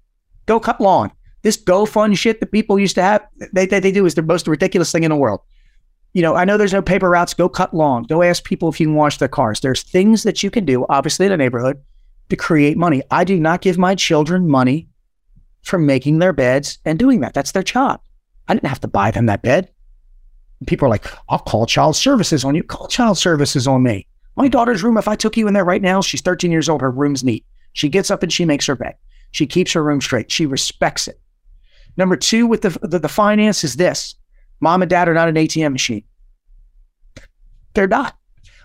Go 0.47 0.61
cut 0.61 0.80
lawn. 0.80 1.11
This 1.43 1.57
go 1.57 1.86
fund 1.86 2.18
shit 2.18 2.41
that 2.41 2.53
people 2.53 2.78
used 2.78 2.95
to 2.97 3.03
have, 3.03 3.26
they, 3.53 3.66
they, 3.66 3.80
they 3.80 3.93
do 3.93 4.07
is 4.07 4.14
the 4.14 4.22
most 4.22 4.47
ridiculous 4.47 4.93
thing 4.93 5.05
in 5.05 5.11
the 5.11 5.16
world. 5.16 5.41
You 6.12 6.22
know, 6.22 6.34
I 6.34 6.45
know 6.45 6.57
there's 6.57 6.72
no 6.72 6.82
paper 6.82 7.09
routes. 7.09 7.34
Go 7.34 7.49
cut 7.49 7.72
lawn. 7.72 8.03
Go 8.03 8.22
ask 8.22 8.45
people 8.45 8.68
if 8.68 8.80
you 8.80 8.86
can 8.86 8.95
wash 8.95 9.18
their 9.18 9.28
cars. 9.28 9.61
There's 9.61 9.82
things 9.82 10.24
that 10.24 10.43
you 10.43 10.51
can 10.51 10.64
do, 10.64 10.84
obviously 10.88 11.26
in 11.26 11.32
a 11.32 11.36
neighborhood, 11.36 11.80
to 12.30 12.36
create 12.36 12.76
money. 12.76 13.03
I 13.11 13.24
do 13.24 13.38
not 13.38 13.61
give 13.61 13.78
my 13.78 13.95
children 13.95 14.49
money 14.49 14.88
for 15.62 15.78
making 15.78 16.18
their 16.18 16.32
beds 16.32 16.78
and 16.84 16.99
doing 16.99 17.20
that. 17.20 17.34
That's 17.34 17.53
their 17.53 17.62
job. 17.62 18.01
I 18.49 18.55
didn't 18.55 18.68
have 18.68 18.80
to 18.80 18.88
buy 18.88 19.12
them 19.12 19.26
that 19.26 19.43
bed. 19.43 19.70
People 20.67 20.87
are 20.87 20.91
like, 20.91 21.07
I'll 21.29 21.39
call 21.39 21.67
child 21.67 21.97
services 21.97 22.45
on 22.45 22.55
you. 22.55 22.63
Call 22.63 22.89
child 22.89 23.19
services 23.19 23.67
on 23.67 23.83
me. 23.83 24.07
My 24.37 24.47
hmm. 24.47 24.51
daughter's 24.51 24.83
room, 24.83 24.97
if 24.97 25.09
I 25.09 25.17
took 25.17 25.37
you 25.37 25.49
in 25.49 25.55
there 25.55 25.65
right 25.65 25.83
now, 25.83 26.01
she's 26.01 26.21
13 26.21 26.51
years 26.51 26.69
old, 26.69 26.81
her 26.81 26.91
room's 26.91 27.25
neat. 27.25 27.45
She 27.73 27.89
gets 27.89 28.11
up 28.11 28.23
and 28.23 28.33
she 28.33 28.45
makes 28.45 28.67
her 28.67 28.75
bed. 28.75 28.95
She 29.33 29.47
keeps 29.47 29.73
her 29.73 29.83
room 29.83 30.01
straight. 30.01 30.31
She 30.31 30.47
respects 30.47 31.07
it. 31.07 31.21
Number 31.97 32.17
two, 32.17 32.47
with 32.47 32.63
the, 32.63 32.71
the, 32.83 32.99
the 32.99 33.09
finance 33.09 33.65
is 33.65 33.77
this 33.77 34.17
mom 34.61 34.83
and 34.83 34.91
dad 34.91 35.09
are 35.09 35.15
not 35.15 35.29
an 35.29 35.35
ATM 35.37 35.73
machine. 35.73 36.05
They're 37.75 37.87
not. 37.87 38.17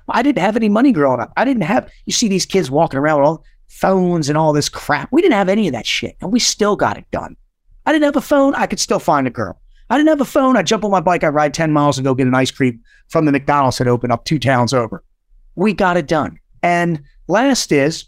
I 0.10 0.22
didn't 0.22 0.40
have 0.40 0.56
any 0.56 0.70
money 0.70 0.92
growing 0.92 1.20
up. 1.20 1.34
I 1.38 1.46
didn't 1.46 1.64
have, 1.64 1.92
you 2.06 2.14
see 2.14 2.28
these 2.28 2.46
kids 2.46 2.70
walking 2.70 3.00
around 3.00 3.20
with 3.20 3.28
all 3.28 3.44
phones 3.68 4.30
and 4.30 4.38
all 4.38 4.54
this 4.54 4.70
crap. 4.70 5.12
We 5.12 5.22
didn't 5.22 5.34
have 5.34 5.50
any 5.50 5.68
of 5.68 5.74
that 5.74 5.88
shit, 5.88 6.16
and 6.22 6.32
we 6.32 6.40
still 6.40 6.76
got 6.76 6.98
it 6.98 7.06
done. 7.12 7.36
I 7.86 7.92
didn't 7.92 8.06
have 8.06 8.16
a 8.16 8.22
phone. 8.22 8.56
I 8.56 8.68
could 8.68 8.80
still 8.80 9.00
find 9.00 9.28
a 9.28 9.32
girl. 9.32 9.60
I 9.90 9.98
didn't 9.98 10.10
have 10.10 10.22
a 10.22 10.26
phone. 10.26 10.58
I 10.58 10.64
jump 10.64 10.84
on 10.84 10.92
my 10.92 11.00
bike. 11.00 11.24
I 11.24 11.28
ride 11.28 11.54
10 11.54 11.72
miles 11.72 11.98
and 11.98 12.06
go 12.06 12.16
get 12.16 12.28
an 12.28 12.36
ice 12.36 12.52
cream 12.52 12.82
from 13.10 13.26
the 13.26 13.32
McDonald's 13.32 13.78
that 13.78 13.88
opened 13.88 14.14
up 14.14 14.26
two 14.26 14.40
towns 14.40 14.74
over. 14.74 15.04
We 15.56 15.74
got 15.74 15.98
it 15.98 16.08
done. 16.08 16.40
And 16.64 17.04
last 17.28 17.72
is 17.72 18.06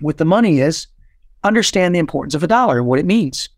with 0.00 0.16
the 0.16 0.24
money 0.24 0.60
is 0.60 0.88
understand 1.44 1.94
the 1.94 2.00
importance 2.00 2.34
of 2.34 2.42
a 2.42 2.48
dollar 2.48 2.78
and 2.78 2.86
what 2.86 2.98
it 2.98 3.06
means, 3.06 3.48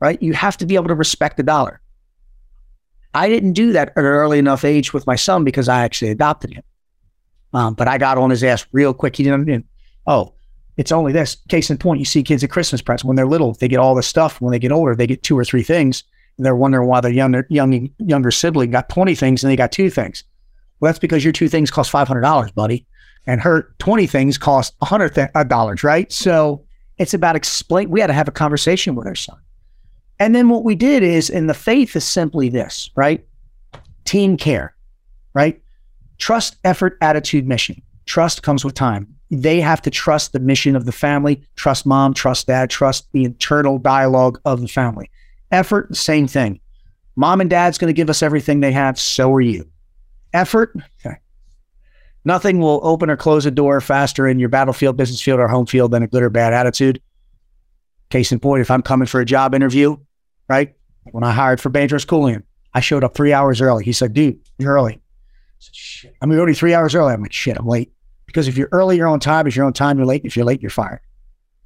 right? 0.00 0.22
You 0.22 0.34
have 0.34 0.56
to 0.58 0.66
be 0.66 0.74
able 0.74 0.88
to 0.88 0.94
respect 0.94 1.38
the 1.38 1.42
dollar. 1.42 1.80
I 3.14 3.28
didn't 3.28 3.54
do 3.54 3.72
that 3.72 3.88
at 3.88 3.98
an 3.98 4.04
early 4.04 4.38
enough 4.38 4.64
age 4.64 4.92
with 4.92 5.06
my 5.06 5.16
son 5.16 5.44
because 5.44 5.68
I 5.68 5.82
actually 5.82 6.10
adopted 6.10 6.52
him. 6.52 6.62
Um, 7.54 7.74
but 7.74 7.88
I 7.88 7.96
got 7.96 8.18
on 8.18 8.28
his 8.28 8.44
ass 8.44 8.66
real 8.72 8.92
quick. 8.92 9.16
He 9.16 9.22
didn't, 9.22 9.46
didn't, 9.46 9.66
oh, 10.06 10.34
it's 10.76 10.92
only 10.92 11.12
this. 11.12 11.36
Case 11.48 11.70
in 11.70 11.78
point, 11.78 11.98
you 11.98 12.04
see 12.04 12.22
kids 12.22 12.44
at 12.44 12.50
Christmas 12.50 12.82
presents 12.82 13.04
when 13.04 13.16
they're 13.16 13.26
little, 13.26 13.54
they 13.54 13.66
get 13.66 13.78
all 13.78 13.94
this 13.94 14.06
stuff. 14.06 14.40
When 14.40 14.52
they 14.52 14.58
get 14.58 14.70
older, 14.70 14.94
they 14.94 15.06
get 15.06 15.22
two 15.22 15.36
or 15.38 15.44
three 15.44 15.62
things. 15.62 16.04
They're 16.38 16.56
wondering 16.56 16.88
why 16.88 17.00
their 17.00 17.12
younger, 17.12 17.46
young, 17.50 17.90
younger 17.98 18.30
sibling 18.30 18.70
got 18.70 18.88
20 18.88 19.14
things 19.14 19.42
and 19.42 19.50
they 19.50 19.56
got 19.56 19.72
two 19.72 19.90
things. 19.90 20.24
Well, 20.80 20.88
that's 20.88 20.98
because 20.98 21.24
your 21.24 21.32
two 21.32 21.48
things 21.48 21.70
cost 21.70 21.90
$500, 21.92 22.54
buddy 22.54 22.86
and 23.28 23.42
her 23.42 23.74
20 23.78 24.06
things 24.06 24.38
cost 24.38 24.76
$100, 24.80 25.14
th- 25.14 25.28
uh, 25.34 25.76
right? 25.86 26.10
So 26.10 26.64
it's 26.96 27.12
about 27.12 27.36
explain. 27.36 27.90
We 27.90 28.00
had 28.00 28.06
to 28.06 28.14
have 28.14 28.26
a 28.26 28.32
conversation 28.32 28.94
with 28.94 29.06
our 29.06 29.14
son. 29.14 29.36
And 30.18 30.34
then 30.34 30.48
what 30.48 30.64
we 30.64 30.74
did 30.74 31.02
is, 31.02 31.28
and 31.28 31.48
the 31.48 31.54
faith 31.54 31.94
is 31.94 32.04
simply 32.04 32.48
this, 32.48 32.90
right? 32.96 33.24
Team 34.06 34.38
care, 34.38 34.74
right? 35.34 35.62
Trust, 36.16 36.56
effort, 36.64 36.96
attitude, 37.02 37.46
mission. 37.46 37.82
Trust 38.06 38.42
comes 38.42 38.64
with 38.64 38.74
time. 38.74 39.14
They 39.30 39.60
have 39.60 39.82
to 39.82 39.90
trust 39.90 40.32
the 40.32 40.40
mission 40.40 40.74
of 40.74 40.86
the 40.86 40.92
family, 40.92 41.42
trust 41.54 41.84
mom, 41.84 42.14
trust 42.14 42.46
dad, 42.46 42.70
trust 42.70 43.12
the 43.12 43.24
internal 43.24 43.78
dialogue 43.78 44.40
of 44.46 44.62
the 44.62 44.68
family. 44.68 45.10
Effort, 45.50 45.96
same 45.96 46.26
thing. 46.26 46.60
Mom 47.16 47.40
and 47.40 47.50
dad's 47.50 47.78
going 47.78 47.88
to 47.88 47.96
give 47.96 48.10
us 48.10 48.22
everything 48.22 48.60
they 48.60 48.72
have. 48.72 48.98
So 48.98 49.32
are 49.34 49.40
you. 49.40 49.68
Effort, 50.32 50.74
okay. 51.04 51.16
Nothing 52.24 52.60
will 52.60 52.80
open 52.82 53.08
or 53.08 53.16
close 53.16 53.46
a 53.46 53.50
door 53.50 53.80
faster 53.80 54.28
in 54.28 54.38
your 54.38 54.50
battlefield, 54.50 54.96
business 54.96 55.22
field, 55.22 55.40
or 55.40 55.48
home 55.48 55.66
field 55.66 55.90
than 55.90 56.02
a 56.02 56.06
good 56.06 56.22
or 56.22 56.30
bad 56.30 56.52
attitude. 56.52 57.00
Case 58.10 58.32
in 58.32 58.38
point, 58.38 58.60
if 58.60 58.70
I'm 58.70 58.82
coming 58.82 59.06
for 59.06 59.20
a 59.20 59.24
job 59.24 59.54
interview, 59.54 59.96
right? 60.48 60.74
When 61.10 61.24
I 61.24 61.32
hired 61.32 61.60
for 61.60 61.70
Dangerous 61.70 62.04
Cooling, 62.04 62.42
I 62.74 62.80
showed 62.80 63.04
up 63.04 63.14
three 63.14 63.32
hours 63.32 63.60
early. 63.60 63.84
He 63.84 63.92
said, 63.92 64.12
dude, 64.12 64.38
you're 64.58 64.74
early. 64.74 64.94
I 64.94 65.00
said, 65.58 65.74
shit. 65.74 66.16
I'm 66.20 66.30
only 66.30 66.54
three 66.54 66.74
hours 66.74 66.94
early. 66.94 67.14
I'm 67.14 67.22
like, 67.22 67.32
shit, 67.32 67.56
I'm 67.58 67.66
late. 67.66 67.92
Because 68.26 68.46
if 68.46 68.58
you're 68.58 68.68
early, 68.72 68.98
you're 68.98 69.08
on 69.08 69.20
time. 69.20 69.46
If 69.46 69.56
you're 69.56 69.64
on 69.64 69.72
time, 69.72 69.96
you're 69.96 70.06
late. 70.06 70.22
If 70.24 70.36
you're 70.36 70.44
late, 70.44 70.60
you're 70.60 70.70
fired 70.70 71.00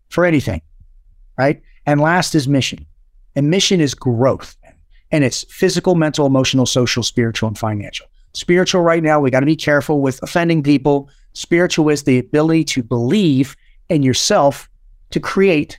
for 0.09 0.24
anything. 0.24 0.62
Right. 1.37 1.62
And 1.87 2.01
last 2.01 2.37
is 2.37 2.47
mission. 2.47 2.87
And 3.35 3.51
mission 3.51 3.80
is 3.80 3.95
growth. 3.95 4.57
And 5.11 5.24
it's 5.24 5.45
physical, 5.45 5.95
mental, 5.95 6.26
emotional, 6.26 6.66
social, 6.66 7.03
spiritual, 7.03 7.49
and 7.49 7.59
financial. 7.59 8.07
Spiritual 8.35 8.83
right 8.83 9.03
now, 9.03 9.20
we 9.20 9.30
got 9.30 9.41
to 9.41 9.47
be 9.47 9.57
careful 9.57 10.01
with 10.01 10.22
offending 10.22 10.62
people. 10.62 11.11
Spiritual 11.35 11.91
is 11.91 12.05
the 12.05 12.18
ability 12.18 12.64
to 12.64 12.83
believe 12.83 13.57
in 13.89 14.03
yourself 14.03 14.70
to 15.11 15.20
create 15.20 15.78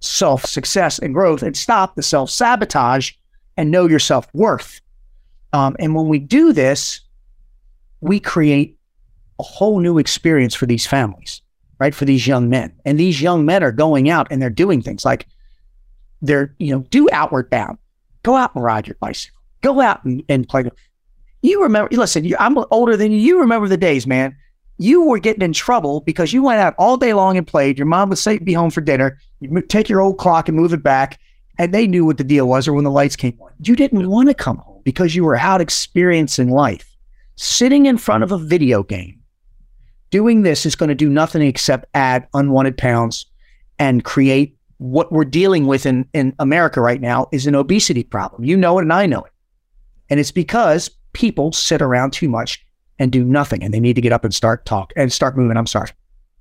self 0.00 0.44
success 0.44 0.98
and 0.98 1.14
growth 1.14 1.42
and 1.42 1.56
stop 1.56 1.94
the 1.94 2.02
self 2.02 2.28
sabotage 2.28 3.12
and 3.56 3.70
know 3.70 3.86
your 3.86 3.98
self 3.98 4.26
worth. 4.34 4.80
Um, 5.52 5.76
and 5.78 5.94
when 5.94 6.08
we 6.08 6.18
do 6.18 6.52
this, 6.52 7.00
we 8.00 8.20
create 8.20 8.76
a 9.38 9.42
whole 9.42 9.80
new 9.80 9.98
experience 9.98 10.54
for 10.54 10.66
these 10.66 10.86
families, 10.86 11.40
right? 11.78 11.94
For 11.94 12.04
these 12.04 12.26
young 12.26 12.48
men. 12.48 12.72
And 12.84 12.98
these 12.98 13.20
young 13.22 13.44
men 13.44 13.62
are 13.62 13.72
going 13.72 14.10
out 14.10 14.28
and 14.30 14.40
they're 14.40 14.50
doing 14.50 14.82
things 14.82 15.04
like 15.04 15.26
they're, 16.22 16.54
you 16.58 16.72
know, 16.72 16.80
do 16.90 17.08
outward 17.12 17.50
bound, 17.50 17.78
go 18.22 18.36
out 18.36 18.54
and 18.54 18.64
ride 18.64 18.86
your 18.86 18.96
bicycle, 19.00 19.38
go 19.60 19.80
out 19.80 20.02
and, 20.04 20.22
and 20.28 20.48
play. 20.48 20.64
You 21.42 21.62
remember, 21.62 21.94
listen, 21.94 22.24
you, 22.24 22.36
I'm 22.38 22.56
older 22.70 22.96
than 22.96 23.12
you. 23.12 23.18
You 23.18 23.40
remember 23.40 23.68
the 23.68 23.76
days, 23.76 24.06
man. 24.06 24.36
You 24.78 25.02
were 25.02 25.18
getting 25.18 25.42
in 25.42 25.52
trouble 25.52 26.00
because 26.00 26.32
you 26.32 26.42
went 26.42 26.60
out 26.60 26.74
all 26.78 26.96
day 26.96 27.12
long 27.12 27.36
and 27.36 27.46
played. 27.46 27.78
Your 27.78 27.86
mom 27.86 28.08
would 28.08 28.18
say, 28.18 28.38
be 28.38 28.52
home 28.52 28.70
for 28.70 28.80
dinner. 28.80 29.18
You 29.40 29.60
take 29.62 29.88
your 29.88 30.00
old 30.00 30.18
clock 30.18 30.48
and 30.48 30.56
move 30.56 30.72
it 30.72 30.82
back. 30.82 31.20
And 31.58 31.74
they 31.74 31.86
knew 31.86 32.06
what 32.06 32.16
the 32.16 32.24
deal 32.24 32.48
was 32.48 32.66
or 32.66 32.72
when 32.72 32.84
the 32.84 32.90
lights 32.90 33.16
came 33.16 33.38
on. 33.40 33.52
You 33.60 33.76
didn't 33.76 34.08
want 34.08 34.28
to 34.28 34.34
come 34.34 34.56
home 34.58 34.80
because 34.84 35.14
you 35.14 35.24
were 35.24 35.36
out 35.36 35.60
experiencing 35.60 36.48
life. 36.48 36.96
Sitting 37.36 37.86
in 37.86 37.98
front 37.98 38.24
of 38.24 38.32
a 38.32 38.38
video 38.38 38.82
game 38.82 39.22
doing 40.10 40.42
this 40.42 40.64
is 40.64 40.76
going 40.76 40.90
to 40.90 40.94
do 40.94 41.08
nothing 41.08 41.42
except 41.42 41.86
add 41.94 42.28
unwanted 42.34 42.78
pounds 42.78 43.26
and 43.78 44.04
create 44.04 44.56
what 44.82 45.12
we're 45.12 45.24
dealing 45.24 45.66
with 45.66 45.86
in, 45.86 46.08
in 46.12 46.34
America 46.40 46.80
right 46.80 47.00
now 47.00 47.28
is 47.30 47.46
an 47.46 47.54
obesity 47.54 48.02
problem. 48.02 48.44
You 48.44 48.56
know 48.56 48.78
it 48.78 48.82
and 48.82 48.92
I 48.92 49.06
know 49.06 49.20
it. 49.20 49.32
And 50.10 50.18
it's 50.18 50.32
because 50.32 50.90
people 51.12 51.52
sit 51.52 51.80
around 51.80 52.12
too 52.12 52.28
much 52.28 52.64
and 52.98 53.12
do 53.12 53.24
nothing 53.24 53.62
and 53.62 53.72
they 53.72 53.78
need 53.78 53.94
to 53.94 54.00
get 54.00 54.12
up 54.12 54.24
and 54.24 54.34
start 54.34 54.66
talk 54.66 54.92
and 54.96 55.12
start 55.12 55.36
moving. 55.36 55.56
I'm 55.56 55.68
sorry. 55.68 55.90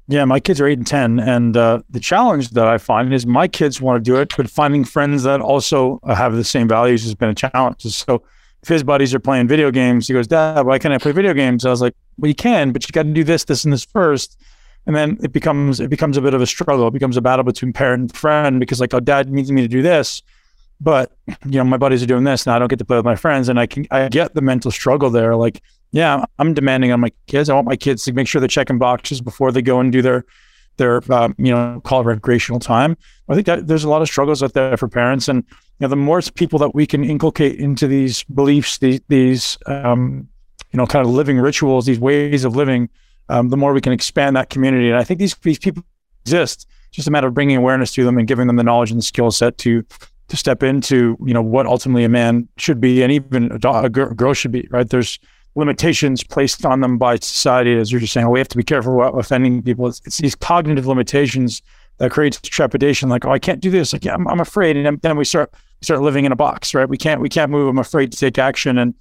Yeah, 0.07 0.25
my 0.25 0.39
kids 0.39 0.59
are 0.59 0.65
eight 0.65 0.79
and 0.79 0.87
10. 0.87 1.19
And 1.19 1.55
uh, 1.55 1.83
the 1.91 1.99
challenge 1.99 2.49
that 2.49 2.67
I 2.67 2.79
find 2.79 3.13
is 3.13 3.27
my 3.27 3.47
kids 3.47 3.79
want 3.79 4.03
to 4.03 4.11
do 4.11 4.17
it, 4.17 4.33
but 4.35 4.49
finding 4.49 4.85
friends 4.85 5.21
that 5.23 5.39
also 5.39 5.99
have 6.07 6.33
the 6.33 6.43
same 6.43 6.67
values 6.67 7.03
has 7.03 7.13
been 7.13 7.29
a 7.29 7.35
challenge. 7.35 7.83
So 7.83 8.23
if 8.63 8.69
his 8.69 8.83
buddies 8.83 9.13
are 9.13 9.19
playing 9.19 9.47
video 9.49 9.69
games, 9.69 10.07
he 10.07 10.13
goes, 10.13 10.27
Dad, 10.27 10.65
why 10.65 10.79
can't 10.79 10.93
I 10.93 10.97
play 10.97 11.11
video 11.11 11.35
games? 11.35 11.63
I 11.63 11.69
was 11.69 11.81
like, 11.81 11.93
Well, 12.17 12.27
you 12.27 12.35
can, 12.35 12.71
but 12.71 12.87
you 12.87 12.91
got 12.91 13.03
to 13.03 13.13
do 13.13 13.23
this, 13.23 13.43
this, 13.45 13.63
and 13.63 13.71
this 13.71 13.85
first. 13.85 14.41
And 14.85 14.95
then 14.95 15.17
it 15.21 15.31
becomes 15.31 15.79
it 15.79 15.89
becomes 15.89 16.17
a 16.17 16.21
bit 16.21 16.33
of 16.33 16.41
a 16.41 16.47
struggle. 16.47 16.87
It 16.87 16.93
becomes 16.93 17.17
a 17.17 17.21
battle 17.21 17.43
between 17.43 17.71
parent 17.71 18.01
and 18.01 18.15
friend 18.15 18.59
because 18.59 18.79
like, 18.79 18.93
oh, 18.93 18.99
dad 18.99 19.29
needs 19.29 19.51
me 19.51 19.61
to 19.61 19.67
do 19.67 19.81
this, 19.81 20.23
but 20.81 21.11
you 21.45 21.57
know, 21.57 21.63
my 21.63 21.77
buddies 21.77 22.01
are 22.01 22.07
doing 22.07 22.23
this, 22.23 22.45
and 22.45 22.53
I 22.53 22.59
don't 22.59 22.67
get 22.67 22.79
to 22.79 22.85
play 22.85 22.97
with 22.97 23.05
my 23.05 23.15
friends. 23.15 23.47
And 23.49 23.59
I 23.59 23.67
can 23.67 23.85
I 23.91 24.09
get 24.09 24.33
the 24.33 24.41
mental 24.41 24.71
struggle 24.71 25.11
there. 25.11 25.35
Like, 25.35 25.61
yeah, 25.91 26.25
I'm 26.39 26.53
demanding 26.55 26.91
on 26.91 26.99
my 26.99 27.11
kids. 27.27 27.49
I 27.49 27.53
want 27.53 27.67
my 27.67 27.75
kids 27.75 28.03
to 28.05 28.13
make 28.13 28.27
sure 28.27 28.39
they're 28.39 28.47
checking 28.47 28.79
boxes 28.79 29.21
before 29.21 29.51
they 29.51 29.61
go 29.61 29.79
and 29.79 29.91
do 29.91 30.01
their 30.01 30.25
their 30.77 31.01
um, 31.13 31.35
you 31.37 31.51
know 31.51 31.81
call 31.83 32.03
recreational 32.03 32.59
time. 32.59 32.97
I 33.29 33.35
think 33.35 33.45
that 33.45 33.67
there's 33.67 33.83
a 33.83 33.89
lot 33.89 34.01
of 34.01 34.07
struggles 34.07 34.41
out 34.41 34.53
there 34.53 34.75
for 34.75 34.87
parents, 34.87 35.27
and 35.27 35.43
you 35.47 35.81
know 35.81 35.87
the 35.87 35.95
more 35.95 36.21
people 36.33 36.57
that 36.59 36.73
we 36.73 36.87
can 36.87 37.03
inculcate 37.03 37.59
into 37.59 37.87
these 37.87 38.23
beliefs, 38.23 38.79
these 38.79 39.01
these 39.07 39.59
um, 39.67 40.27
you 40.71 40.77
know 40.77 40.87
kind 40.87 41.05
of 41.05 41.13
living 41.13 41.37
rituals, 41.37 41.85
these 41.85 41.99
ways 41.99 42.43
of 42.43 42.55
living, 42.55 42.89
um, 43.31 43.49
the 43.49 43.57
more 43.57 43.73
we 43.73 43.81
can 43.81 43.93
expand 43.93 44.35
that 44.35 44.49
community. 44.49 44.89
And 44.89 44.97
I 44.97 45.03
think 45.03 45.19
these 45.19 45.35
these 45.35 45.59
people 45.59 45.83
exist. 46.25 46.67
It's 46.89 46.97
just 46.97 47.07
a 47.07 47.11
matter 47.11 47.27
of 47.27 47.33
bringing 47.33 47.55
awareness 47.55 47.93
to 47.93 48.03
them 48.03 48.17
and 48.17 48.27
giving 48.27 48.47
them 48.47 48.57
the 48.57 48.63
knowledge 48.63 48.91
and 48.91 48.97
the 48.97 49.03
skill 49.03 49.31
set 49.31 49.57
to 49.59 49.83
to 50.27 50.37
step 50.37 50.63
into 50.63 51.17
you 51.25 51.33
know 51.33 51.41
what 51.41 51.65
ultimately 51.65 52.03
a 52.03 52.09
man 52.09 52.47
should 52.57 52.81
be 52.81 53.01
and 53.01 53.11
even 53.11 53.51
a, 53.51 53.83
a 53.83 53.89
girl 53.89 54.33
should 54.33 54.51
be. 54.51 54.67
Right? 54.69 54.87
There's 54.87 55.17
limitations 55.55 56.23
placed 56.23 56.65
on 56.65 56.81
them 56.81 56.97
by 56.97 57.15
society, 57.17 57.75
as 57.75 57.91
you're 57.91 57.99
just 57.99 58.13
saying, 58.13 58.25
oh, 58.25 58.29
we 58.29 58.39
have 58.39 58.47
to 58.49 58.57
be 58.57 58.63
careful 58.63 58.95
about 58.95 59.19
offending 59.19 59.61
people. 59.61 59.87
It's, 59.87 60.01
it's, 60.05 60.17
these 60.17 60.35
cognitive 60.35 60.87
limitations 60.87 61.61
that 61.97 62.09
creates 62.09 62.39
trepidation. 62.39 63.09
Like, 63.09 63.25
oh, 63.25 63.31
I 63.31 63.39
can't 63.39 63.59
do 63.59 63.69
this. 63.69 63.91
Like, 63.91 64.05
yeah, 64.05 64.13
I'm, 64.13 64.27
I'm 64.27 64.39
afraid, 64.39 64.77
and 64.77 65.01
then 65.01 65.17
we 65.17 65.25
start 65.25 65.53
start 65.81 66.01
living 66.01 66.25
in 66.25 66.31
a 66.31 66.35
box, 66.35 66.73
right? 66.73 66.87
We 66.87 66.97
can't 66.97 67.21
we 67.21 67.29
can't 67.29 67.51
move. 67.51 67.69
I'm 67.69 67.79
afraid 67.79 68.11
to 68.11 68.17
take 68.17 68.37
action, 68.37 68.77
and, 68.77 68.93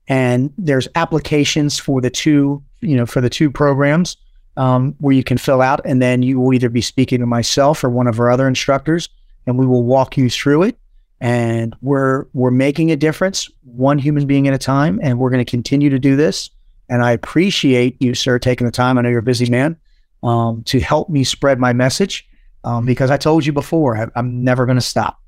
And 0.08 0.52
there's 0.56 0.86
applications 0.94 1.78
for 1.78 2.00
the 2.00 2.10
two, 2.10 2.62
you 2.80 2.96
know, 2.96 3.06
for 3.06 3.20
the 3.20 3.30
two 3.30 3.50
programs 3.50 4.16
um, 4.56 4.94
where 4.98 5.14
you 5.14 5.24
can 5.24 5.38
fill 5.38 5.62
out. 5.62 5.80
And 5.84 6.00
then 6.00 6.22
you 6.22 6.40
will 6.40 6.54
either 6.54 6.68
be 6.68 6.80
speaking 6.80 7.18
to 7.20 7.26
myself 7.26 7.82
or 7.82 7.90
one 7.90 8.06
of 8.06 8.20
our 8.20 8.30
other 8.30 8.46
instructors, 8.46 9.08
and 9.46 9.58
we 9.58 9.66
will 9.66 9.82
walk 9.82 10.16
you 10.16 10.30
through 10.30 10.62
it 10.62 10.78
and 11.20 11.74
we're 11.80 12.26
we're 12.34 12.50
making 12.50 12.90
a 12.90 12.96
difference 12.96 13.50
one 13.64 13.98
human 13.98 14.26
being 14.26 14.46
at 14.48 14.54
a 14.54 14.58
time 14.58 15.00
and 15.02 15.18
we're 15.18 15.30
going 15.30 15.44
to 15.44 15.50
continue 15.50 15.88
to 15.88 15.98
do 15.98 16.14
this 16.14 16.50
and 16.88 17.02
i 17.02 17.12
appreciate 17.12 18.00
you 18.02 18.14
sir 18.14 18.38
taking 18.38 18.66
the 18.66 18.70
time 18.70 18.98
i 18.98 19.02
know 19.02 19.08
you're 19.08 19.20
a 19.20 19.22
busy 19.22 19.48
man 19.48 19.76
um, 20.22 20.62
to 20.64 20.80
help 20.80 21.08
me 21.08 21.24
spread 21.24 21.58
my 21.58 21.72
message 21.72 22.28
um, 22.64 22.84
because 22.84 23.10
i 23.10 23.16
told 23.16 23.46
you 23.46 23.52
before 23.52 23.96
I, 23.96 24.18
am 24.18 24.44
never 24.44 24.66
going 24.66 24.76
to 24.76 24.82
stop 24.82 25.18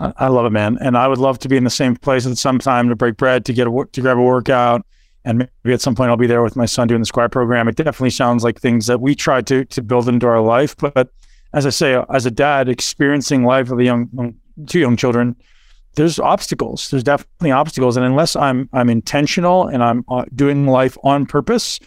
I, 0.00 0.28
love 0.28 0.46
it 0.46 0.50
man 0.50 0.78
and 0.80 0.96
i 0.96 1.06
would 1.06 1.18
love 1.18 1.38
to 1.40 1.48
be 1.48 1.56
in 1.56 1.64
the 1.64 1.70
same 1.70 1.94
place 1.94 2.26
at 2.26 2.38
some 2.38 2.58
time 2.58 2.88
to 2.88 2.96
break 2.96 3.16
bread 3.16 3.44
to 3.44 3.52
get 3.52 3.66
a 3.66 3.84
to 3.92 4.00
grab 4.00 4.16
a 4.16 4.22
workout 4.22 4.86
and 5.24 5.38
maybe 5.64 5.74
at 5.74 5.80
some 5.80 5.94
point 5.94 6.10
i'll 6.10 6.16
be 6.16 6.26
there 6.26 6.42
with 6.42 6.56
my 6.56 6.66
son 6.66 6.88
doing 6.88 7.00
the 7.00 7.06
squire 7.06 7.28
program 7.28 7.68
it 7.68 7.76
definitely 7.76 8.10
sounds 8.10 8.42
like 8.42 8.58
things 8.58 8.86
that 8.86 9.00
we 9.00 9.14
try 9.14 9.42
to 9.42 9.64
to 9.66 9.82
build 9.82 10.08
into 10.08 10.26
our 10.26 10.40
life 10.40 10.74
but 10.76 11.10
as 11.52 11.66
I 11.66 11.70
say, 11.70 12.02
as 12.10 12.26
a 12.26 12.30
dad 12.30 12.68
experiencing 12.68 13.44
life 13.44 13.70
with 13.70 13.80
a 13.80 13.84
young, 13.84 14.34
two 14.66 14.78
young 14.78 14.96
children, 14.96 15.36
there's 15.96 16.18
obstacles. 16.18 16.88
There's 16.88 17.02
definitely 17.02 17.50
obstacles, 17.50 17.96
and 17.96 18.06
unless 18.06 18.36
I'm 18.36 18.68
I'm 18.72 18.88
intentional 18.88 19.66
and 19.66 19.82
I'm 19.82 20.04
uh, 20.08 20.24
doing 20.34 20.66
life 20.66 20.96
on 21.02 21.26
purpose, 21.26 21.80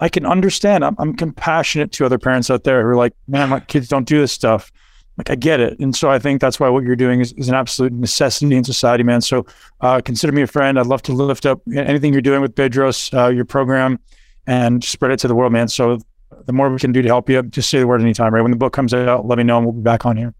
I 0.00 0.08
can 0.08 0.24
understand. 0.24 0.84
I'm, 0.84 0.94
I'm 0.98 1.16
compassionate 1.16 1.90
to 1.92 2.06
other 2.06 2.18
parents 2.18 2.50
out 2.50 2.62
there 2.62 2.82
who 2.82 2.90
are 2.90 2.96
like, 2.96 3.14
man, 3.26 3.48
my 3.48 3.60
kids 3.60 3.88
don't 3.88 4.06
do 4.06 4.20
this 4.20 4.32
stuff. 4.32 4.70
Like 5.18 5.30
I 5.30 5.34
get 5.34 5.58
it. 5.58 5.78
And 5.80 5.94
so 5.94 6.10
I 6.10 6.20
think 6.20 6.40
that's 6.40 6.60
why 6.60 6.68
what 6.68 6.84
you're 6.84 6.96
doing 6.96 7.20
is, 7.20 7.32
is 7.32 7.48
an 7.48 7.54
absolute 7.54 7.92
necessity 7.92 8.54
in 8.54 8.62
society, 8.62 9.02
man. 9.02 9.20
So 9.20 9.44
uh, 9.80 10.00
consider 10.00 10.32
me 10.32 10.42
a 10.42 10.46
friend. 10.46 10.78
I'd 10.78 10.86
love 10.86 11.02
to 11.02 11.12
lift 11.12 11.44
up 11.44 11.60
anything 11.74 12.12
you're 12.12 12.22
doing 12.22 12.40
with 12.40 12.54
Bedros, 12.54 13.12
uh, 13.12 13.28
your 13.28 13.44
program, 13.44 13.98
and 14.46 14.82
spread 14.82 15.10
it 15.10 15.18
to 15.20 15.28
the 15.28 15.34
world, 15.34 15.52
man. 15.52 15.66
So 15.66 15.98
the 16.46 16.52
more 16.52 16.70
we 16.70 16.78
can 16.78 16.92
do 16.92 17.02
to 17.02 17.08
help 17.08 17.28
you, 17.28 17.42
just 17.42 17.68
say 17.68 17.80
the 17.80 17.86
word 17.86 18.00
anytime, 18.00 18.32
right? 18.32 18.42
When 18.42 18.52
the 18.52 18.56
book 18.56 18.72
comes 18.72 18.94
out, 18.94 19.26
let 19.26 19.38
me 19.38 19.44
know 19.44 19.56
and 19.56 19.66
we'll 19.66 19.74
be 19.74 19.82
back 19.82 20.06
on 20.06 20.16
here. 20.16 20.34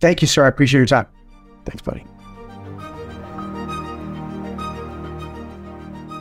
Thank 0.00 0.22
you, 0.22 0.26
sir. 0.26 0.44
I 0.44 0.48
appreciate 0.48 0.78
your 0.78 0.86
time. 0.86 1.06
Thanks, 1.66 1.82
buddy. 1.82 2.04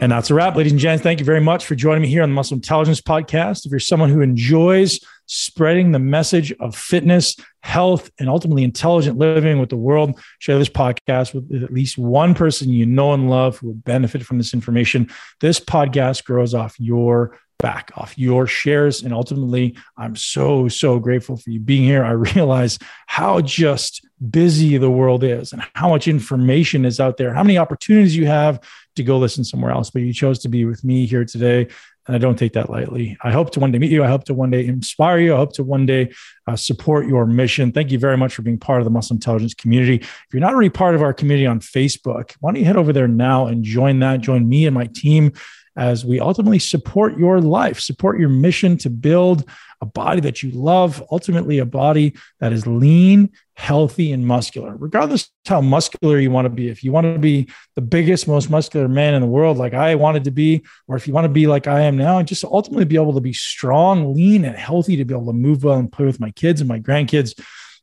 And 0.02 0.12
that's 0.12 0.30
a 0.30 0.34
wrap, 0.34 0.58
ladies 0.58 0.74
and 0.74 0.82
gents. 0.82 1.02
Thank 1.02 1.20
you 1.20 1.26
very 1.26 1.40
much 1.40 1.66
for 1.66 1.76
joining 1.76 2.02
me 2.02 2.10
here 2.10 2.24
on 2.24 2.30
the 2.30 2.36
Muscle 2.36 2.56
Intelligence 2.56 3.00
Podcast. 3.00 3.66
If 3.66 3.72
you're 3.72 3.80
someone 3.80 4.10
who 4.10 4.20
enjoys 4.20 5.00
spreading 5.28 5.94
the 5.94 6.00
message 6.00 6.52
of 6.60 6.76
fitness, 6.76 7.38
health, 7.64 8.12
and 8.20 8.30
ultimately 8.30 8.64
intelligent 8.64 9.18
living 9.18 9.60
with 9.60 9.70
the 9.70 9.78
world, 9.78 10.20
share 10.40 10.60
this 10.60 10.70
podcast 10.70 11.34
with 11.34 11.64
at 11.64 11.74
least 11.74 11.98
one 11.98 12.36
person 12.36 12.70
you 12.70 12.86
know 12.86 13.14
and 13.14 13.30
love 13.30 13.58
who 13.58 13.68
will 13.68 13.74
benefit 13.74 14.24
from 14.24 14.38
this 14.38 14.54
information. 14.54 15.10
This 15.40 15.60
podcast 15.60 16.26
grows 16.26 16.54
off 16.54 16.76
your 16.78 17.40
back 17.64 17.92
off 17.96 18.18
your 18.18 18.46
shares. 18.46 19.02
And 19.02 19.14
ultimately, 19.14 19.78
I'm 19.98 20.18
so, 20.18 20.68
so 20.68 21.00
grateful 21.00 21.38
for 21.38 21.50
you 21.50 21.62
being 21.62 21.84
here. 21.84 22.04
I 22.04 22.12
realize 22.36 22.78
how 23.08 23.40
just 23.40 24.06
busy 24.30 24.78
the 24.78 24.92
world 24.92 25.24
is 25.24 25.54
and 25.54 25.64
how 25.74 25.90
much 25.90 26.08
information 26.08 26.84
is 26.84 27.00
out 27.00 27.16
there, 27.16 27.34
how 27.34 27.44
many 27.44 27.58
opportunities 27.58 28.18
you 28.18 28.28
have 28.28 28.60
to 28.98 29.04
go 29.04 29.18
listen 29.18 29.46
somewhere 29.46 29.72
else. 29.72 29.90
But 29.90 30.02
you 30.02 30.14
chose 30.14 30.40
to 30.40 30.50
be 30.50 30.66
with 30.66 30.84
me 30.84 31.06
here 31.06 31.24
today. 31.24 31.70
And 32.06 32.16
I 32.16 32.20
don't 32.20 32.38
take 32.38 32.54
that 32.54 32.70
lightly. 32.70 33.18
I 33.24 33.32
hope 33.32 33.52
to 33.52 33.60
one 33.60 33.72
day 33.72 33.80
meet 33.80 33.92
you. 33.92 34.04
I 34.04 34.08
hope 34.08 34.26
to 34.26 34.34
one 34.34 34.52
day 34.52 34.66
inspire 34.66 35.20
you. 35.20 35.34
I 35.34 35.38
hope 35.38 35.54
to 35.54 35.64
one 35.64 35.86
day 35.86 36.12
uh, 36.48 36.56
support 36.56 37.08
your 37.08 37.26
mission. 37.26 37.72
Thank 37.72 37.92
you 37.92 38.00
very 38.00 38.18
much 38.18 38.36
for 38.36 38.42
being 38.42 38.58
part 38.58 38.82
of 38.82 38.86
the 38.86 38.92
Muscle 38.92 39.16
Intelligence 39.16 39.54
community. 39.54 39.96
If 39.96 40.28
you're 40.34 40.42
not 40.42 40.54
already 40.54 40.70
part 40.70 40.96
of 40.96 41.02
our 41.02 41.14
community 41.14 41.46
on 41.46 41.62
Facebook, 41.62 42.36
why 42.40 42.52
don't 42.52 42.60
you 42.60 42.66
head 42.66 42.76
over 42.76 42.92
there 42.92 43.08
now 43.08 43.48
and 43.48 43.64
join 43.64 44.00
that? 44.00 44.20
Join 44.20 44.50
me 44.50 44.66
and 44.66 44.74
my 44.74 44.88
team 44.88 45.32
as 45.76 46.06
we 46.06 46.20
ultimately 46.20 46.60
support 46.60 47.18
your 47.18 47.42
life, 47.42 47.80
support 47.80 48.20
your 48.20 48.30
mission 48.30 48.78
to 48.78 48.90
build 48.90 49.50
a 49.84 49.86
body 49.86 50.22
that 50.22 50.42
you 50.42 50.50
love, 50.52 51.04
ultimately, 51.12 51.60
a 51.60 51.66
body 51.66 52.14
that 52.40 52.54
is 52.54 52.66
lean, 52.66 53.30
healthy, 53.56 54.14
and 54.14 54.26
muscular, 54.26 54.78
regardless 54.78 55.30
how 55.46 55.60
muscular 55.60 56.20
you 56.20 56.32
want 56.32 56.46
to 56.46 56.50
be. 56.50 56.70
If 56.70 56.86
you 56.86 56.94
want 56.94 57.06
to 57.14 57.20
be 57.20 57.50
the 57.76 57.82
biggest, 57.82 58.26
most 58.26 58.50
muscular 58.50 58.88
man 58.88 59.14
in 59.14 59.22
the 59.22 59.28
world, 59.28 59.58
like 59.58 59.74
I 59.74 59.96
wanted 59.96 60.24
to 60.24 60.32
be, 60.32 60.64
or 60.88 60.96
if 60.96 61.06
you 61.06 61.14
want 61.14 61.26
to 61.26 61.30
be 61.30 61.48
like 61.48 61.68
I 61.68 61.82
am 61.82 61.98
now, 61.98 62.18
and 62.18 62.26
just 62.26 62.46
ultimately 62.46 62.86
be 62.86 62.96
able 62.96 63.14
to 63.14 63.20
be 63.20 63.34
strong, 63.34 64.16
lean, 64.16 64.46
and 64.46 64.56
healthy 64.56 64.96
to 64.96 65.04
be 65.04 65.14
able 65.14 65.28
to 65.28 65.34
move 65.34 65.66
well 65.66 65.78
and 65.78 65.92
play 65.92 66.06
with 66.06 66.22
my 66.22 66.32
kids 66.32 66.62
and 66.62 66.70
my 66.70 66.80
grandkids, 66.80 67.38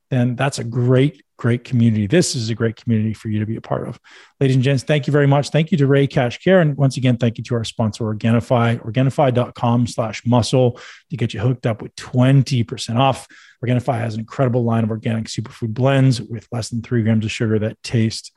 then 0.08 0.36
that's 0.36 0.58
a 0.58 0.64
great 0.64 1.22
great 1.40 1.64
community. 1.64 2.06
This 2.06 2.36
is 2.36 2.50
a 2.50 2.54
great 2.54 2.76
community 2.76 3.14
for 3.14 3.30
you 3.30 3.40
to 3.40 3.46
be 3.46 3.56
a 3.56 3.62
part 3.62 3.88
of. 3.88 3.98
Ladies 4.40 4.56
and 4.56 4.62
gents, 4.62 4.82
thank 4.82 5.06
you 5.06 5.12
very 5.12 5.26
much. 5.26 5.48
Thank 5.48 5.72
you 5.72 5.78
to 5.78 5.86
Ray 5.86 6.06
Cash 6.06 6.38
Care. 6.38 6.60
And 6.60 6.76
once 6.76 6.98
again, 6.98 7.16
thank 7.16 7.38
you 7.38 7.44
to 7.44 7.54
our 7.54 7.64
sponsor, 7.64 8.04
Organifi, 8.04 8.78
organifi.com 8.84 9.86
slash 9.86 10.24
muscle 10.26 10.78
to 11.08 11.16
get 11.16 11.32
you 11.32 11.40
hooked 11.40 11.66
up 11.66 11.80
with 11.80 11.96
20% 11.96 12.96
off. 12.96 13.26
Organifi 13.64 13.98
has 13.98 14.14
an 14.14 14.20
incredible 14.20 14.64
line 14.64 14.84
of 14.84 14.90
organic 14.90 15.24
superfood 15.24 15.72
blends 15.72 16.20
with 16.20 16.46
less 16.52 16.68
than 16.68 16.82
three 16.82 17.02
grams 17.02 17.24
of 17.24 17.32
sugar 17.32 17.58
that 17.58 17.82
taste 17.82 18.32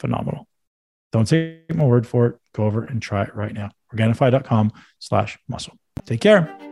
phenomenal. 0.00 0.48
Don't 1.12 1.28
take 1.28 1.72
my 1.72 1.84
word 1.84 2.08
for 2.08 2.26
it. 2.26 2.36
Go 2.54 2.64
over 2.64 2.82
and 2.82 3.00
try 3.00 3.22
it 3.22 3.36
right 3.36 3.52
now. 3.52 3.70
Organifi.com 3.94 4.72
slash 4.98 5.38
muscle. 5.48 5.74
Take 6.06 6.20
care. 6.20 6.71